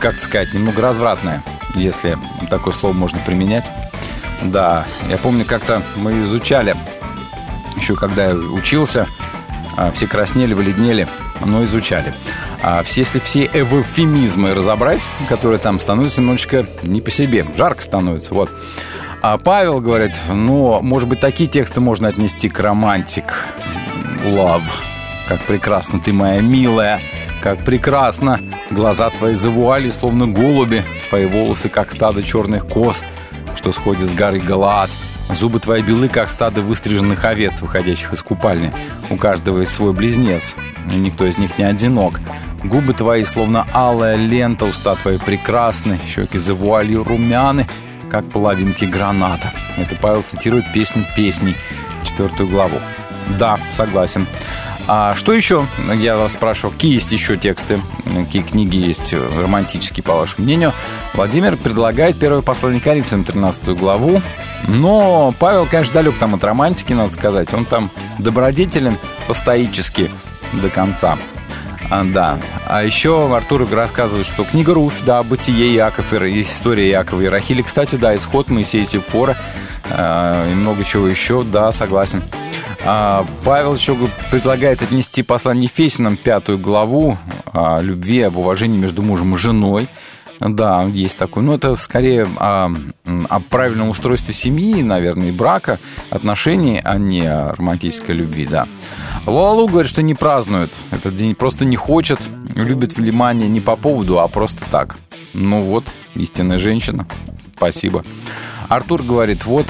как 0.00 0.16
сказать, 0.16 0.52
немного 0.54 0.82
развратная, 0.82 1.42
если 1.74 2.18
такое 2.48 2.72
слово 2.72 2.92
можно 2.92 3.18
применять. 3.24 3.70
Да, 4.42 4.86
я 5.08 5.18
помню, 5.18 5.44
как-то 5.44 5.82
мы 5.96 6.12
изучали, 6.24 6.76
еще 7.76 7.94
когда 7.94 8.26
я 8.28 8.34
учился, 8.34 9.06
все 9.92 10.06
краснели, 10.06 10.54
бледнели, 10.54 11.08
но 11.44 11.64
изучали. 11.64 12.14
А 12.62 12.82
все, 12.82 13.00
если 13.00 13.18
все 13.20 13.44
эвфемизмы 13.44 14.54
разобрать, 14.54 15.00
которые 15.28 15.58
там 15.58 15.80
становятся 15.80 16.20
немножечко 16.20 16.66
не 16.82 17.00
по 17.00 17.10
себе, 17.10 17.46
жарко 17.56 17.82
становится, 17.82 18.34
вот. 18.34 18.50
А 19.22 19.36
Павел 19.36 19.80
говорит, 19.80 20.16
ну, 20.28 20.80
может 20.80 21.08
быть, 21.08 21.20
такие 21.20 21.48
тексты 21.48 21.80
можно 21.80 22.08
отнести 22.08 22.48
к 22.48 22.58
романтик. 22.58 23.46
Love. 24.24 24.64
Как 25.28 25.40
прекрасно 25.40 26.00
ты 26.00 26.12
моя 26.12 26.40
милая. 26.40 27.00
Как 27.42 27.58
прекрасно. 27.64 28.40
Глаза 28.70 29.10
твои 29.10 29.34
завуали, 29.34 29.90
словно 29.90 30.26
голуби. 30.26 30.82
Твои 31.08 31.26
волосы, 31.26 31.68
как 31.68 31.90
стадо 31.90 32.22
черных 32.22 32.66
коз, 32.66 33.04
что 33.56 33.72
сходит 33.72 34.06
с 34.06 34.14
горы 34.14 34.40
Галаат. 34.40 34.90
Зубы 35.34 35.60
твои 35.60 35.82
белы, 35.82 36.08
как 36.08 36.28
стадо 36.28 36.60
выстриженных 36.60 37.24
овец, 37.24 37.62
выходящих 37.62 38.12
из 38.12 38.22
купальни. 38.22 38.72
У 39.10 39.16
каждого 39.16 39.60
есть 39.60 39.72
свой 39.72 39.92
близнец, 39.92 40.56
и 40.92 40.96
никто 40.96 41.24
из 41.26 41.38
них 41.38 41.56
не 41.58 41.64
одинок. 41.64 42.20
Губы 42.64 42.92
твои, 42.92 43.24
словно 43.24 43.66
алая 43.72 44.16
лента, 44.16 44.66
уста 44.66 44.94
твои 44.96 45.18
прекрасны, 45.18 45.98
щеки 46.06 46.38
за 46.38 46.54
вуалью 46.54 47.04
румяны, 47.04 47.66
как 48.10 48.24
половинки 48.26 48.84
граната. 48.84 49.52
Это 49.76 49.96
Павел 49.96 50.22
цитирует 50.22 50.70
песню 50.72 51.04
песней, 51.16 51.56
четвертую 52.04 52.48
главу. 52.48 52.80
Да, 53.38 53.58
согласен. 53.72 54.26
А 54.86 55.14
что 55.14 55.32
еще? 55.32 55.66
Я 55.94 56.16
вас 56.16 56.32
спрашивал, 56.32 56.72
какие 56.72 56.94
есть 56.94 57.12
еще 57.12 57.36
тексты, 57.36 57.80
какие 58.04 58.42
книги 58.42 58.76
есть 58.76 59.14
романтические, 59.14 60.02
по 60.02 60.16
вашему 60.16 60.44
мнению. 60.44 60.72
Владимир 61.14 61.56
предлагает 61.56 62.18
первое 62.18 62.42
послание 62.42 62.80
Коринфянам, 62.80 63.24
13 63.24 63.68
главу. 63.78 64.20
Но 64.68 65.34
Павел, 65.38 65.66
конечно, 65.66 65.94
далек 65.94 66.18
там 66.18 66.34
от 66.34 66.44
романтики, 66.44 66.92
надо 66.92 67.12
сказать. 67.12 67.52
Он 67.54 67.64
там 67.64 67.90
добродетелен 68.18 68.98
по-стоически 69.26 70.10
до 70.52 70.70
конца. 70.70 71.16
А, 71.90 72.04
да. 72.04 72.38
А 72.66 72.84
еще 72.84 73.34
Артур 73.34 73.68
рассказывает, 73.70 74.26
что 74.26 74.44
книга 74.44 74.74
Руфь, 74.74 75.02
да, 75.04 75.22
Бытие 75.22 75.74
Иаков, 75.74 76.12
и 76.12 76.40
история 76.40 76.88
Иакова 76.90 77.20
и 77.20 77.26
Рахили. 77.26 77.62
Кстати, 77.62 77.96
да, 77.96 78.14
исход 78.16 78.48
Моисея 78.48 78.84
Сепфора 78.84 79.36
э, 79.90 80.48
и 80.52 80.54
много 80.54 80.84
чего 80.84 81.08
еще, 81.08 81.42
да, 81.42 81.72
согласен. 81.72 82.22
А, 82.84 83.26
Павел 83.44 83.74
еще 83.74 83.96
предлагает 84.30 84.82
отнести 84.82 85.22
послание 85.22 85.64
Ефесиным, 85.64 86.16
пятую 86.16 86.58
главу 86.58 87.18
о 87.52 87.80
любви, 87.80 88.22
об 88.22 88.36
уважении 88.36 88.78
между 88.78 89.02
мужем 89.02 89.34
и 89.34 89.38
женой. 89.38 89.88
Да, 90.40 90.84
есть 90.84 91.18
такой. 91.18 91.42
Но 91.42 91.54
это 91.56 91.74
скорее 91.74 92.26
о, 92.36 92.72
о 93.28 93.40
правильном 93.40 93.90
устройстве 93.90 94.32
семьи, 94.32 94.82
наверное, 94.82 95.28
и 95.28 95.32
брака, 95.32 95.78
отношений, 96.08 96.80
а 96.82 96.96
не 96.96 97.26
о 97.26 97.54
романтической 97.54 98.14
любви, 98.14 98.46
да. 98.46 98.66
Лалу 99.26 99.68
говорит, 99.68 99.90
что 99.90 100.02
не 100.02 100.14
празднует 100.14 100.70
этот 100.90 101.14
день, 101.14 101.34
просто 101.34 101.66
не 101.66 101.76
хочет, 101.76 102.20
любит 102.54 102.96
внимание 102.96 103.50
не 103.50 103.60
по 103.60 103.76
поводу, 103.76 104.18
а 104.18 104.28
просто 104.28 104.64
так. 104.70 104.96
Ну 105.34 105.62
вот, 105.62 105.84
истинная 106.14 106.56
женщина. 106.56 107.06
Спасибо. 107.56 108.02
Артур 108.70 109.02
говорит, 109.02 109.46
вот 109.46 109.66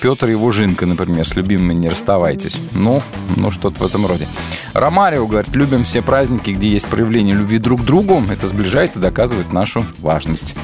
Петр 0.00 0.28
его 0.28 0.52
жинка, 0.52 0.86
например, 0.86 1.26
с 1.26 1.34
любимыми 1.34 1.74
не 1.74 1.88
расставайтесь. 1.88 2.60
Ну, 2.70 3.02
ну 3.34 3.50
что-то 3.50 3.82
в 3.82 3.84
этом 3.84 4.06
роде. 4.06 4.28
Ромарио 4.74 5.26
говорит, 5.26 5.56
любим 5.56 5.82
все 5.82 6.02
праздники, 6.02 6.52
где 6.52 6.68
есть 6.68 6.86
проявление 6.86 7.34
любви 7.34 7.58
друг 7.58 7.82
к 7.82 7.84
другу. 7.84 8.22
Это 8.30 8.46
сближает 8.46 8.94
и 8.94 9.00
доказывает 9.00 9.52
нашу 9.52 9.84
важность 9.98 10.54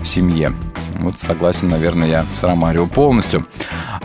в 0.00 0.06
семье. 0.06 0.52
Вот 1.00 1.18
согласен, 1.18 1.70
наверное, 1.70 2.08
я 2.08 2.26
с 2.36 2.44
Ромарио 2.44 2.86
полностью. 2.86 3.44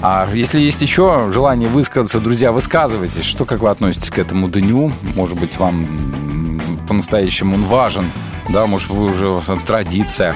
А 0.01 0.27
если 0.33 0.59
есть 0.59 0.81
еще 0.81 1.29
желание 1.31 1.69
высказаться, 1.69 2.19
друзья, 2.19 2.51
высказывайтесь. 2.51 3.25
Что, 3.25 3.45
как 3.45 3.61
вы 3.61 3.69
относитесь 3.69 4.09
к 4.09 4.17
этому 4.17 4.49
дню? 4.49 4.91
Может 5.15 5.39
быть, 5.39 5.59
вам 5.59 6.59
по-настоящему 6.87 7.57
он 7.57 7.63
важен? 7.63 8.11
Да, 8.49 8.65
может, 8.65 8.89
вы 8.89 9.11
уже 9.11 9.39
традиция. 9.67 10.35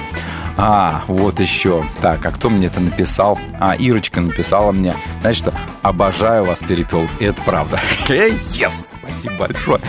А, 0.61 1.05
вот 1.07 1.39
еще. 1.39 1.85
Так, 2.01 2.25
а 2.25 2.31
кто 2.31 2.49
мне 2.49 2.67
это 2.67 2.81
написал? 2.81 3.39
А, 3.61 3.75
Ирочка 3.75 4.19
написала 4.19 4.73
мне. 4.73 4.93
Знаете 5.21 5.39
что? 5.39 5.53
Обожаю 5.83 6.43
вас, 6.43 6.59
Перепелов. 6.59 7.09
И 7.21 7.23
это 7.23 7.41
правда. 7.43 7.79
Эй, 8.09 8.33
yes! 8.51 8.95
Спасибо 9.01 9.47
большое. 9.47 9.79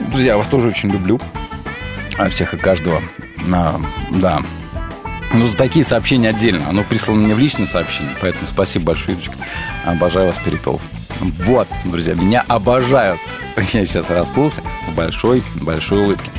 Друзья, 0.00 0.32
я 0.32 0.36
вас 0.38 0.46
тоже 0.46 0.68
очень 0.68 0.90
люблю. 0.90 1.20
А, 2.16 2.30
Всех 2.30 2.54
и 2.54 2.56
каждого. 2.56 3.02
А, 3.52 3.78
да. 4.12 4.40
Ну, 5.34 5.46
за 5.46 5.58
такие 5.58 5.84
сообщения 5.84 6.30
отдельно. 6.30 6.70
Оно 6.70 6.84
прислано 6.84 7.20
мне 7.20 7.34
в 7.34 7.38
личное 7.38 7.66
сообщение. 7.66 8.16
Поэтому 8.22 8.46
спасибо 8.46 8.86
большое, 8.86 9.18
Ирочка. 9.18 9.34
Обожаю 9.84 10.28
вас, 10.28 10.38
Перепелов. 10.38 10.80
Вот, 11.20 11.68
друзья, 11.84 12.14
меня 12.14 12.42
обожают. 12.48 13.20
Я 13.74 13.84
сейчас 13.84 14.08
расплылся 14.08 14.62
в 14.88 14.94
большой-большой 14.94 16.02
улыбке. 16.02 16.30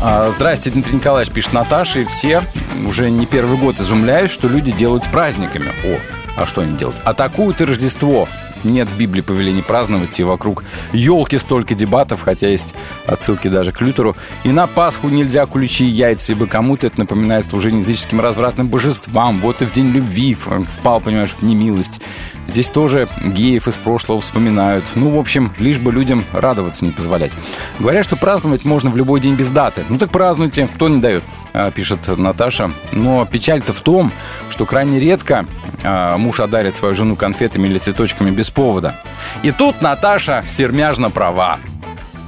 А, 0.00 0.30
Здрасте, 0.30 0.70
Дмитрий 0.70 0.96
Николаевич, 0.96 1.32
пишет 1.32 1.52
Наташа, 1.52 2.00
и 2.00 2.04
все 2.04 2.42
уже 2.86 3.10
не 3.10 3.26
первый 3.26 3.58
год 3.58 3.80
изумляют, 3.80 4.30
что 4.30 4.48
люди 4.48 4.70
делают 4.70 5.04
с 5.04 5.08
праздниками. 5.08 5.68
О, 5.84 5.98
а 6.36 6.46
что 6.46 6.60
они 6.60 6.76
делают? 6.76 7.00
Атакуют 7.04 7.60
и 7.60 7.64
Рождество. 7.64 8.28
Нет 8.64 8.88
в 8.88 8.96
Библии 8.96 9.20
повеления 9.20 9.62
праздновать, 9.62 10.18
и 10.18 10.24
вокруг 10.24 10.64
елки 10.92 11.38
столько 11.38 11.74
дебатов, 11.74 12.22
хотя 12.22 12.48
есть 12.48 12.74
отсылки 13.06 13.48
даже 13.48 13.72
к 13.72 13.80
Лютеру. 13.80 14.16
И 14.44 14.48
на 14.48 14.66
Пасху 14.66 15.08
нельзя 15.08 15.46
куличи 15.46 15.86
и 15.86 15.90
яйца, 15.90 16.32
ибо 16.32 16.46
кому-то 16.46 16.86
это 16.86 16.98
напоминает 16.98 17.46
служение 17.46 17.80
языческим 17.80 18.20
развратным 18.20 18.68
божествам. 18.68 19.38
Вот 19.40 19.62
и 19.62 19.66
в 19.66 19.72
день 19.72 19.90
любви 19.90 20.34
впал, 20.34 21.00
понимаешь, 21.00 21.30
в 21.30 21.42
немилость. 21.42 22.00
Здесь 22.46 22.70
тоже 22.70 23.08
геев 23.22 23.68
из 23.68 23.76
прошлого 23.76 24.20
вспоминают. 24.20 24.84
Ну, 24.94 25.10
в 25.10 25.18
общем, 25.18 25.52
лишь 25.58 25.78
бы 25.78 25.92
людям 25.92 26.24
радоваться 26.32 26.84
не 26.84 26.92
позволять. 26.92 27.32
Говорят, 27.78 28.04
что 28.04 28.16
праздновать 28.16 28.64
можно 28.64 28.90
в 28.90 28.96
любой 28.96 29.20
день 29.20 29.34
без 29.34 29.50
даты. 29.50 29.84
Ну 29.88 29.98
так 29.98 30.10
празднуйте, 30.10 30.68
кто 30.68 30.88
не 30.88 31.00
дает, 31.00 31.22
а, 31.52 31.70
пишет 31.70 32.16
Наташа. 32.16 32.70
Но 32.92 33.26
печаль-то 33.26 33.72
в 33.72 33.80
том, 33.80 34.12
что 34.48 34.64
крайне 34.64 35.00
редко 35.00 35.44
а, 35.82 36.16
муж 36.16 36.40
одарит 36.40 36.74
свою 36.74 36.94
жену 36.94 37.16
конфетами 37.16 37.66
или 37.66 37.78
цветочками 37.78 38.30
без 38.30 38.50
повода. 38.50 38.94
И 39.42 39.50
тут 39.50 39.82
Наташа 39.82 40.44
сермяжно 40.46 41.10
права. 41.10 41.58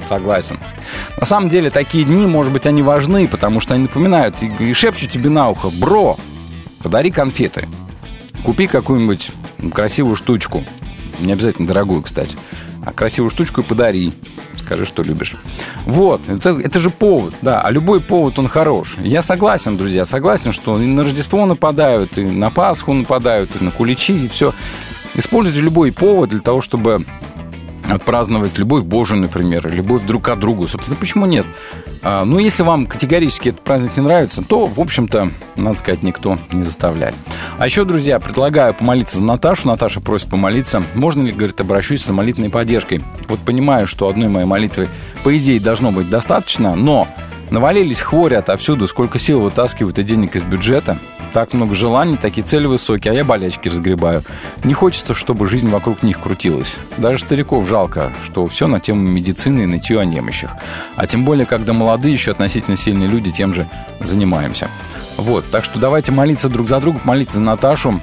Согласен. 0.07 0.59
На 1.19 1.27
самом 1.27 1.49
деле, 1.49 1.71
такие 1.71 2.05
дни, 2.05 2.27
может 2.27 2.53
быть, 2.53 2.67
они 2.67 2.83
важны, 2.83 3.29
потому 3.29 3.61
что 3.61 3.75
они 3.75 3.85
напоминают 3.85 4.43
и, 4.43 4.47
и 4.59 4.73
шепчут 4.73 5.11
тебе 5.11 5.29
на 5.29 5.51
ухо, 5.51 5.71
бро, 5.71 6.17
подари 6.83 7.11
конфеты. 7.11 7.69
Купи 8.45 8.67
какую-нибудь 8.67 9.33
красивую 9.73 10.17
штучку. 10.17 10.65
Не 11.21 11.33
обязательно 11.33 11.67
дорогую, 11.67 12.03
кстати. 12.03 12.37
А 12.85 12.93
красивую 12.93 13.31
штучку 13.31 13.61
и 13.61 13.65
подари. 13.65 14.13
Скажи, 14.57 14.85
что 14.85 15.03
любишь. 15.03 15.37
Вот, 15.87 16.29
это, 16.29 16.51
это 16.51 16.81
же 16.81 16.91
повод, 16.91 17.35
да. 17.43 17.61
А 17.61 17.71
любой 17.71 18.01
повод, 18.01 18.39
он 18.39 18.49
хорош. 18.49 18.97
Я 18.99 19.23
согласен, 19.23 19.77
друзья, 19.77 20.05
согласен, 20.05 20.53
что 20.53 20.81
и 20.81 20.87
на 20.87 21.05
Рождество 21.05 21.47
нападают, 21.47 22.19
и 22.19 22.25
на 22.25 22.51
Пасху 22.51 22.93
нападают, 22.93 23.51
и 23.61 23.65
на 23.65 23.71
куличи, 23.71 24.27
и 24.27 24.29
все. 24.29 24.55
Используйте 25.15 25.61
любой 25.61 25.93
повод 25.93 26.31
для 26.31 26.41
того, 26.41 26.61
чтобы 26.61 27.05
отпраздновать 27.89 28.59
любовь 28.59 28.85
Божию, 28.85 29.21
например, 29.21 29.69
любовь 29.73 30.03
друг 30.03 30.25
к 30.25 30.37
другу. 30.37 30.69
Собственно, 30.69 30.97
почему 30.99 31.27
нет? 31.27 31.47
А, 32.03 32.25
ну, 32.25 32.39
если 32.39 32.63
вам 32.63 32.87
категорически 32.87 33.51
этот 33.51 33.63
праздник 33.63 33.97
не 33.97 34.03
нравится, 34.03 34.43
то, 34.43 34.67
в 34.67 34.79
общем-то, 34.79 35.31
надо 35.57 35.79
сказать, 35.79 36.03
никто 36.03 36.39
не 36.53 36.63
заставляет. 36.63 37.15
А 37.59 37.67
еще, 37.67 37.85
друзья, 37.85 38.21
предлагаю 38.21 38.75
помолиться 38.75 39.19
за 39.19 39.25
Наташу. 39.25 39.69
Наташа 39.69 40.01
просит 40.01 40.29
помолиться. 40.29 40.83
Можно 40.95 41.23
ли, 41.23 41.33
говорит, 41.33 41.61
обращусь 41.61 42.05
за 42.05 42.13
молитвенной 42.13 42.51
поддержкой? 42.51 43.03
Вот 43.29 43.41
понимаю, 43.41 43.87
что 43.87 44.09
одной 44.09 44.29
моей 44.29 44.47
молитвы, 44.47 44.89
по 45.25 45.37
идее, 45.37 45.61
должно 45.61 45.91
быть 45.91 46.09
достаточно, 46.09 46.75
но 46.75 47.09
навалились 47.51 48.01
хвори 48.01 48.37
отовсюду, 48.37 48.87
сколько 48.87 49.19
сил 49.19 49.41
вытаскивают 49.41 49.99
и 49.99 50.03
денег 50.03 50.37
из 50.37 50.43
бюджета. 50.43 50.99
Так 51.33 51.53
много 51.53 51.75
желаний, 51.75 52.17
такие 52.17 52.43
цели 52.43 52.67
высокие, 52.67 53.13
а 53.13 53.15
я 53.15 53.25
болячки 53.25 53.69
разгребаю. 53.69 54.23
Не 54.65 54.73
хочется, 54.73 55.13
чтобы 55.13 55.47
жизнь 55.47 55.69
вокруг 55.69 56.03
них 56.03 56.21
крутилась. 56.21 56.79
Даже 56.97 57.21
стариков 57.25 57.69
жалко, 57.69 58.13
что 58.25 58.47
все 58.47 58.67
на 58.67 58.81
тему 58.81 59.03
медицины 59.03 59.63
и 59.63 59.67
нытье 59.67 60.01
о 60.01 60.05
немощах. 60.05 60.53
А 60.97 61.07
тем 61.07 61.25
более, 61.25 61.45
когда 61.45 61.75
молодые, 61.75 62.15
еще 62.15 62.31
относительно 62.31 62.77
сильные 62.77 63.09
люди 63.09 63.31
тем 63.31 63.53
же 63.53 63.69
занимаемся. 64.01 64.71
Вот, 65.19 65.51
так 65.51 65.65
что 65.65 65.79
давайте 65.79 66.13
молиться 66.13 66.49
друг 66.49 66.69
за 66.69 66.81
друга, 66.81 67.01
молиться 67.05 67.35
за 67.35 67.43
Наташу, 67.43 68.01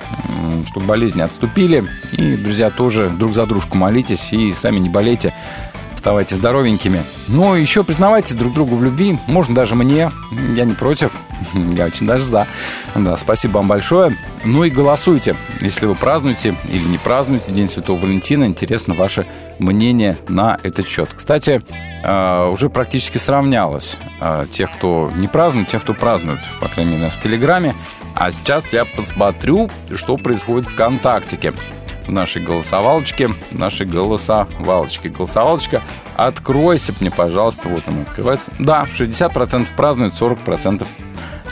чтобы 0.68 0.86
болезни 0.86 1.22
отступили. 1.22 1.88
И, 2.12 2.36
друзья, 2.36 2.70
тоже 2.70 3.10
друг 3.10 3.34
за 3.34 3.46
дружку 3.46 3.78
молитесь 3.78 4.34
и 4.34 4.54
сами 4.54 4.80
не 4.80 4.90
болейте. 4.90 5.34
Оставайтесь 6.06 6.36
здоровенькими. 6.36 7.02
Ну, 7.28 7.56
еще 7.56 7.84
признавайтесь 7.84 8.36
друг 8.36 8.54
другу 8.54 8.76
в 8.76 8.84
любви. 8.84 9.18
Можно 9.26 9.56
даже 9.56 9.74
мне. 9.74 10.12
Я 10.56 10.66
не 10.66 10.76
против. 10.76 11.18
Я 11.56 11.86
очень 11.86 12.06
даже 12.06 12.24
за. 12.24 12.46
Да, 12.94 13.18
спасибо 13.18 13.54
вам 13.58 13.68
большое. 13.68 14.16
Ну 14.44 14.64
и 14.64 14.70
голосуйте, 14.70 15.36
если 15.62 15.88
вы 15.88 15.96
празднуете 15.96 16.54
или 16.70 16.84
не 16.84 17.00
празднуете 17.00 17.52
День 17.54 17.68
Святого 17.68 18.02
Валентина. 18.02 18.44
Интересно 18.44 18.94
ваше 18.94 19.26
мнение 19.58 20.20
на 20.28 20.60
этот 20.62 20.88
счет. 20.88 21.10
Кстати, 21.12 21.64
э, 22.04 22.50
уже 22.50 22.70
практически 22.70 23.18
сравнялось 23.18 23.98
э, 24.22 24.46
тех, 24.52 24.72
кто 24.74 25.12
не 25.16 25.28
празднует, 25.28 25.70
тех, 25.70 25.82
кто 25.82 25.96
празднует, 25.96 26.40
по 26.62 26.68
крайней 26.68 26.98
мере, 26.98 27.10
в 27.10 27.20
Телеграме. 27.20 27.74
А 28.14 28.30
сейчас 28.30 28.72
я 28.74 28.86
посмотрю, 28.86 29.72
что 29.96 30.18
происходит 30.18 30.70
ВКонтактике 30.70 31.52
в 31.52 31.85
нашей 32.12 32.42
голосовалочке, 32.42 33.28
в 33.28 33.52
нашей 33.52 33.86
голосовалочке. 33.86 35.10
Голосовалочка, 35.10 35.82
откройся 36.16 36.94
мне, 37.00 37.12
пожалуйста, 37.12 37.70
вот 37.70 37.88
она 37.88 38.02
открывается. 38.02 38.52
Да, 38.60 38.86
60% 38.98 39.68
празднуют, 39.76 40.14
40% 40.14 40.86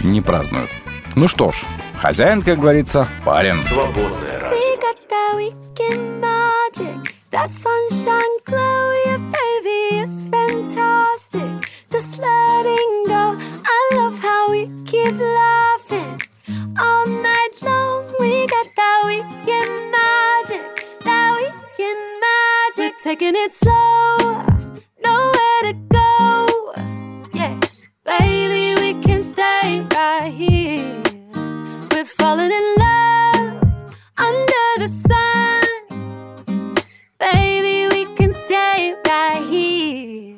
не 0.01 0.21
празднуют. 0.21 0.69
Ну 1.15 1.27
что 1.27 1.51
ж, 1.51 1.63
хозяин, 1.95 2.41
как 2.41 2.59
говорится, 2.59 3.07
парень. 3.23 3.59
Свободное 3.59 4.39
радио. 4.39 4.57
We 4.57 4.77
got 4.80 4.97
that 5.09 5.35
weekend 5.38 6.21
magic, 6.21 7.13
that 7.31 7.49
sunshine 7.49 8.38
glow, 8.45 8.93
yeah, 9.05 9.17
baby, 9.17 10.03
it's 10.03 10.27
fantastic. 10.30 11.69
Just 11.91 12.19
letting 12.19 13.05
go. 13.07 13.35
I 13.38 13.89
love 13.95 14.17
how 14.19 14.49
we 14.49 14.67
keep 14.85 15.13
laughing 15.19 16.19
all 16.80 17.05
night 17.05 17.61
long. 17.61 18.05
We 18.19 18.47
got 18.47 18.67
that 18.75 19.01
weekend 19.05 19.92
taking 23.03 23.34
it 23.35 23.53
slow, 23.53 24.17
nowhere 25.03 25.61
to 25.67 25.73
go. 25.91 26.73
Yeah, 27.34 27.59
baby, 28.05 28.80
we 28.80 28.93
can 29.03 29.21
stay 29.21 29.85
right 29.93 30.31
here. 30.31 31.03
We're 31.91 32.05
falling 32.05 32.53
in 32.59 32.75
love 32.85 33.95
under 34.17 34.67
the 34.80 34.88
sun. 34.88 35.63
Baby, 37.19 37.89
we 37.93 38.05
can 38.15 38.31
stay 38.31 38.95
right 39.05 39.43
here. 39.49 40.38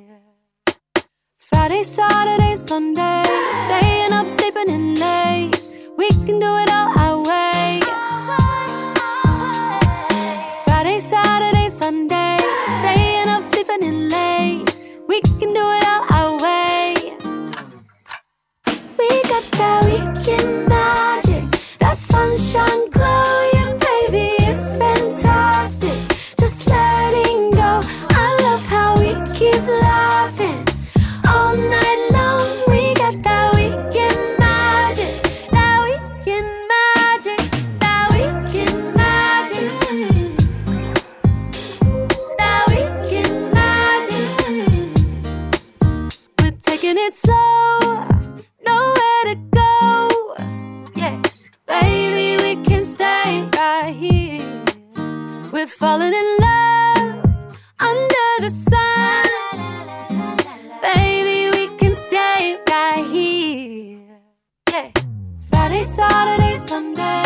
Friday, 1.37 1.83
Saturday, 1.83 2.55
Sunday, 2.55 3.23
staying 3.65 4.11
up, 4.11 4.27
sleeping 4.27 4.69
in 4.69 4.95
late. 4.95 5.61
We 5.97 6.09
can 6.25 6.39
do 6.39 6.51
it 6.63 6.69
all 6.71 6.84
sunshine 21.95 22.89
glow, 22.89 23.49
yeah, 23.53 23.73
baby, 23.73 24.35
it's 24.39 24.77
fantastic. 24.77 25.97
Just 26.37 26.67
letting 26.67 27.51
go. 27.51 27.79
I 28.09 28.37
love 28.41 28.65
how 28.67 28.99
we 28.99 29.13
keep 29.33 29.65
laughing 29.65 30.67
all 31.27 31.55
night 31.55 32.09
long. 32.11 32.45
We 32.67 32.93
got 32.95 33.23
that 33.23 33.55
weekend 33.55 34.37
magic, 34.37 35.21
that 35.51 35.77
weekend 35.85 36.51
magic, 36.73 37.39
that 37.79 38.09
weekend 38.11 38.95
magic, 38.95 39.71
that 42.37 42.63
weekend 42.67 43.53
magic. 43.53 44.27
We're 46.41 46.57
taking 46.61 46.97
it 46.97 47.15
slow, 47.15 47.64
We're 55.65 55.69
falling 55.69 56.13
in 56.13 56.37
love 56.41 57.57
under 57.79 58.29
the 58.39 58.51
sun. 58.51 59.25
Baby, 60.83 61.49
we 61.57 61.75
can 61.79 61.95
stay 61.95 62.59
right 62.69 63.03
here. 63.11 64.19
Yeah. 64.69 64.91
Friday, 65.49 65.81
Saturday, 65.81 66.57
Sunday, 66.67 67.24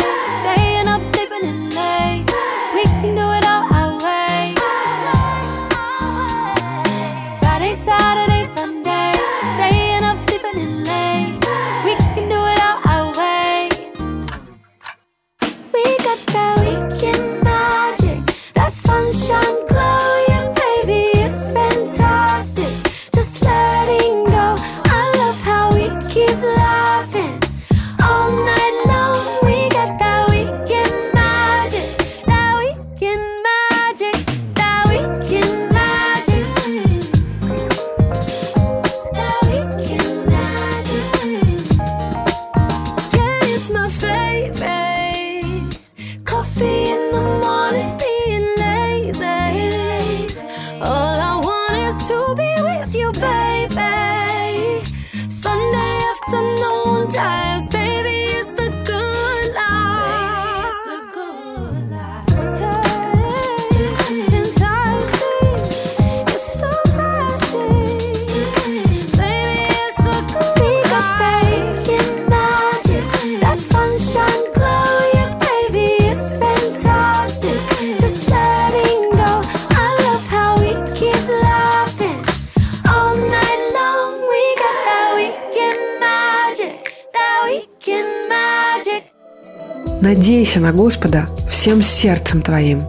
Надейся 90.00 90.60
на 90.60 90.72
Господа 90.72 91.26
всем 91.50 91.82
сердцем 91.82 92.40
твоим 92.40 92.82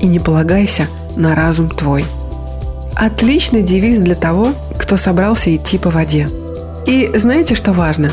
и 0.00 0.06
не 0.06 0.18
полагайся 0.18 0.86
на 1.16 1.34
разум 1.34 1.70
твой. 1.70 2.04
Отличный 2.94 3.62
девиз 3.62 4.00
для 4.00 4.14
того, 4.14 4.52
кто 4.78 4.96
собрался 4.96 5.54
идти 5.54 5.78
по 5.78 5.88
воде. 5.90 6.28
И 6.86 7.10
знаете, 7.14 7.54
что 7.54 7.72
важно? 7.72 8.10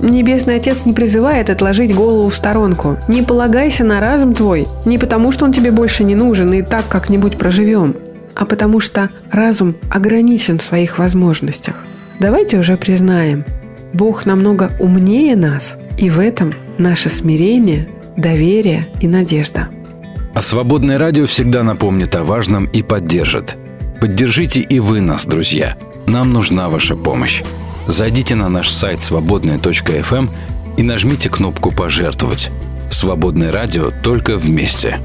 Небесный 0.00 0.56
Отец 0.56 0.84
не 0.84 0.92
призывает 0.92 1.50
отложить 1.50 1.94
голову 1.94 2.30
в 2.30 2.34
сторонку. 2.34 2.96
Не 3.08 3.22
полагайся 3.22 3.84
на 3.84 4.00
разум 4.00 4.32
твой, 4.32 4.66
не 4.84 4.96
потому 4.96 5.32
что 5.32 5.44
он 5.44 5.52
тебе 5.52 5.70
больше 5.70 6.04
не 6.04 6.14
нужен 6.14 6.52
и 6.52 6.62
так 6.62 6.88
как-нибудь 6.88 7.36
проживем, 7.36 7.96
а 8.34 8.46
потому 8.46 8.80
что 8.80 9.10
разум 9.30 9.74
ограничен 9.90 10.58
в 10.58 10.62
своих 10.62 10.98
возможностях. 10.98 11.74
Давайте 12.20 12.58
уже 12.58 12.76
признаем, 12.76 13.44
Бог 13.92 14.24
намного 14.24 14.70
умнее 14.78 15.36
нас, 15.36 15.76
и 15.96 16.10
в 16.10 16.20
этом 16.20 16.54
наше 16.78 17.08
смирение, 17.08 17.88
доверие 18.18 18.88
и 19.00 19.08
надежда. 19.08 19.68
А 20.34 20.42
свободное 20.42 20.98
радио 20.98 21.26
всегда 21.26 21.62
напомнит 21.62 22.14
о 22.14 22.24
важном 22.24 22.66
и 22.66 22.82
поддержит. 22.82 23.56
Поддержите 24.00 24.60
и 24.60 24.78
вы 24.80 25.00
нас, 25.00 25.24
друзья. 25.24 25.76
Нам 26.06 26.32
нужна 26.32 26.68
ваша 26.68 26.94
помощь. 26.96 27.42
Зайдите 27.86 28.34
на 28.34 28.48
наш 28.48 28.70
сайт 28.70 29.00
свободная.фм 29.00 30.28
и 30.76 30.82
нажмите 30.82 31.30
кнопку 31.30 31.72
«Пожертвовать». 31.72 32.50
Свободное 32.90 33.52
радио 33.52 33.90
только 34.02 34.36
вместе. 34.36 35.00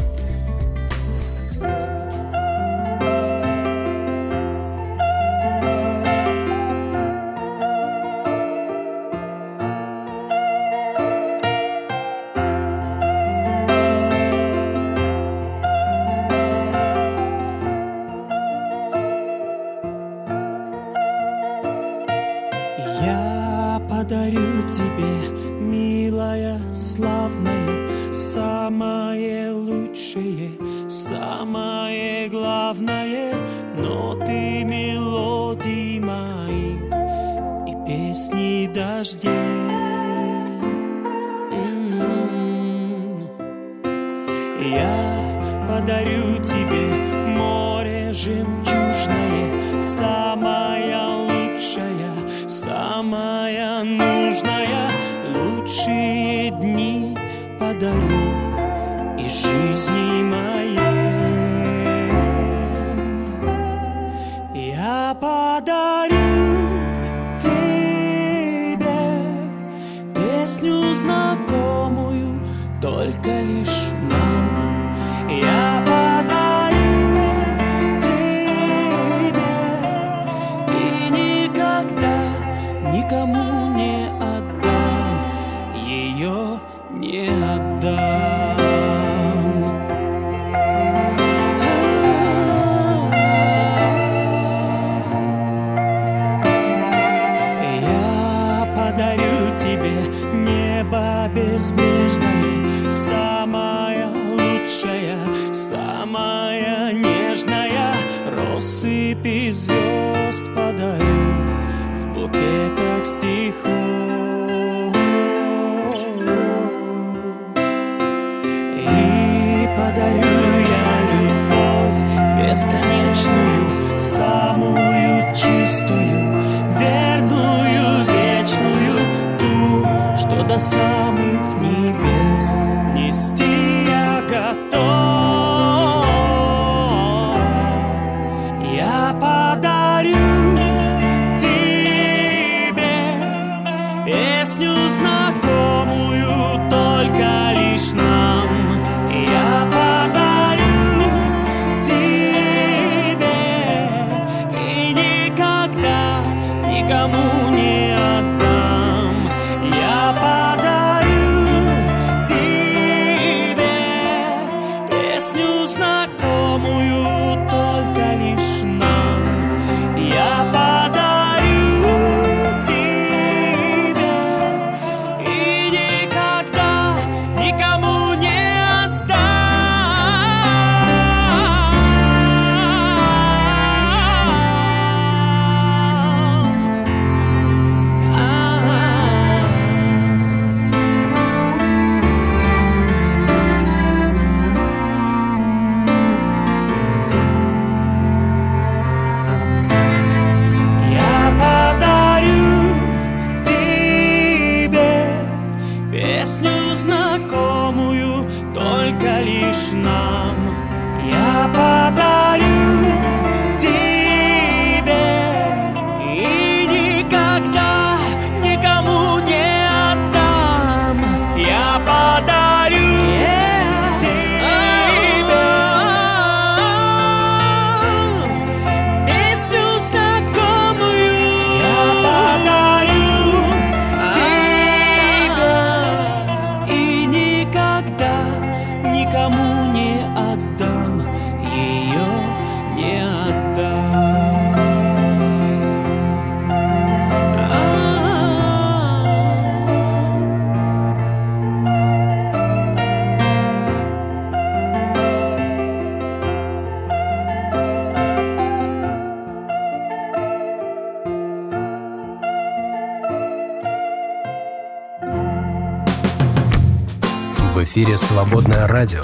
«Свободное 268.23 268.67
радио». 268.67 269.01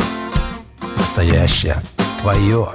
Настоящее. 0.97 1.83
Твое. 2.21 2.69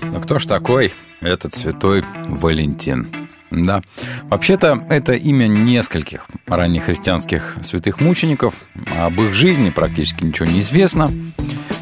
Ну 0.00 0.20
кто 0.20 0.38
ж 0.38 0.46
такой 0.46 0.94
этот 1.20 1.56
святой 1.56 2.04
Валентин? 2.28 3.08
Да. 3.50 3.82
Вообще-то 4.30 4.84
это 4.88 5.14
имя 5.14 5.48
нескольких 5.48 6.26
ранних 6.46 6.84
христианских 6.84 7.56
святых 7.64 8.00
мучеников. 8.00 8.54
Об 8.96 9.20
их 9.22 9.34
жизни 9.34 9.70
практически 9.70 10.22
ничего 10.22 10.46
не 10.46 10.60
известно. 10.60 11.10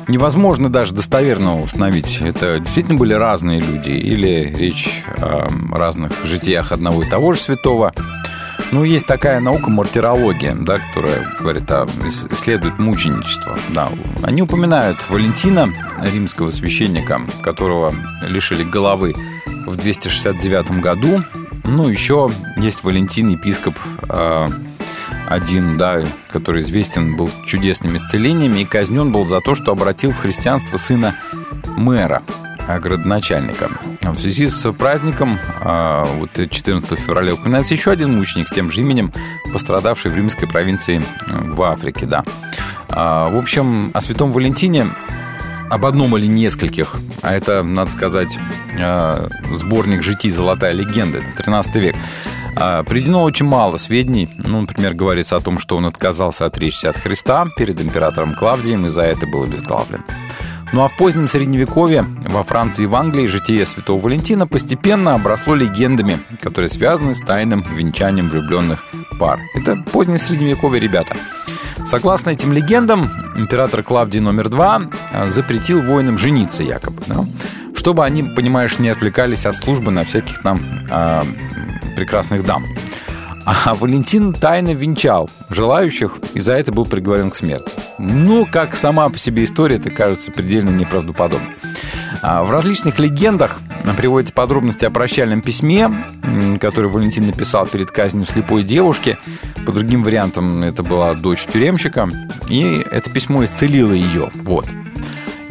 Невозможно 0.09 0.71
даже 0.71 0.95
достоверно 0.95 1.61
установить, 1.61 2.23
это 2.23 2.59
действительно 2.59 2.99
были 2.99 3.13
разные 3.13 3.61
люди 3.61 3.91
или 3.91 4.51
речь 4.57 5.05
о 5.19 5.49
разных 5.71 6.13
житиях 6.25 6.73
одного 6.73 7.03
и 7.03 7.09
того 7.09 7.35
же 7.35 7.41
святого. 7.41 7.93
Ну, 8.73 8.85
есть 8.85 9.07
такая 9.07 9.39
наука 9.41 9.71
мартирология, 9.71 10.55
да, 10.55 10.79
которая 10.79 11.37
говорит 11.39 11.71
о, 11.71 11.87
исследует 12.31 12.79
мученичество. 12.79 13.59
Да. 13.69 13.91
Они 14.23 14.41
упоминают 14.41 14.99
Валентина, 15.11 15.71
римского 16.03 16.51
священника, 16.51 17.21
которого 17.43 17.95
лишили 18.23 18.65
головы 18.65 19.15
в 19.67 19.77
269 19.77 20.81
году. 20.81 21.23
Ну, 21.65 21.87
еще 21.87 22.31
есть 22.57 22.83
Валентин, 22.83 23.29
епископ 23.29 23.79
э, 24.09 24.49
один, 25.29 25.77
да, 25.77 26.03
который 26.31 26.63
известен 26.63 27.15
был 27.15 27.31
чудесными 27.45 27.99
исцелениями 27.99 28.61
и 28.61 28.65
казнен 28.65 29.13
был 29.13 29.27
за 29.27 29.41
то, 29.41 29.55
что 29.55 29.73
обратил 29.73 30.13
в 30.13 30.19
христианство 30.19 30.79
сына 30.79 31.17
мэра, 31.77 32.23
а, 32.67 32.81
градоначальника. 32.81 33.71
В 34.03 34.19
связи 34.19 34.49
с 34.49 34.73
праздником, 34.73 35.39
а, 35.61 36.05
вот 36.19 36.31
14 36.35 36.99
февраля, 36.99 37.35
упоминается 37.35 37.75
еще 37.75 37.91
один 37.91 38.15
мученик 38.15 38.49
с 38.49 38.53
тем 38.53 38.71
же 38.71 38.81
именем, 38.81 39.13
пострадавший 39.53 40.11
в 40.11 40.15
римской 40.17 40.49
провинции 40.49 41.03
в 41.27 41.63
Африке, 41.63 42.07
да. 42.07 42.25
А, 42.89 43.31
В 43.31 43.37
общем, 43.37 43.91
о 43.95 44.01
святом 44.01 44.33
Валентине 44.33 44.89
об 45.71 45.87
одном 45.87 46.17
или 46.19 46.27
нескольких, 46.27 46.97
а 47.23 47.33
это, 47.33 47.63
надо 47.63 47.91
сказать, 47.91 48.39
э, 48.79 49.29
сборник 49.55 50.03
житий 50.03 50.31
«Золотая 50.31 50.73
легенда», 50.73 51.19
это 51.19 51.43
13 51.43 51.77
век, 51.77 51.97
а, 52.55 52.83
приведено 52.83 53.23
очень 53.23 53.47
мало 53.47 53.79
сведений. 53.79 54.29
Ну, 54.37 54.61
например, 54.61 54.93
говорится 54.95 55.37
о 55.37 55.41
том, 55.41 55.59
что 55.59 55.77
он 55.77 55.87
отказался 55.87 56.45
отречься 56.45 56.91
от 56.91 56.99
Христа 56.99 57.47
перед 57.57 57.81
императором 57.81 58.35
Клавдием 58.35 58.85
и 58.85 58.89
за 58.91 59.03
это 59.03 59.27
был 59.27 59.45
обезглавлен. 59.45 60.05
Ну 60.73 60.83
а 60.83 60.89
в 60.89 60.97
позднем 60.97 61.29
Средневековье 61.29 62.07
во 62.25 62.43
Франции 62.45 62.85
и 62.85 62.87
в 62.87 62.97
Англии 62.97 63.27
житие 63.27 63.67
святого 63.67 64.01
Валентина 64.01 64.47
постепенно 64.47 65.15
обросло 65.15 65.55
легендами, 65.55 66.19
которые 66.41 66.71
связаны 66.71 67.15
с 67.15 67.21
тайным 67.21 67.63
венчанием 67.77 68.31
влюбленных 68.31 68.83
пар. 69.21 69.41
Это 69.55 69.77
позднее 69.77 70.19
Средневековье, 70.19 70.81
ребята. 70.81 71.15
Согласно 71.85 72.31
этим 72.31 72.53
легендам, 72.53 73.11
император 73.37 73.83
Клавдий 73.83 74.21
номер 74.21 74.49
два 74.49 74.83
а, 75.13 75.29
запретил 75.29 75.83
воинам 75.83 76.17
жениться 76.17 76.63
якобы, 76.63 77.03
да, 77.07 77.27
чтобы 77.75 78.05
они, 78.05 78.23
понимаешь, 78.23 78.79
не 78.79 78.89
отвлекались 78.89 79.45
от 79.45 79.57
службы 79.57 79.91
на 79.91 80.05
всяких 80.05 80.43
там 80.43 80.61
а, 80.91 81.27
прекрасных 81.97 82.47
дам. 82.47 82.65
А 83.45 83.75
Валентин 83.75 84.33
тайно 84.33 84.73
венчал 84.73 85.29
желающих 85.51 86.19
и 86.35 86.41
за 86.41 86.55
это 86.55 86.73
был 86.73 86.87
приговорен 86.87 87.31
к 87.31 87.37
смерти. 87.37 87.73
Ну, 87.99 88.47
как 88.51 88.77
сама 88.77 89.09
по 89.09 89.19
себе 89.19 89.45
история, 89.45 89.77
это 89.77 89.91
кажется 89.91 90.31
предельно 90.31 90.71
неправдоподобно. 90.71 91.49
А 92.23 92.45
В 92.45 92.51
различных 92.51 92.99
легендах 92.99 93.61
приводятся 93.97 94.33
подробности 94.33 94.85
о 94.85 94.91
прощальном 94.91 95.43
письме, 95.43 95.91
которое 96.61 96.89
Валентин 96.89 97.27
написал 97.27 97.67
перед 97.67 97.91
казнью 97.91 98.25
слепой 98.25 98.63
девушки. 98.63 99.19
По 99.67 99.73
другим 99.73 100.05
вариантам 100.05 100.63
это 100.63 100.83
была 100.83 101.15
дочь 101.15 101.45
тюремщика. 101.47 102.09
И 102.49 102.85
это 102.91 103.11
письмо 103.11 103.45
исцелило 103.45 103.93
ее. 103.93 104.31
Вот. 104.35 104.67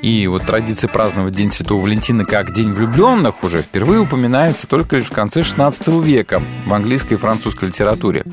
И 0.01 0.25
вот 0.27 0.45
традиция 0.45 0.87
праздновать 0.87 1.33
День 1.33 1.51
Святого 1.51 1.81
Валентина 1.81 2.25
как 2.25 2.51
День 2.51 2.73
влюбленных 2.73 3.43
уже 3.43 3.61
впервые 3.61 3.99
упоминается 3.99 4.67
только 4.67 4.97
лишь 4.97 5.07
в 5.07 5.11
конце 5.11 5.43
16 5.43 5.87
века 6.03 6.41
в 6.65 6.73
английской 6.73 7.13
и 7.13 7.17
французской 7.17 7.65
литературе. 7.65 8.23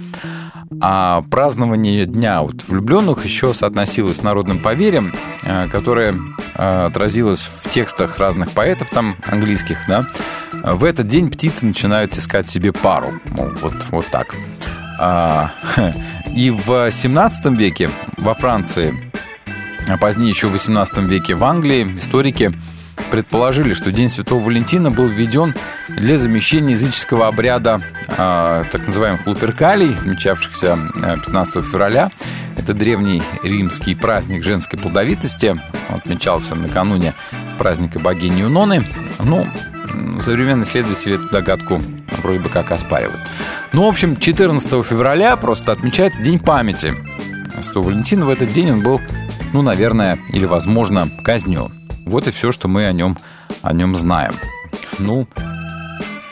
А 0.81 1.23
празднование 1.31 2.05
Дня 2.05 2.41
вот 2.41 2.65
влюбленных 2.67 3.25
еще 3.25 3.53
соотносилось 3.53 4.19
с 4.19 4.23
народным 4.23 4.61
поверьем, 4.61 5.15
э, 5.43 5.69
которое 5.69 6.15
э, 6.55 6.87
отразилось 6.87 7.51
в 7.63 7.69
текстах 7.69 8.19
разных 8.19 8.53
поэтов 8.53 8.89
там 8.91 9.17
английских, 9.27 9.79
да. 9.89 10.07
В 10.53 10.85
этот 10.85 11.07
день 11.07 11.31
птицы 11.31 11.67
начинают 11.67 12.17
искать 12.17 12.49
себе 12.49 12.73
пару. 12.73 13.21
Вот, 13.27 13.87
вот 13.91 14.07
так. 14.11 14.35
А, 15.01 15.53
И 16.35 16.51
в 16.51 16.91
17 16.91 17.59
веке 17.59 17.91
во 18.19 18.35
Франции 18.35 18.95
позднее, 19.97 20.31
еще 20.31 20.49
в 20.49 20.53
18 20.53 20.99
веке 20.99 21.35
в 21.35 21.45
Англии, 21.45 21.97
историки 21.97 22.53
предположили, 23.11 23.75
что 23.75 23.93
День 23.93 24.09
Святого 24.09 24.43
Валентина 24.43 24.91
был 24.91 25.07
введен 25.07 25.55
для 25.89 26.19
замещения 26.19 26.75
языческого 26.75 27.29
обряда 27.29 27.81
а, 28.09 28.65
так 28.71 28.87
называемых 28.87 29.27
луперкалий, 29.27 29.95
отмечавшихся 29.95 30.79
а, 31.03 31.17
15 31.17 31.65
февраля. 31.65 32.11
Это 32.57 32.75
древний 32.75 33.23
римский 33.43 33.95
праздник 33.95 34.45
женской 34.45 34.79
плодовитости. 34.79 35.59
Он 35.89 35.97
отмечался 35.97 36.55
накануне 36.55 37.15
праздника 37.57 37.99
богини 37.99 38.41
Юноны. 38.41 38.85
Ну, 39.21 39.47
современные 40.23 40.65
исследователи 40.65 41.15
эту 41.15 41.29
догадку 41.31 41.81
вроде 42.23 42.41
бы 42.41 42.49
как 42.49 42.73
оспаривают. 42.73 43.21
Ну, 43.73 43.85
в 43.85 43.89
общем, 43.89 44.17
14 44.17 44.85
февраля 44.85 45.37
просто 45.37 45.73
отмечается 45.73 46.23
День 46.23 46.39
памяти. 46.39 46.95
Святого 47.61 47.87
Валентина 47.87 48.27
в 48.27 48.31
этот 48.31 48.51
день 48.51 48.71
он 48.71 48.83
был, 48.83 49.01
ну, 49.53 49.63
наверное, 49.63 50.19
или, 50.29 50.45
возможно, 50.45 51.09
казнен. 51.23 51.71
Вот 52.05 52.29
и 52.29 52.31
все, 52.31 52.53
что 52.53 52.69
мы 52.69 52.87
о 52.87 52.93
нем, 52.93 53.17
о 53.63 53.73
нем 53.73 53.97
знаем. 53.97 54.35
Ну, 54.99 55.27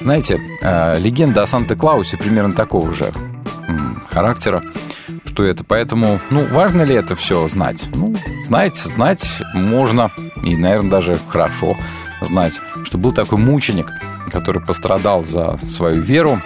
знаете, 0.01 0.41
э, 0.63 0.99
легенда 0.99 1.43
о 1.43 1.47
Санта-Клаусе 1.47 2.17
примерно 2.17 2.53
такого 2.53 2.93
же 2.93 3.13
характера, 4.11 4.63
что 5.25 5.45
это. 5.45 5.65
Поэтому, 5.65 6.21
ну, 6.31 6.47
важно 6.47 6.83
ли 6.83 6.95
это 6.95 7.15
все 7.15 7.47
знать? 7.49 7.89
Ну, 7.95 8.15
знать, 8.47 8.77
знать 8.77 9.43
можно, 9.55 10.11
и, 10.43 10.57
наверное, 10.57 10.91
даже 10.91 11.19
хорошо 11.29 11.77
знать, 12.23 12.61
что 12.85 12.99
был 12.99 13.13
такой 13.13 13.39
мученик, 13.39 13.91
который 14.31 14.63
пострадал 14.63 15.25
за 15.25 15.59
свою 15.67 16.01
веру, 16.01 16.41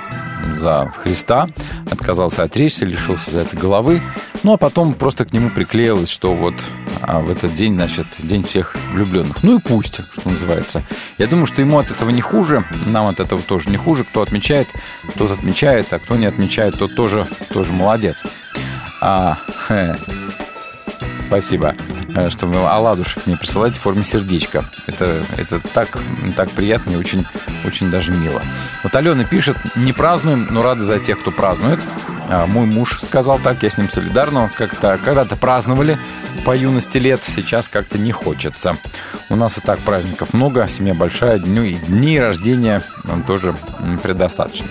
за 0.55 0.93
Христа, 0.97 1.49
отказался 1.91 2.43
отречься, 2.43 2.85
лишился 2.85 3.31
за 3.31 3.41
это 3.41 3.57
головы, 3.57 4.03
ну 4.43 4.53
а 4.53 4.57
потом 4.57 4.95
просто 4.95 5.25
к 5.25 5.33
нему 5.33 5.51
приклеилось, 5.51 6.11
что 6.11 6.35
вот 6.35 6.55
а, 7.03 7.21
в 7.21 7.31
этот 7.31 7.55
день, 7.55 7.75
значит, 7.75 8.07
день 8.19 8.45
всех 8.45 8.77
влюбленных. 8.93 9.43
Ну 9.43 9.59
и 9.59 9.61
пусть, 9.61 10.01
что 10.13 10.29
называется. 10.29 10.83
Я 11.19 11.27
думаю, 11.27 11.47
что 11.47 11.61
ему 11.61 11.79
от 11.79 11.91
этого 11.91 12.11
не 12.11 12.21
хуже, 12.21 12.65
нам 12.87 13.07
от 13.07 13.21
этого 13.21 13.43
тоже 13.43 13.71
не 13.71 13.77
хуже. 13.77 14.05
Кто 14.05 14.23
отмечает, 14.23 14.69
тот 15.17 15.31
отмечает, 15.31 15.93
а 15.93 15.99
кто 15.99 16.17
не 16.17 16.27
отмечает, 16.27 16.79
тот 16.79 16.95
тоже, 16.95 17.27
тоже 17.53 17.73
молодец. 17.73 18.23
А, 19.01 19.39
хе, 19.67 19.97
Спасибо, 21.31 21.77
э, 22.17 22.29
что 22.29 22.49
вы 22.49 22.57
оладушек 22.57 23.25
мне 23.25 23.37
присылаете 23.37 23.79
в 23.79 23.83
форме 23.83 24.03
сердечка. 24.03 24.65
Это, 24.89 25.25
это 25.37 25.61
так, 25.61 25.97
так 26.35 26.51
приятно 26.51 26.91
и 26.91 26.97
очень, 26.97 27.25
очень 27.65 27.89
даже 27.89 28.11
мило. 28.11 28.43
Вот 28.83 28.97
Алена 28.97 29.23
пишет, 29.23 29.57
не 29.77 29.93
празднуем, 29.93 30.49
но 30.51 30.61
рады 30.65 30.83
за 30.83 30.99
тех, 30.99 31.21
кто 31.21 31.31
празднует. 31.31 31.79
А 32.29 32.47
мой 32.47 32.67
муж 32.67 32.99
сказал 33.01 33.39
так, 33.39 33.63
я 33.63 33.71
с 33.71 33.79
ним 33.79 33.89
солидарно. 33.89 34.51
Как-то 34.57 34.99
когда-то 34.99 35.37
праздновали 35.37 36.01
по 36.45 36.57
юности 36.57 36.99
лет, 36.99 37.21
сейчас 37.23 37.69
как-то 37.69 37.97
не 37.97 38.11
хочется. 38.11 38.77
У 39.29 39.37
нас 39.37 39.57
и 39.57 39.61
так 39.61 39.79
праздников 39.79 40.35
много, 40.35 40.67
семья 40.67 40.97
большая, 40.97 41.39
дню 41.39 41.63
и 41.63 41.75
дней 41.75 42.19
рождения 42.19 42.83
тоже 43.29 43.55
предостаточно. 44.03 44.67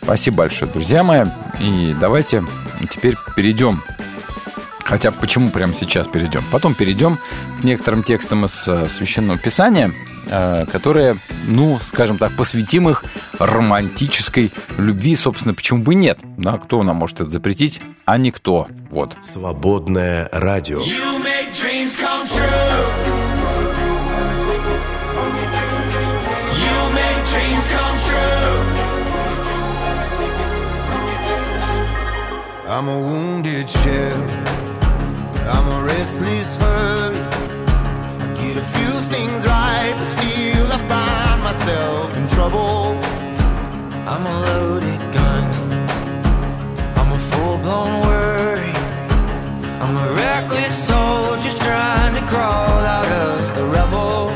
Спасибо 0.00 0.38
большое, 0.38 0.70
друзья 0.70 1.02
мои. 1.02 1.24
И 1.58 1.92
давайте 1.98 2.44
теперь 2.88 3.16
перейдем 3.34 3.82
Хотя 4.84 5.12
почему 5.12 5.50
прямо 5.50 5.74
сейчас 5.74 6.06
перейдем? 6.06 6.44
Потом 6.50 6.74
перейдем 6.74 7.18
к 7.60 7.64
некоторым 7.64 8.02
текстам 8.02 8.44
из 8.44 8.68
э, 8.68 8.88
Священного 8.88 9.38
Писания, 9.38 9.92
э, 10.26 10.66
которые, 10.70 11.18
ну, 11.46 11.78
скажем 11.80 12.18
так, 12.18 12.36
посвятим 12.36 12.88
их 12.88 13.04
романтической 13.38 14.52
любви. 14.78 15.14
Собственно, 15.16 15.54
почему 15.54 15.82
бы 15.82 15.94
нет? 15.94 16.18
Да, 16.36 16.58
кто 16.58 16.82
нам 16.82 16.96
может 16.96 17.20
это 17.20 17.30
запретить? 17.30 17.80
А 18.04 18.18
никто. 18.18 18.68
Вот. 18.90 19.16
Свободное 19.22 20.28
радио. 20.32 20.80
You 20.80 21.18
make 21.22 21.52
dreams 21.52 21.96
come 21.96 22.26
true. 22.26 22.42
You 26.58 26.92
make 26.92 27.22
dreams 27.30 27.66
come 27.70 27.96
true. 27.98 28.82
I'm 32.68 32.88
a 32.88 32.98
wounded 32.98 33.68
shell. 33.68 34.31
Restless 36.02 36.56
hurt. 36.56 37.14
I 37.14 38.26
get 38.34 38.56
a 38.56 38.66
few 38.76 38.92
things 39.14 39.46
right, 39.46 39.94
but 39.96 40.02
still 40.02 40.66
I 40.76 40.78
find 40.90 41.42
myself 41.44 42.16
in 42.16 42.26
trouble. 42.26 42.98
I'm 44.10 44.26
a 44.26 44.40
loaded 44.48 45.00
gun. 45.14 45.44
I'm 46.98 47.12
a 47.12 47.18
full 47.30 47.56
blown 47.58 48.00
worry. 48.00 48.74
I'm 49.80 49.96
a 49.96 50.12
reckless 50.14 50.74
soldier 50.88 51.54
trying 51.66 52.14
to 52.16 52.22
crawl 52.26 52.80
out 52.96 53.10
of 53.24 53.54
the 53.54 53.64
rubble. 53.76 54.30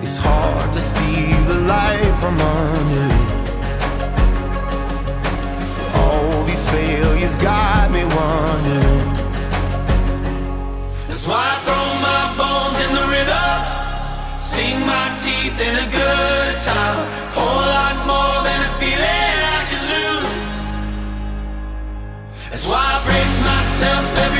It's 0.00 0.16
hard 0.16 0.72
to 0.74 0.80
see 0.80 1.34
the 1.50 1.58
light 1.72 2.14
from 2.20 2.38
under 2.40 3.06
it. 3.16 3.26
All 5.96 6.44
these 6.44 6.64
failures 6.70 7.34
got 7.34 7.90
me 7.90 8.04
wondering. 8.04 9.05
That's 11.26 11.34
why 11.34 11.42
I 11.42 11.58
throw 11.66 11.86
my 12.06 12.24
bones 12.38 12.78
in 12.86 12.90
the 12.94 13.02
river. 13.18 13.46
Sink 14.38 14.78
my 14.86 15.10
teeth 15.10 15.58
in 15.58 15.74
a 15.74 15.86
good 15.90 16.54
time. 16.62 17.02
Whole 17.34 17.66
lot 17.66 17.98
more 18.06 18.46
than 18.46 18.62
a 18.62 18.70
feeling 18.78 19.34
I 19.58 19.66
can 19.66 19.82
lose. 19.90 20.38
That's 22.50 22.66
why 22.70 22.78
I 22.78 23.02
brace 23.02 23.38
myself 23.42 24.06
every 24.22 24.35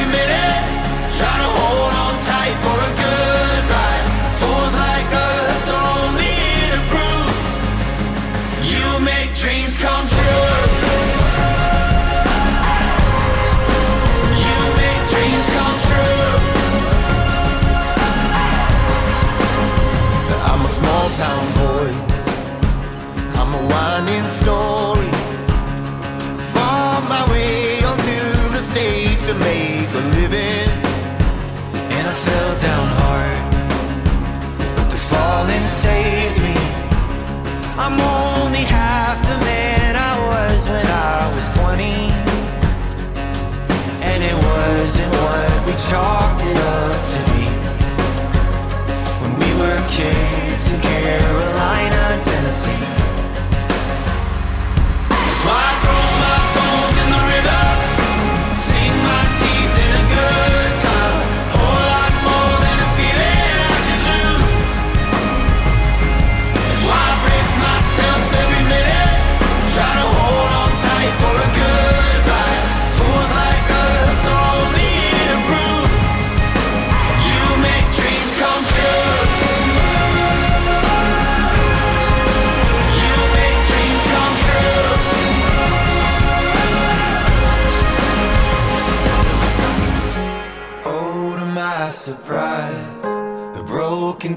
charge 45.89 46.26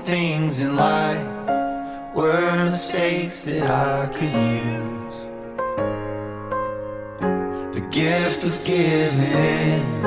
things 0.09 0.63
in 0.63 0.75
life 0.75 1.27
were 2.15 2.63
mistakes 2.63 3.43
that 3.43 3.69
I 3.69 4.07
could 4.07 4.33
use. 4.33 5.17
The 7.75 7.87
gift 7.91 8.43
was 8.43 8.57
given 8.63 9.31
in 9.53 10.05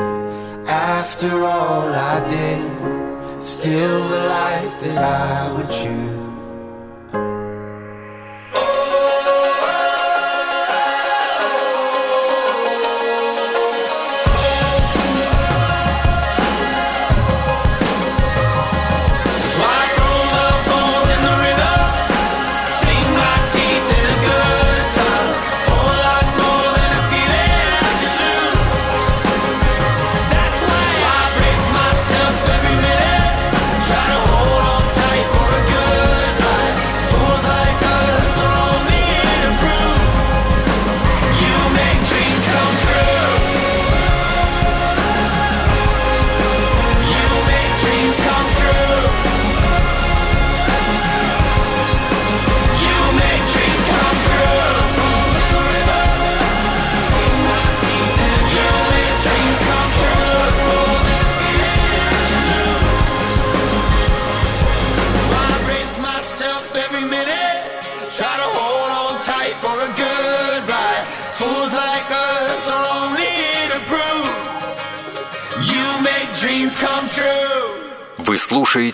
after 0.66 1.30
all 1.44 1.86
I 2.12 2.18
did, 2.28 3.40
still 3.40 4.08
the 4.08 4.22
life 4.40 4.74
that 4.82 4.98
I 4.98 5.52
would 5.52 5.70
choose. 5.70 6.21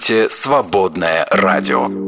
Слушаете 0.09 0.31
«Свободное 0.31 1.27
радио». 1.31 2.08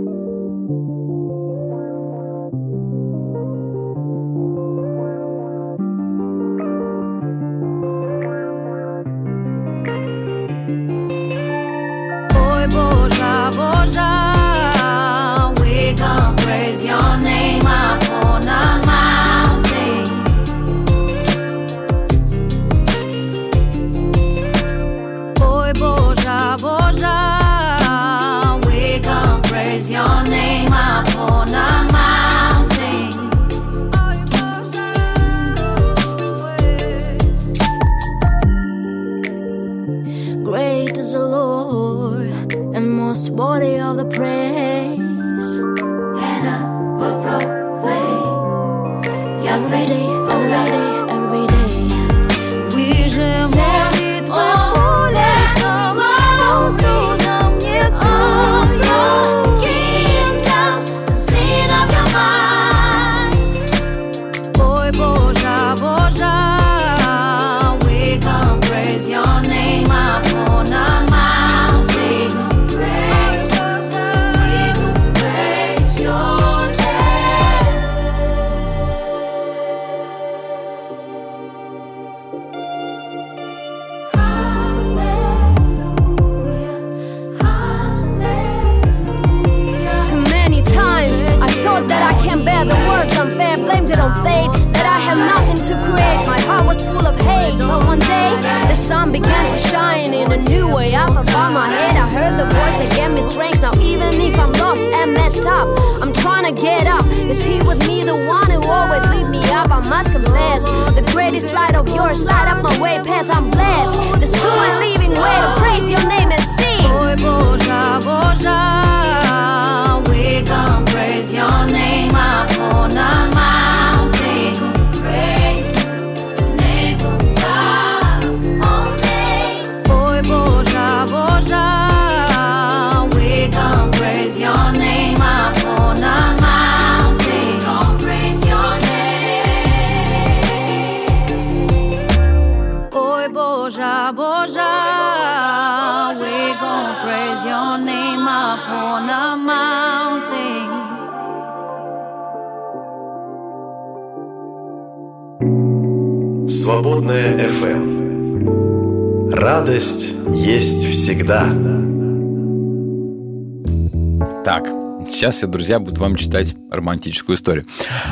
Сейчас 165.31 165.43
я, 165.43 165.49
друзья, 165.49 165.79
буду 165.79 166.01
вам 166.01 166.17
читать 166.17 166.57
романтическую 166.71 167.37
историю. 167.37 167.65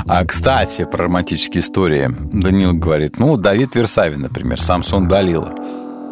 А, 0.06 0.24
кстати, 0.24 0.84
про 0.84 1.04
романтические 1.04 1.62
истории. 1.62 2.14
Данил 2.32 2.74
говорит, 2.74 3.18
ну, 3.18 3.36
Давид 3.36 3.74
Версавин, 3.74 4.20
например, 4.20 4.60
Самсон 4.60 5.08
Далила. 5.08 5.52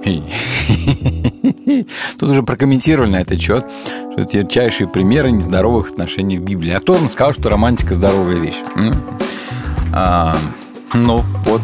Тут 2.18 2.30
уже 2.30 2.42
прокомментировали 2.42 3.10
на 3.10 3.20
этот 3.20 3.40
счет, 3.40 3.66
что 4.12 4.22
это 4.22 4.38
ярчайшие 4.38 4.88
примеры 4.88 5.30
нездоровых 5.30 5.90
отношений 5.90 6.38
в 6.38 6.42
Библии. 6.42 6.72
А 6.72 6.80
кто 6.80 6.94
вам 6.94 7.08
сказал, 7.08 7.32
что 7.32 7.50
романтика 7.50 7.94
здоровая 7.94 8.36
вещь? 8.36 8.58
А, 9.94 10.36
ну, 10.92 11.22
вот 11.44 11.62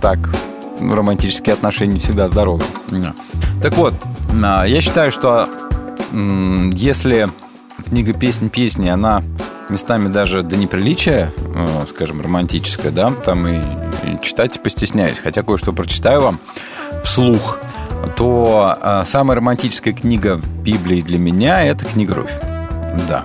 так. 0.00 0.18
Романтические 0.80 1.52
отношения 1.52 1.98
всегда 1.98 2.28
здоровы. 2.28 2.62
Так 3.62 3.76
вот, 3.76 3.92
а, 4.42 4.64
я 4.64 4.80
считаю, 4.80 5.12
что 5.12 5.46
если 6.12 7.28
книга 7.90 8.12
«Песнь 8.12 8.48
песни», 8.50 8.88
она 8.88 9.22
местами 9.68 10.08
даже 10.08 10.42
до 10.42 10.56
неприличия, 10.56 11.32
э, 11.38 11.86
скажем, 11.90 12.20
романтическая, 12.20 12.92
да, 12.92 13.10
там 13.10 13.48
и, 13.48 13.56
и 14.04 14.18
читать 14.22 14.62
постесняюсь, 14.62 15.18
хотя 15.18 15.42
кое-что 15.42 15.72
прочитаю 15.72 16.22
вам 16.22 16.40
вслух, 17.02 17.58
то 18.16 18.76
э, 18.80 19.02
самая 19.04 19.36
романтическая 19.36 19.92
книга 19.92 20.36
в 20.36 20.62
Библии 20.62 21.00
для 21.00 21.18
меня– 21.18 21.64
это 21.64 21.84
книга 21.84 22.14
«Руфь». 22.14 22.38
Да. 23.08 23.24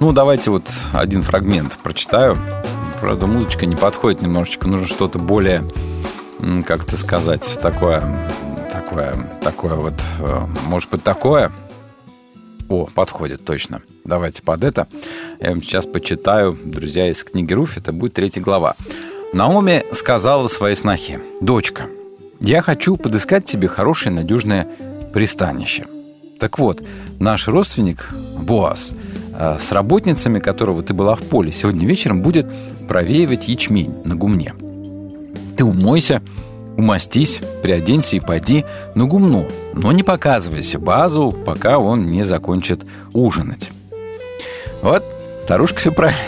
Ну, 0.00 0.12
давайте 0.12 0.50
вот 0.50 0.64
один 0.94 1.22
фрагмент 1.22 1.78
прочитаю. 1.82 2.38
Правда, 3.02 3.26
музычка 3.26 3.66
не 3.66 3.76
подходит 3.76 4.22
немножечко, 4.22 4.66
нужно 4.66 4.86
что-то 4.86 5.18
более, 5.18 5.62
м, 6.40 6.62
как 6.62 6.84
это 6.84 6.96
сказать, 6.96 7.58
такое, 7.60 8.02
такое, 8.72 9.14
такое 9.42 9.74
вот, 9.74 10.00
э, 10.20 10.40
может 10.66 10.88
быть, 10.88 11.02
такое. 11.02 11.52
О, 12.68 12.86
подходит 12.92 13.44
точно. 13.44 13.82
Давайте 14.04 14.42
под 14.42 14.64
это. 14.64 14.88
Я 15.40 15.50
вам 15.50 15.62
сейчас 15.62 15.86
почитаю, 15.86 16.56
друзья, 16.64 17.08
из 17.08 17.22
книги 17.22 17.52
Руфь. 17.52 17.76
Это 17.76 17.92
будет 17.92 18.14
третья 18.14 18.40
глава. 18.40 18.74
Наоми 19.32 19.84
сказала 19.92 20.48
своей 20.48 20.76
снохе, 20.76 21.20
«Дочка, 21.40 21.86
я 22.40 22.62
хочу 22.62 22.96
подыскать 22.96 23.44
тебе 23.44 23.68
хорошее 23.68 24.14
надежное 24.14 24.66
пристанище». 25.12 25.86
Так 26.40 26.58
вот, 26.58 26.82
наш 27.18 27.48
родственник 27.48 28.10
Боас 28.38 28.92
э, 29.32 29.58
с 29.60 29.72
работницами 29.72 30.38
которого 30.38 30.82
ты 30.82 30.92
была 30.92 31.14
в 31.14 31.22
поле, 31.22 31.52
сегодня 31.52 31.86
вечером 31.86 32.22
будет 32.22 32.46
провеивать 32.88 33.48
ячмень 33.48 33.94
на 34.04 34.16
гумне. 34.16 34.54
Ты 35.56 35.64
умойся, 35.64 36.22
умастись, 36.76 37.40
приоденься 37.62 38.16
и 38.16 38.20
пойди 38.20 38.64
на 38.94 39.06
гумно, 39.06 39.46
но 39.74 39.92
не 39.92 40.02
показывайся 40.02 40.78
базу, 40.78 41.32
пока 41.44 41.78
он 41.78 42.06
не 42.06 42.22
закончит 42.22 42.84
ужинать. 43.12 43.70
Вот, 44.82 45.02
старушка 45.42 45.80
все 45.80 45.92
правильно, 45.92 46.20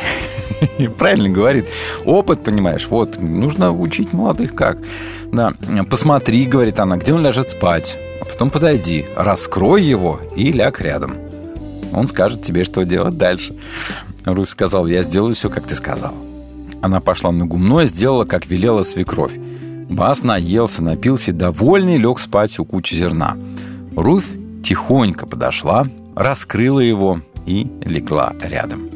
правильно 0.99 1.29
говорит. 1.29 1.67
Опыт, 2.05 2.43
понимаешь, 2.43 2.87
вот, 2.89 3.19
нужно 3.21 3.73
учить 3.73 4.13
молодых 4.13 4.55
как. 4.55 4.79
Да, 5.33 5.53
посмотри, 5.91 6.47
говорит 6.47 6.81
она, 6.81 6.97
где 6.97 7.13
он 7.13 7.23
ляжет 7.23 7.49
спать, 7.49 7.99
а 8.21 8.25
потом 8.25 8.51
подойди, 8.51 9.07
раскрой 9.15 9.83
его 9.83 10.21
и 10.35 10.53
ляг 10.53 10.81
рядом. 10.81 11.17
Он 11.93 12.09
скажет 12.09 12.43
тебе, 12.43 12.65
что 12.65 12.85
делать 12.85 13.17
дальше. 13.17 13.55
Руфь 14.25 14.51
сказал, 14.51 14.87
я 14.87 15.03
сделаю 15.03 15.35
все, 15.35 15.49
как 15.49 15.67
ты 15.67 15.75
сказал. 15.75 16.15
Она 16.81 17.01
пошла 17.01 17.33
на 17.33 17.47
гумно 17.47 17.81
и 17.81 17.87
сделала, 17.87 18.25
как 18.25 18.47
велела 18.47 18.83
свекровь. 18.83 19.33
Бас 19.89 20.23
наелся, 20.23 20.83
напился, 20.83 21.33
довольный, 21.33 21.97
лег 21.97 22.21
спать 22.21 22.59
у 22.59 22.65
кучи 22.65 22.95
зерна. 22.95 23.37
Руфь 23.97 24.29
тихонько 24.63 25.27
подошла, 25.27 25.87
раскрыла 26.15 26.81
его 26.81 27.21
и 27.47 27.67
легла 27.81 28.35
рядом. 28.43 28.89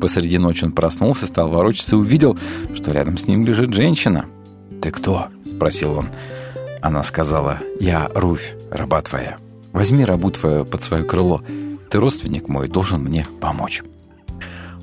Посреди 0.00 0.38
ночи 0.38 0.64
он 0.64 0.72
проснулся, 0.72 1.26
стал 1.26 1.48
ворочаться 1.48 1.96
и 1.96 1.98
увидел, 1.98 2.36
что 2.74 2.92
рядом 2.92 3.16
с 3.16 3.26
ним 3.28 3.46
лежит 3.46 3.72
женщина. 3.72 4.26
«Ты 4.82 4.90
кто?»– 4.90 5.28
спросил 5.56 5.98
он. 5.98 6.08
Она 6.82 7.02
сказала, 7.02 7.58
«Я 7.80 8.10
Руфь, 8.14 8.54
раба 8.70 9.00
твоя. 9.02 9.38
Возьми 9.72 10.04
рабу 10.04 10.30
твою 10.30 10.64
под 10.64 10.82
свое 10.82 11.04
крыло. 11.04 11.42
Ты, 11.88 11.98
родственник 11.98 12.48
мой, 12.48 12.68
должен 12.68 13.02
мне 13.02 13.26
помочь». 13.40 13.82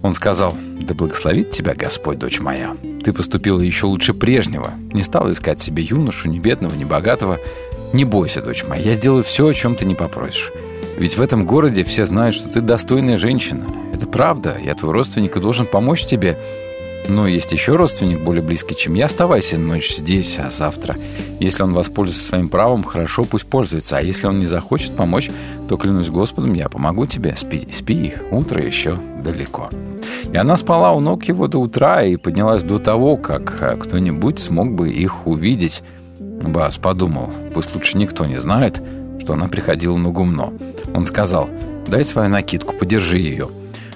Он 0.03 0.13
сказал, 0.13 0.55
«Да 0.81 0.93
благословит 0.93 1.51
тебя 1.51 1.73
Господь, 1.73 2.19
дочь 2.19 2.41
моя. 2.41 2.75
Ты 3.03 3.13
поступила 3.13 3.61
еще 3.61 3.85
лучше 3.85 4.13
прежнего. 4.13 4.71
Не 4.91 5.01
стала 5.01 5.31
искать 5.31 5.59
себе 5.59 5.81
юношу, 5.81 6.29
ни 6.29 6.39
бедного, 6.39 6.75
ни 6.75 6.83
богатого. 6.83 7.39
Не 7.93 8.03
бойся, 8.03 8.41
дочь 8.41 8.65
моя, 8.67 8.81
я 8.81 8.93
сделаю 8.93 9.23
все, 9.23 9.47
о 9.47 9.53
чем 9.53 9.75
ты 9.75 9.85
не 9.85 9.95
попросишь. 9.95 10.51
Ведь 10.97 11.17
в 11.17 11.21
этом 11.21 11.45
городе 11.45 11.83
все 11.83 12.05
знают, 12.05 12.35
что 12.35 12.49
ты 12.49 12.59
достойная 12.61 13.17
женщина. 13.17 13.65
Это 13.93 14.05
правда, 14.05 14.57
я 14.63 14.75
твой 14.75 14.91
родственник 14.91 15.37
и 15.37 15.39
должен 15.39 15.65
помочь 15.65 16.05
тебе. 16.05 16.37
Но 17.07 17.27
есть 17.27 17.51
еще 17.51 17.75
родственник 17.75 18.21
более 18.21 18.41
близкий, 18.41 18.75
чем 18.75 18.93
я. 18.93 19.05
Оставайся 19.05 19.59
ночь 19.59 19.95
здесь, 19.95 20.39
а 20.39 20.49
завтра. 20.49 20.95
Если 21.39 21.63
он 21.63 21.73
воспользуется 21.73 22.25
своим 22.25 22.49
правом, 22.49 22.83
хорошо, 22.83 23.25
пусть 23.25 23.45
пользуется. 23.45 23.97
А 23.97 24.01
если 24.01 24.27
он 24.27 24.39
не 24.39 24.45
захочет 24.45 24.95
помочь, 24.95 25.29
то, 25.67 25.77
клянусь 25.77 26.09
Господом, 26.09 26.53
я 26.53 26.69
помогу 26.69 27.05
тебе. 27.05 27.35
Спи, 27.35 27.67
спи, 27.71 28.13
утро 28.31 28.63
еще 28.63 28.97
далеко. 29.23 29.69
И 30.31 30.37
она 30.37 30.57
спала 30.57 30.91
у 30.93 30.99
ног 30.99 31.25
его 31.25 31.47
до 31.47 31.59
утра 31.59 32.03
и 32.03 32.15
поднялась 32.15 32.63
до 32.63 32.79
того, 32.79 33.17
как 33.17 33.57
а, 33.61 33.75
кто-нибудь 33.75 34.39
смог 34.39 34.73
бы 34.73 34.89
их 34.89 35.27
увидеть. 35.27 35.83
Бас 36.19 36.77
подумал, 36.77 37.29
пусть 37.53 37.73
лучше 37.75 37.97
никто 37.97 38.25
не 38.25 38.37
знает, 38.37 38.81
что 39.19 39.33
она 39.33 39.47
приходила 39.47 39.97
на 39.97 40.09
гумно. 40.09 40.53
Он 40.93 41.05
сказал, 41.05 41.49
дай 41.87 42.03
свою 42.03 42.29
накидку, 42.29 42.73
подержи 42.73 43.17
ее. 43.17 43.49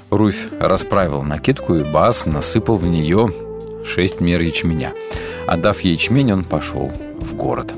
Руфь 0.10 0.48
расправил 0.60 1.24
накидку, 1.24 1.76
и 1.76 1.84
Бас 1.84 2.26
насыпал 2.26 2.78
в 2.78 2.86
нее 2.86 3.30
шесть 3.86 4.22
мер 4.22 4.42
ячменя. 4.42 4.94
Отдав 5.48 5.82
ячмень, 5.82 6.32
он 6.32 6.44
пошел 6.44 6.92
в 7.20 7.36
город. 7.36 7.74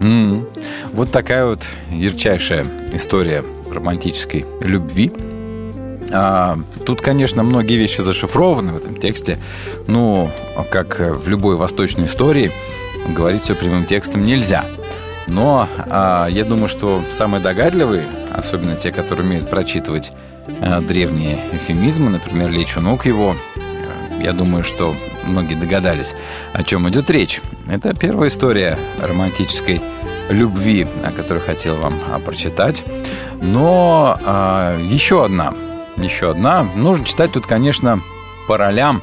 М-м. 0.00 0.46
Вот 0.92 1.10
такая 1.10 1.46
вот 1.46 1.68
ярчайшая 1.90 2.66
история 2.92 3.44
романтической 3.70 4.46
любви. 4.60 5.12
А, 6.12 6.58
тут, 6.86 7.00
конечно, 7.00 7.42
многие 7.42 7.76
вещи 7.76 8.00
зашифрованы 8.00 8.72
в 8.72 8.76
этом 8.76 8.96
тексте. 8.96 9.38
Ну, 9.86 10.30
как 10.70 11.00
в 11.00 11.28
любой 11.28 11.56
восточной 11.56 12.04
истории, 12.04 12.50
говорить 13.08 13.42
все 13.42 13.54
прямым 13.54 13.84
текстом 13.84 14.24
нельзя. 14.24 14.64
Но 15.26 15.68
а, 15.88 16.28
я 16.28 16.44
думаю, 16.44 16.68
что 16.68 17.02
самые 17.12 17.42
догадливые, 17.42 18.04
особенно 18.32 18.76
те, 18.76 18.92
которые 18.92 19.26
умеют 19.26 19.50
прочитывать 19.50 20.12
древние 20.86 21.38
эфемизмы, 21.52 22.10
например, 22.10 22.50
«Лечь 22.50 22.76
у 22.76 22.80
ног 22.80 23.06
его», 23.06 23.34
я 24.24 24.32
думаю, 24.32 24.64
что 24.64 24.94
многие 25.26 25.54
догадались, 25.54 26.14
о 26.54 26.62
чем 26.62 26.88
идет 26.88 27.10
речь. 27.10 27.42
Это 27.68 27.94
первая 27.94 28.28
история 28.28 28.78
романтической 29.02 29.82
любви, 30.30 30.86
о 31.04 31.10
которой 31.10 31.40
хотел 31.40 31.76
вам 31.76 31.94
а, 32.10 32.18
прочитать. 32.18 32.84
Но 33.42 34.18
а, 34.24 34.78
еще 34.80 35.24
одна, 35.24 35.52
еще 35.96 36.30
одна. 36.30 36.66
Нужно 36.74 37.04
читать 37.04 37.32
тут, 37.32 37.46
конечно, 37.46 38.00
по 38.48 38.56
ролям. 38.56 39.02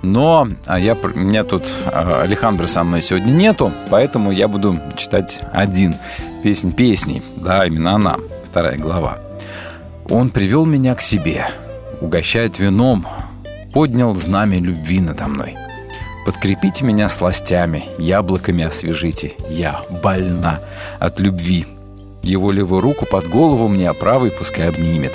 Но 0.00 0.48
а, 0.66 0.78
я, 0.78 0.94
у 0.94 1.08
меня 1.18 1.44
тут 1.44 1.70
Алехандро 1.92 2.66
со 2.66 2.84
мной 2.84 3.02
сегодня 3.02 3.32
нету, 3.32 3.70
поэтому 3.90 4.30
я 4.30 4.48
буду 4.48 4.80
читать 4.96 5.40
один 5.52 5.94
песнь 6.42 6.72
песней. 6.72 7.22
Да, 7.36 7.66
именно 7.66 7.94
она, 7.94 8.16
вторая 8.44 8.76
глава. 8.76 9.18
Он 10.08 10.28
привел 10.28 10.66
меня 10.66 10.94
к 10.94 11.00
себе, 11.00 11.46
угощает 12.00 12.58
вином, 12.58 13.06
поднял 13.72 14.14
знамя 14.14 14.58
любви 14.58 15.00
надо 15.00 15.26
мной. 15.28 15.56
Подкрепите 16.26 16.84
меня 16.84 17.08
сластями, 17.08 17.84
яблоками 17.98 18.64
освежите. 18.64 19.32
Я 19.48 19.80
больна 20.02 20.60
от 20.98 21.20
любви. 21.20 21.66
Его 22.22 22.52
левую 22.52 22.80
руку 22.80 23.06
под 23.06 23.28
голову 23.28 23.68
мне, 23.68 23.88
а 23.88 23.94
правой 23.94 24.30
пускай 24.30 24.68
обнимет. 24.68 25.12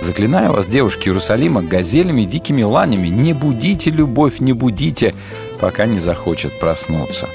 Заклинаю 0.00 0.52
вас, 0.52 0.66
девушки 0.66 1.08
Иерусалима, 1.08 1.62
газелями, 1.62 2.22
дикими 2.22 2.62
ланями, 2.62 3.08
не 3.08 3.32
будите 3.32 3.90
любовь, 3.90 4.40
не 4.40 4.52
будите, 4.52 5.14
пока 5.60 5.86
не 5.86 5.98
захочет 5.98 6.58
проснуться. 6.58 7.28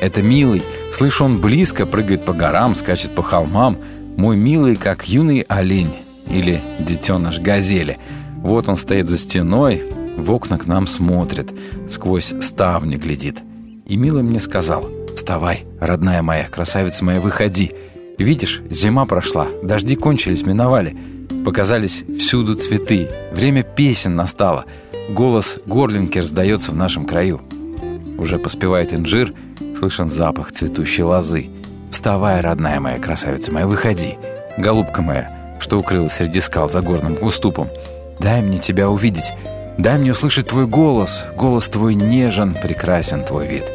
Это 0.00 0.22
милый, 0.22 0.62
слышу, 0.92 1.24
он 1.24 1.40
близко 1.40 1.86
прыгает 1.86 2.24
по 2.24 2.32
горам, 2.32 2.74
скачет 2.74 3.14
по 3.14 3.22
холмам. 3.22 3.78
Мой 4.16 4.36
милый, 4.36 4.76
как 4.76 5.08
юный 5.08 5.40
олень 5.48 5.94
или 6.28 6.60
детеныш 6.78 7.40
газели. 7.40 7.98
Вот 8.38 8.68
он 8.68 8.76
стоит 8.76 9.08
за 9.08 9.18
стеной, 9.18 9.82
в 10.16 10.30
окна 10.32 10.58
к 10.58 10.66
нам 10.66 10.86
смотрит, 10.86 11.52
сквозь 11.88 12.34
ставни 12.40 12.96
глядит. 12.96 13.38
И 13.86 13.96
милый 13.96 14.22
мне 14.22 14.40
сказал, 14.40 14.88
«Вставай, 15.16 15.64
родная 15.80 16.22
моя, 16.22 16.48
красавица 16.48 17.04
моя, 17.04 17.20
выходи. 17.20 17.72
Видишь, 18.18 18.62
зима 18.70 19.06
прошла, 19.06 19.48
дожди 19.62 19.96
кончились, 19.96 20.46
миновали. 20.46 20.96
Показались 21.44 22.04
всюду 22.18 22.54
цветы, 22.54 23.08
время 23.32 23.62
песен 23.62 24.14
настало. 24.14 24.64
Голос 25.10 25.58
горлинки 25.66 26.18
раздается 26.18 26.72
в 26.72 26.76
нашем 26.76 27.04
краю. 27.04 27.42
Уже 28.16 28.38
поспевает 28.38 28.94
инжир, 28.94 29.34
слышен 29.76 30.08
запах 30.08 30.52
цветущей 30.52 31.02
лозы. 31.02 31.48
Вставай, 31.94 32.40
родная 32.40 32.80
моя, 32.80 32.98
красавица 32.98 33.52
моя, 33.52 33.68
выходи. 33.68 34.18
Голубка 34.58 35.00
моя, 35.00 35.54
что 35.60 35.78
укрылась 35.78 36.14
среди 36.14 36.40
скал 36.40 36.68
за 36.68 36.80
горным 36.80 37.16
уступом. 37.20 37.70
Дай 38.18 38.42
мне 38.42 38.58
тебя 38.58 38.90
увидеть, 38.90 39.32
дай 39.78 39.96
мне 39.98 40.10
услышать 40.10 40.48
твой 40.48 40.66
голос. 40.66 41.24
Голос 41.36 41.68
твой 41.68 41.94
нежен, 41.94 42.54
прекрасен 42.60 43.24
твой 43.24 43.46
вид. 43.46 43.70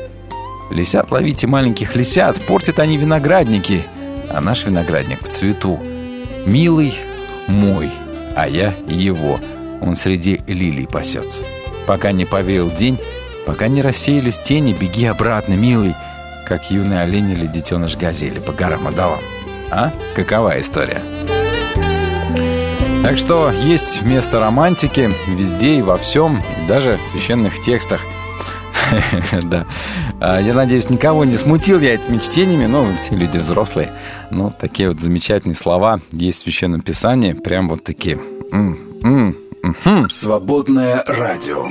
Лисят 0.69 1.11
ловите 1.11 1.47
маленьких 1.47 1.95
лисят, 1.95 2.41
портят 2.41 2.79
они 2.79 2.97
виноградники, 2.97 3.83
а 4.29 4.41
наш 4.41 4.65
виноградник 4.65 5.21
в 5.21 5.29
цвету. 5.29 5.79
Милый 6.45 6.93
мой, 7.47 7.89
а 8.35 8.49
я 8.49 8.73
его. 8.85 9.39
Он 9.81 9.95
среди 9.95 10.41
лилий 10.45 10.87
пасется. 10.87 11.43
Пока 11.87 12.11
не 12.11 12.25
повеял 12.25 12.69
день, 12.69 12.99
пока 13.45 13.69
не 13.69 13.81
рассеялись 13.81 14.39
тени, 14.39 14.73
беги 14.73 15.05
обратно, 15.05 15.53
милый, 15.53 15.95
как 16.49 16.71
юный 16.71 17.03
олень 17.03 17.29
или 17.29 17.45
детеныш 17.45 17.95
газели 17.95 18.39
по 18.39 18.51
горам 18.51 18.89
и 18.89 18.93
долам. 18.95 19.19
А? 19.69 19.93
Какова 20.15 20.59
история? 20.59 20.99
Так 23.03 23.17
что 23.17 23.51
есть 23.51 24.01
место 24.01 24.39
романтики 24.39 25.09
везде 25.27 25.75
и 25.75 25.81
во 25.83 25.97
всем, 25.97 26.41
даже 26.67 26.97
в 26.97 27.11
священных 27.11 27.61
текстах. 27.61 28.01
Да. 29.43 29.67
А, 30.19 30.39
Я 30.41 30.55
надеюсь, 30.55 30.89
никого 30.89 31.23
не 31.23 31.37
смутил 31.37 31.79
я 31.79 31.93
этими 31.93 32.17
чтениями, 32.17 32.65
но 32.65 32.85
все 32.97 33.15
люди 33.15 33.37
взрослые. 33.37 33.91
Но 34.31 34.49
такие 34.49 34.89
вот 34.89 34.99
замечательные 34.99 35.55
слова 35.55 35.99
есть 36.11 36.39
в 36.39 36.41
Священном 36.41 36.81
Писании, 36.81 37.33
прям 37.33 37.69
вот 37.69 37.83
такие. 37.83 38.17
Свободное 40.09 41.03
радио. 41.05 41.65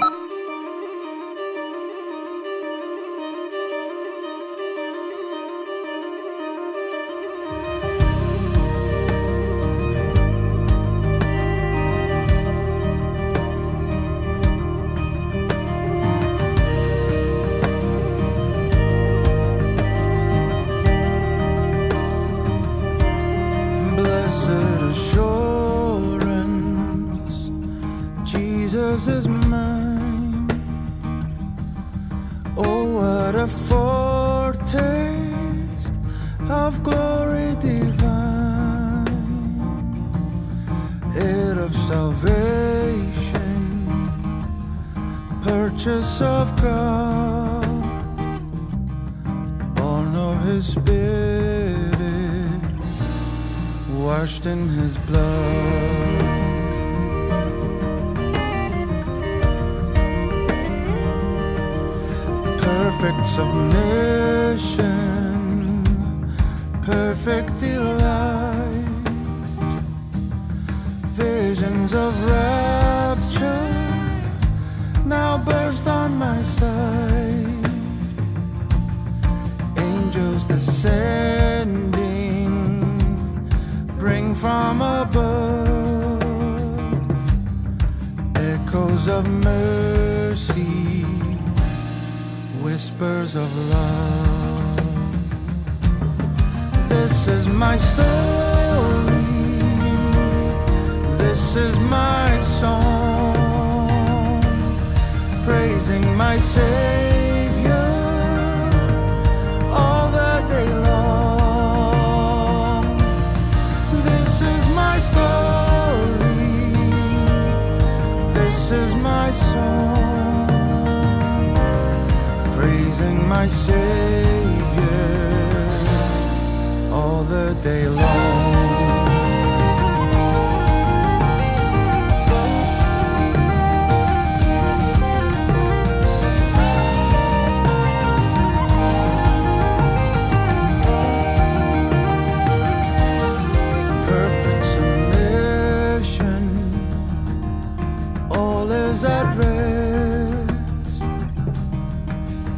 is 148.91 149.05
at 149.05 149.37
rest. 149.37 151.03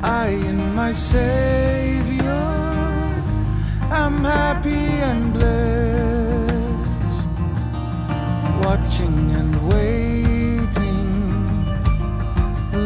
I 0.02 0.28
and 0.50 0.74
my 0.74 0.92
Savior 0.92 2.44
am 4.04 4.24
happy 4.24 4.86
and 5.10 5.32
blessed, 5.34 7.30
watching 8.64 9.18
and 9.40 9.52
waiting, 9.72 11.10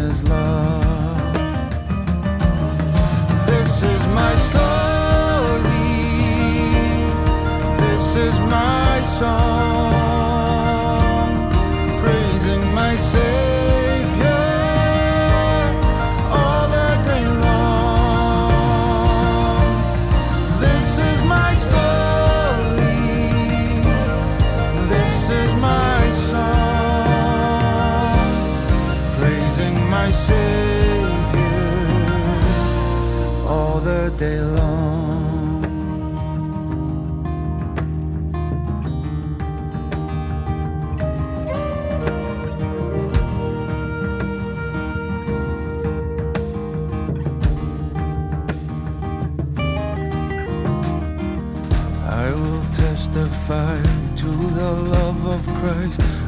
song. 9.23 9.62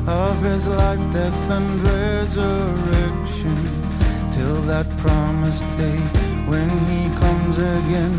of 0.08 0.42
his 0.42 0.68
life, 0.68 1.00
death, 1.12 1.52
and 1.52 1.82
resurrection. 1.82 3.56
Till 4.32 4.62
that 4.64 4.88
promised 4.98 5.66
day 5.78 6.00
when 6.48 6.70
he 6.90 7.10
comes 7.18 7.58
again, 7.58 8.14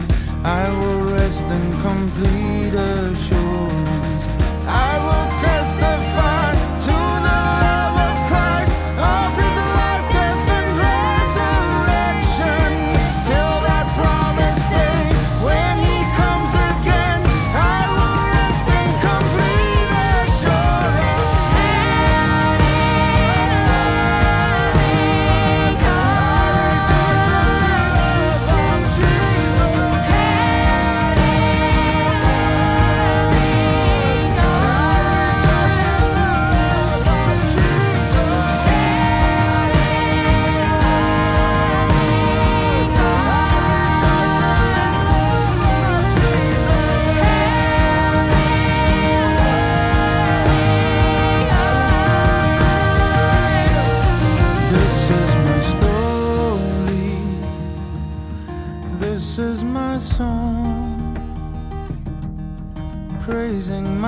I 0.44 0.68
will 0.78 1.12
rest 1.12 1.44
in 1.44 1.64
complete 1.82 2.74
assurance. 2.74 4.28
I 4.66 4.92
will 5.06 5.40
testify. 5.40 5.95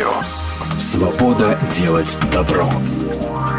радио. 0.00 0.12
Свобода 0.78 1.58
делать 1.70 2.16
добро. 2.32 2.68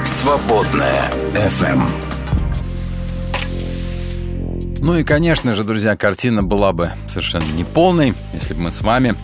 Свободная 0.05 1.09
FM. 1.33 1.81
Ну 4.79 4.95
и, 4.95 5.03
конечно 5.03 5.53
же, 5.53 5.63
друзья, 5.63 5.95
картина 5.95 6.41
была 6.41 6.73
бы 6.73 6.91
совершенно 7.07 7.51
неполной, 7.51 8.15
если 8.33 8.55
бы 8.55 8.61
мы 8.61 8.71
с 8.71 8.81
вами, 8.81 9.15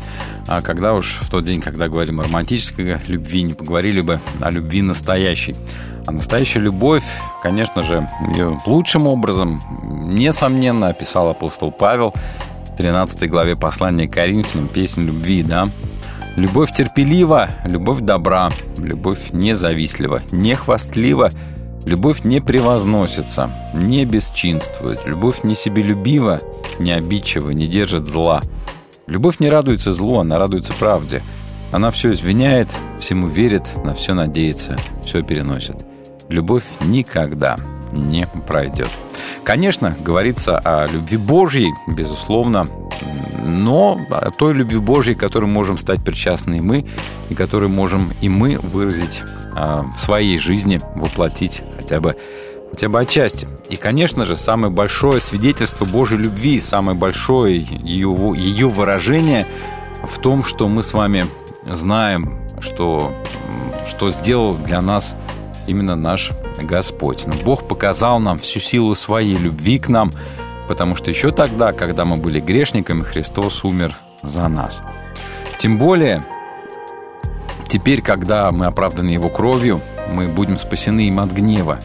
а 0.48 0.62
когда 0.62 0.94
уж 0.94 1.18
в 1.22 1.30
тот 1.32 1.46
день, 1.46 1.62
когда 1.62 1.88
говорим 1.88 2.20
о 2.20 2.24
романтической 2.24 2.98
любви, 3.08 3.42
не 3.42 3.54
поговорили 3.54 4.02
бы 4.02 4.20
о 4.40 4.52
любви 4.52 4.84
настоящей. 4.84 5.56
А 6.06 6.12
настоящая 6.12 6.60
любовь, 6.60 7.04
конечно 7.42 7.82
же, 7.82 8.08
ее 8.32 8.60
лучшим 8.68 9.08
образом, 9.08 9.60
несомненно, 10.14 10.90
описал 10.90 11.30
апостол 11.30 11.72
Павел 11.72 12.14
в 12.72 12.78
13 12.78 13.28
главе 13.28 13.56
послания 13.56 14.08
к 14.08 14.14
Коринфянам, 14.14 14.68
песнь 14.68 15.02
любви, 15.02 15.42
да, 15.42 15.68
Любовь 16.38 16.72
терпелива, 16.72 17.50
любовь 17.66 18.02
добра, 18.02 18.52
любовь 18.78 19.32
независтлива, 19.32 20.22
не 20.32 20.54
хвастлива, 20.54 21.32
любовь 21.84 22.24
не 22.24 22.42
превозносится, 22.42 23.72
не 23.74 24.06
бесчинствует, 24.06 25.00
любовь 25.08 25.44
не 25.44 25.56
себелюбива, 25.56 26.40
не 26.78 26.92
обидчива, 26.92 27.50
не 27.50 27.66
держит 27.66 28.06
зла. 28.06 28.44
Любовь 29.08 29.40
не 29.40 29.50
радуется 29.50 29.94
злу, 29.94 30.20
она 30.20 30.38
радуется 30.38 30.74
правде. 30.78 31.24
Она 31.72 31.90
все 31.90 32.12
извиняет, 32.12 32.70
всему 33.00 33.28
верит, 33.28 33.72
на 33.84 33.96
все 33.96 34.14
надеется, 34.14 34.78
все 35.04 35.24
переносит. 35.24 35.88
Любовь 36.30 36.66
никогда 36.82 37.56
не 37.92 38.28
пройдет. 38.48 38.90
Конечно, 39.48 39.96
говорится 40.02 40.60
о 40.60 40.88
любви 40.88 41.16
Божьей, 41.16 41.74
безусловно, 41.88 42.66
но 43.42 43.98
о 44.12 44.30
той 44.30 44.54
любви 44.54 44.78
Божьей, 44.78 45.16
которой 45.16 45.46
можем 45.46 45.78
стать 45.78 46.04
причастны 46.04 46.58
и 46.58 46.60
мы, 46.60 46.86
и 47.30 47.34
которую 47.34 47.70
можем 47.70 48.12
и 48.20 48.28
мы 48.28 48.60
выразить 48.60 49.22
а, 49.56 49.86
в 49.96 50.02
своей 50.02 50.38
жизни, 50.38 50.82
воплотить 50.96 51.62
хотя 51.78 52.02
бы, 52.02 52.18
хотя 52.72 52.90
бы 52.90 53.00
отчасти. 53.00 53.48
И, 53.70 53.78
конечно 53.78 54.26
же, 54.26 54.36
самое 54.36 54.70
большое 54.70 55.22
свидетельство 55.22 55.86
Божьей 55.86 56.18
любви, 56.18 56.60
самое 56.60 56.98
большое 56.98 57.62
ее, 57.62 58.34
ее 58.36 58.68
выражение 58.68 59.48
в 60.04 60.20
том, 60.20 60.44
что 60.44 60.68
мы 60.68 60.84
с 60.84 60.92
вами 60.92 61.26
знаем, 61.66 62.46
что, 62.60 63.14
что 63.88 64.12
сделал 64.12 64.56
для 64.56 64.82
нас 64.82 65.16
именно 65.68 65.96
наш 65.96 66.32
Господь. 66.62 67.26
Но 67.26 67.34
Бог 67.44 67.68
показал 67.68 68.20
нам 68.20 68.40
всю 68.40 68.60
силу 68.60 68.96
своей 68.96 69.36
любви 69.36 69.80
к 69.80 69.88
нам, 69.88 70.12
потому 70.68 70.96
что 70.96 71.12
еще 71.12 71.32
тогда, 71.32 71.74
когда 71.74 72.06
мы 72.06 72.16
были 72.18 72.40
грешниками, 72.40 73.04
Христос 73.04 73.64
умер 73.64 73.98
за 74.22 74.48
нас. 74.48 74.82
Тем 75.58 75.78
более, 75.78 76.24
теперь, 77.68 78.02
когда 78.02 78.52
мы 78.52 78.66
оправданы 78.66 79.10
Его 79.10 79.30
кровью, 79.30 79.82
мы 80.12 80.28
будем 80.28 80.58
спасены 80.58 81.08
им 81.08 81.20
от 81.20 81.32
гнева. 81.32 81.80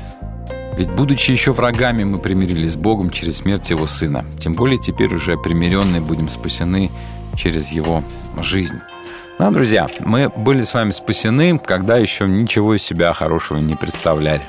Ведь, 0.77 0.91
будучи 0.91 1.31
еще 1.31 1.53
врагами, 1.53 2.05
мы 2.05 2.19
примирились 2.19 2.73
с 2.73 2.77
Богом 2.77 3.11
через 3.11 3.39
смерть 3.39 3.69
Его 3.71 3.87
Сына. 3.87 4.25
Тем 4.39 4.55
более, 4.55 4.79
теперь 4.79 5.15
уже 5.15 5.37
примиренные 5.37 6.01
будем 6.01 6.29
спасены 6.29 6.91
через 7.37 7.73
Его 7.73 8.03
жизнь. 8.41 8.79
Ну, 9.39 9.51
друзья, 9.51 9.89
мы 10.01 10.29
были 10.29 10.63
с 10.63 10.75
вами 10.75 10.91
спасены, 10.91 11.59
когда 11.59 11.97
еще 11.97 12.27
ничего 12.27 12.75
из 12.75 12.83
себя 12.83 13.13
хорошего 13.13 13.59
не 13.59 13.75
представляли. 13.75 14.43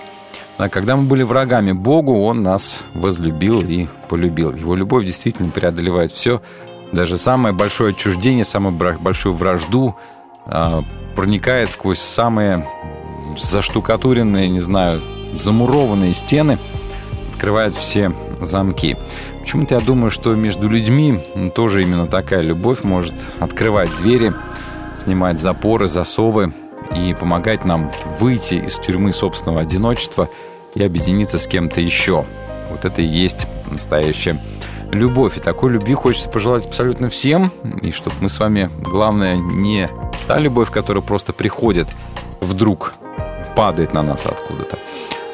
А 0.57 0.69
когда 0.69 0.95
мы 0.95 1.03
были 1.03 1.23
врагами 1.23 1.71
Богу, 1.71 2.23
Он 2.23 2.43
нас 2.43 2.85
возлюбил 2.93 3.61
и 3.61 3.87
полюбил. 4.07 4.53
Его 4.53 4.75
любовь 4.75 5.05
действительно 5.05 5.49
преодолевает 5.49 6.11
все. 6.11 6.41
Даже 6.91 7.17
самое 7.17 7.55
большое 7.55 7.91
отчуждение, 7.91 8.45
самую 8.45 8.75
большую 8.99 9.33
вражду 9.33 9.95
а, 10.45 10.83
проникает 11.15 11.71
сквозь 11.71 11.99
самые 11.99 12.67
заштукатуренные, 13.35 14.47
не 14.49 14.59
знаю, 14.59 15.01
замурованные 15.39 16.13
стены, 16.13 16.59
открывает 17.31 17.73
все 17.73 18.13
замки. 18.41 18.95
Почему-то 19.41 19.75
я 19.75 19.81
думаю, 19.81 20.11
что 20.11 20.35
между 20.35 20.69
людьми 20.69 21.19
тоже 21.55 21.81
именно 21.81 22.05
такая 22.05 22.41
любовь 22.41 22.83
может 22.83 23.13
открывать 23.39 23.93
двери, 23.97 24.33
снимать 25.03 25.39
запоры, 25.39 25.87
засовы 25.87 26.53
и 26.95 27.13
помогать 27.19 27.65
нам 27.65 27.91
выйти 28.19 28.55
из 28.55 28.77
тюрьмы 28.79 29.11
собственного 29.11 29.61
одиночества 29.61 30.29
и 30.75 30.83
объединиться 30.83 31.39
с 31.39 31.47
кем-то 31.47 31.81
еще. 31.81 32.25
Вот 32.69 32.85
это 32.85 33.01
и 33.01 33.05
есть 33.05 33.47
настоящая 33.69 34.37
любовь. 34.91 35.37
И 35.37 35.39
такой 35.39 35.71
любви 35.71 35.93
хочется 35.93 36.29
пожелать 36.29 36.65
абсолютно 36.65 37.09
всем. 37.09 37.51
И 37.81 37.91
чтобы 37.91 38.15
мы 38.21 38.29
с 38.29 38.39
вами, 38.39 38.69
главное, 38.79 39.37
не 39.37 39.89
та 40.27 40.39
любовь, 40.39 40.71
которая 40.71 41.03
просто 41.03 41.33
приходит 41.33 41.89
вдруг, 42.39 42.93
падает 43.55 43.93
на 43.93 44.03
нас 44.03 44.25
откуда-то, 44.25 44.77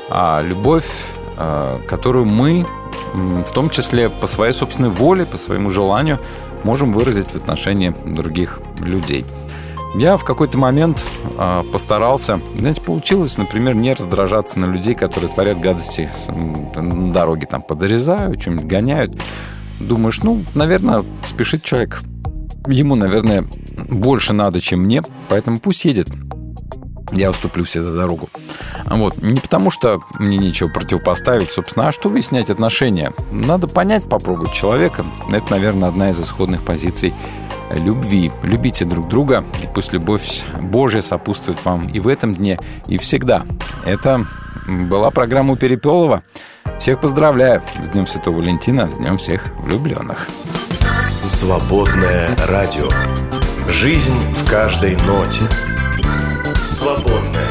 а 0.10 0.42
любовь, 0.42 0.90
э, 1.38 1.80
которую 1.88 2.26
мы, 2.26 2.66
в 3.14 3.52
том 3.54 3.70
числе 3.70 4.10
по 4.10 4.28
своей 4.28 4.54
собственной 4.54 4.90
воле, 4.90 5.26
по 5.26 5.38
своему 5.38 5.70
желанию, 5.72 6.20
можем 6.64 6.92
выразить 6.92 7.28
в 7.28 7.36
отношении 7.36 7.94
других 8.06 8.60
людей. 8.80 9.26
Я 9.96 10.18
в 10.18 10.24
какой-то 10.24 10.58
момент 10.58 11.10
э, 11.38 11.64
постарался, 11.72 12.40
знаете, 12.58 12.82
получилось, 12.82 13.38
например, 13.38 13.74
не 13.76 13.94
раздражаться 13.94 14.60
на 14.60 14.66
людей, 14.66 14.94
которые 14.94 15.32
творят 15.32 15.60
гадости 15.60 16.10
на 16.28 17.12
дороге, 17.12 17.48
там 17.48 17.62
подорезают, 17.64 18.42
что-нибудь 18.42 18.66
гоняют. 18.66 19.20
Думаешь, 19.80 20.22
ну, 20.22 20.44
наверное, 20.54 21.04
спешит 21.26 21.64
человек. 21.64 22.02
Ему, 22.68 22.96
наверное, 22.96 23.46
больше 23.90 24.34
надо, 24.34 24.62
чем 24.62 24.82
мне, 24.82 25.02
поэтому 25.28 25.60
пусть 25.60 25.86
едет. 25.86 26.08
Я 27.12 27.30
уступлю 27.30 27.66
себе 27.66 27.92
дорогу. 27.92 28.30
Вот. 28.86 29.18
Не 29.22 29.40
потому, 29.40 29.72
что 29.72 30.02
мне 30.20 30.38
нечего 30.38 30.70
противопоставить, 30.70 31.52
собственно, 31.52 31.88
а 31.88 31.92
что 31.92 32.10
выяснять 32.10 32.50
отношения. 32.50 33.14
Надо 33.32 33.68
понять, 33.68 34.04
попробовать 34.04 34.54
человека. 34.54 35.06
Это, 35.32 35.52
наверное, 35.52 35.90
одна 35.90 36.10
из 36.10 36.20
исходных 36.20 36.64
позиций 36.64 37.14
любви. 37.72 38.32
Любите 38.44 38.86
друг 38.86 39.08
друга, 39.08 39.44
и 39.62 39.68
пусть 39.74 39.94
любовь 39.94 40.44
Божья 40.60 41.02
сопутствует 41.02 41.64
вам 41.66 41.88
и 41.88 42.00
в 42.00 42.08
этом 42.08 42.34
дне, 42.34 42.60
и 42.88 42.98
всегда. 42.98 43.44
Это 43.86 44.26
была 44.68 45.12
программа 45.12 45.56
Перепелова. 45.56 46.24
Всех 46.80 47.02
поздравляю 47.02 47.62
с 47.84 47.90
Днем 47.90 48.08
Святого 48.08 48.38
Валентина, 48.38 48.88
с 48.90 48.96
Днем 48.96 49.18
всех 49.18 49.48
влюбленных. 49.60 50.28
Свободное 51.28 52.30
радио. 52.48 52.90
Жизнь 53.70 54.16
в 54.34 54.50
каждой 54.50 54.96
ноте 55.06 55.46
свободная. 56.80 57.49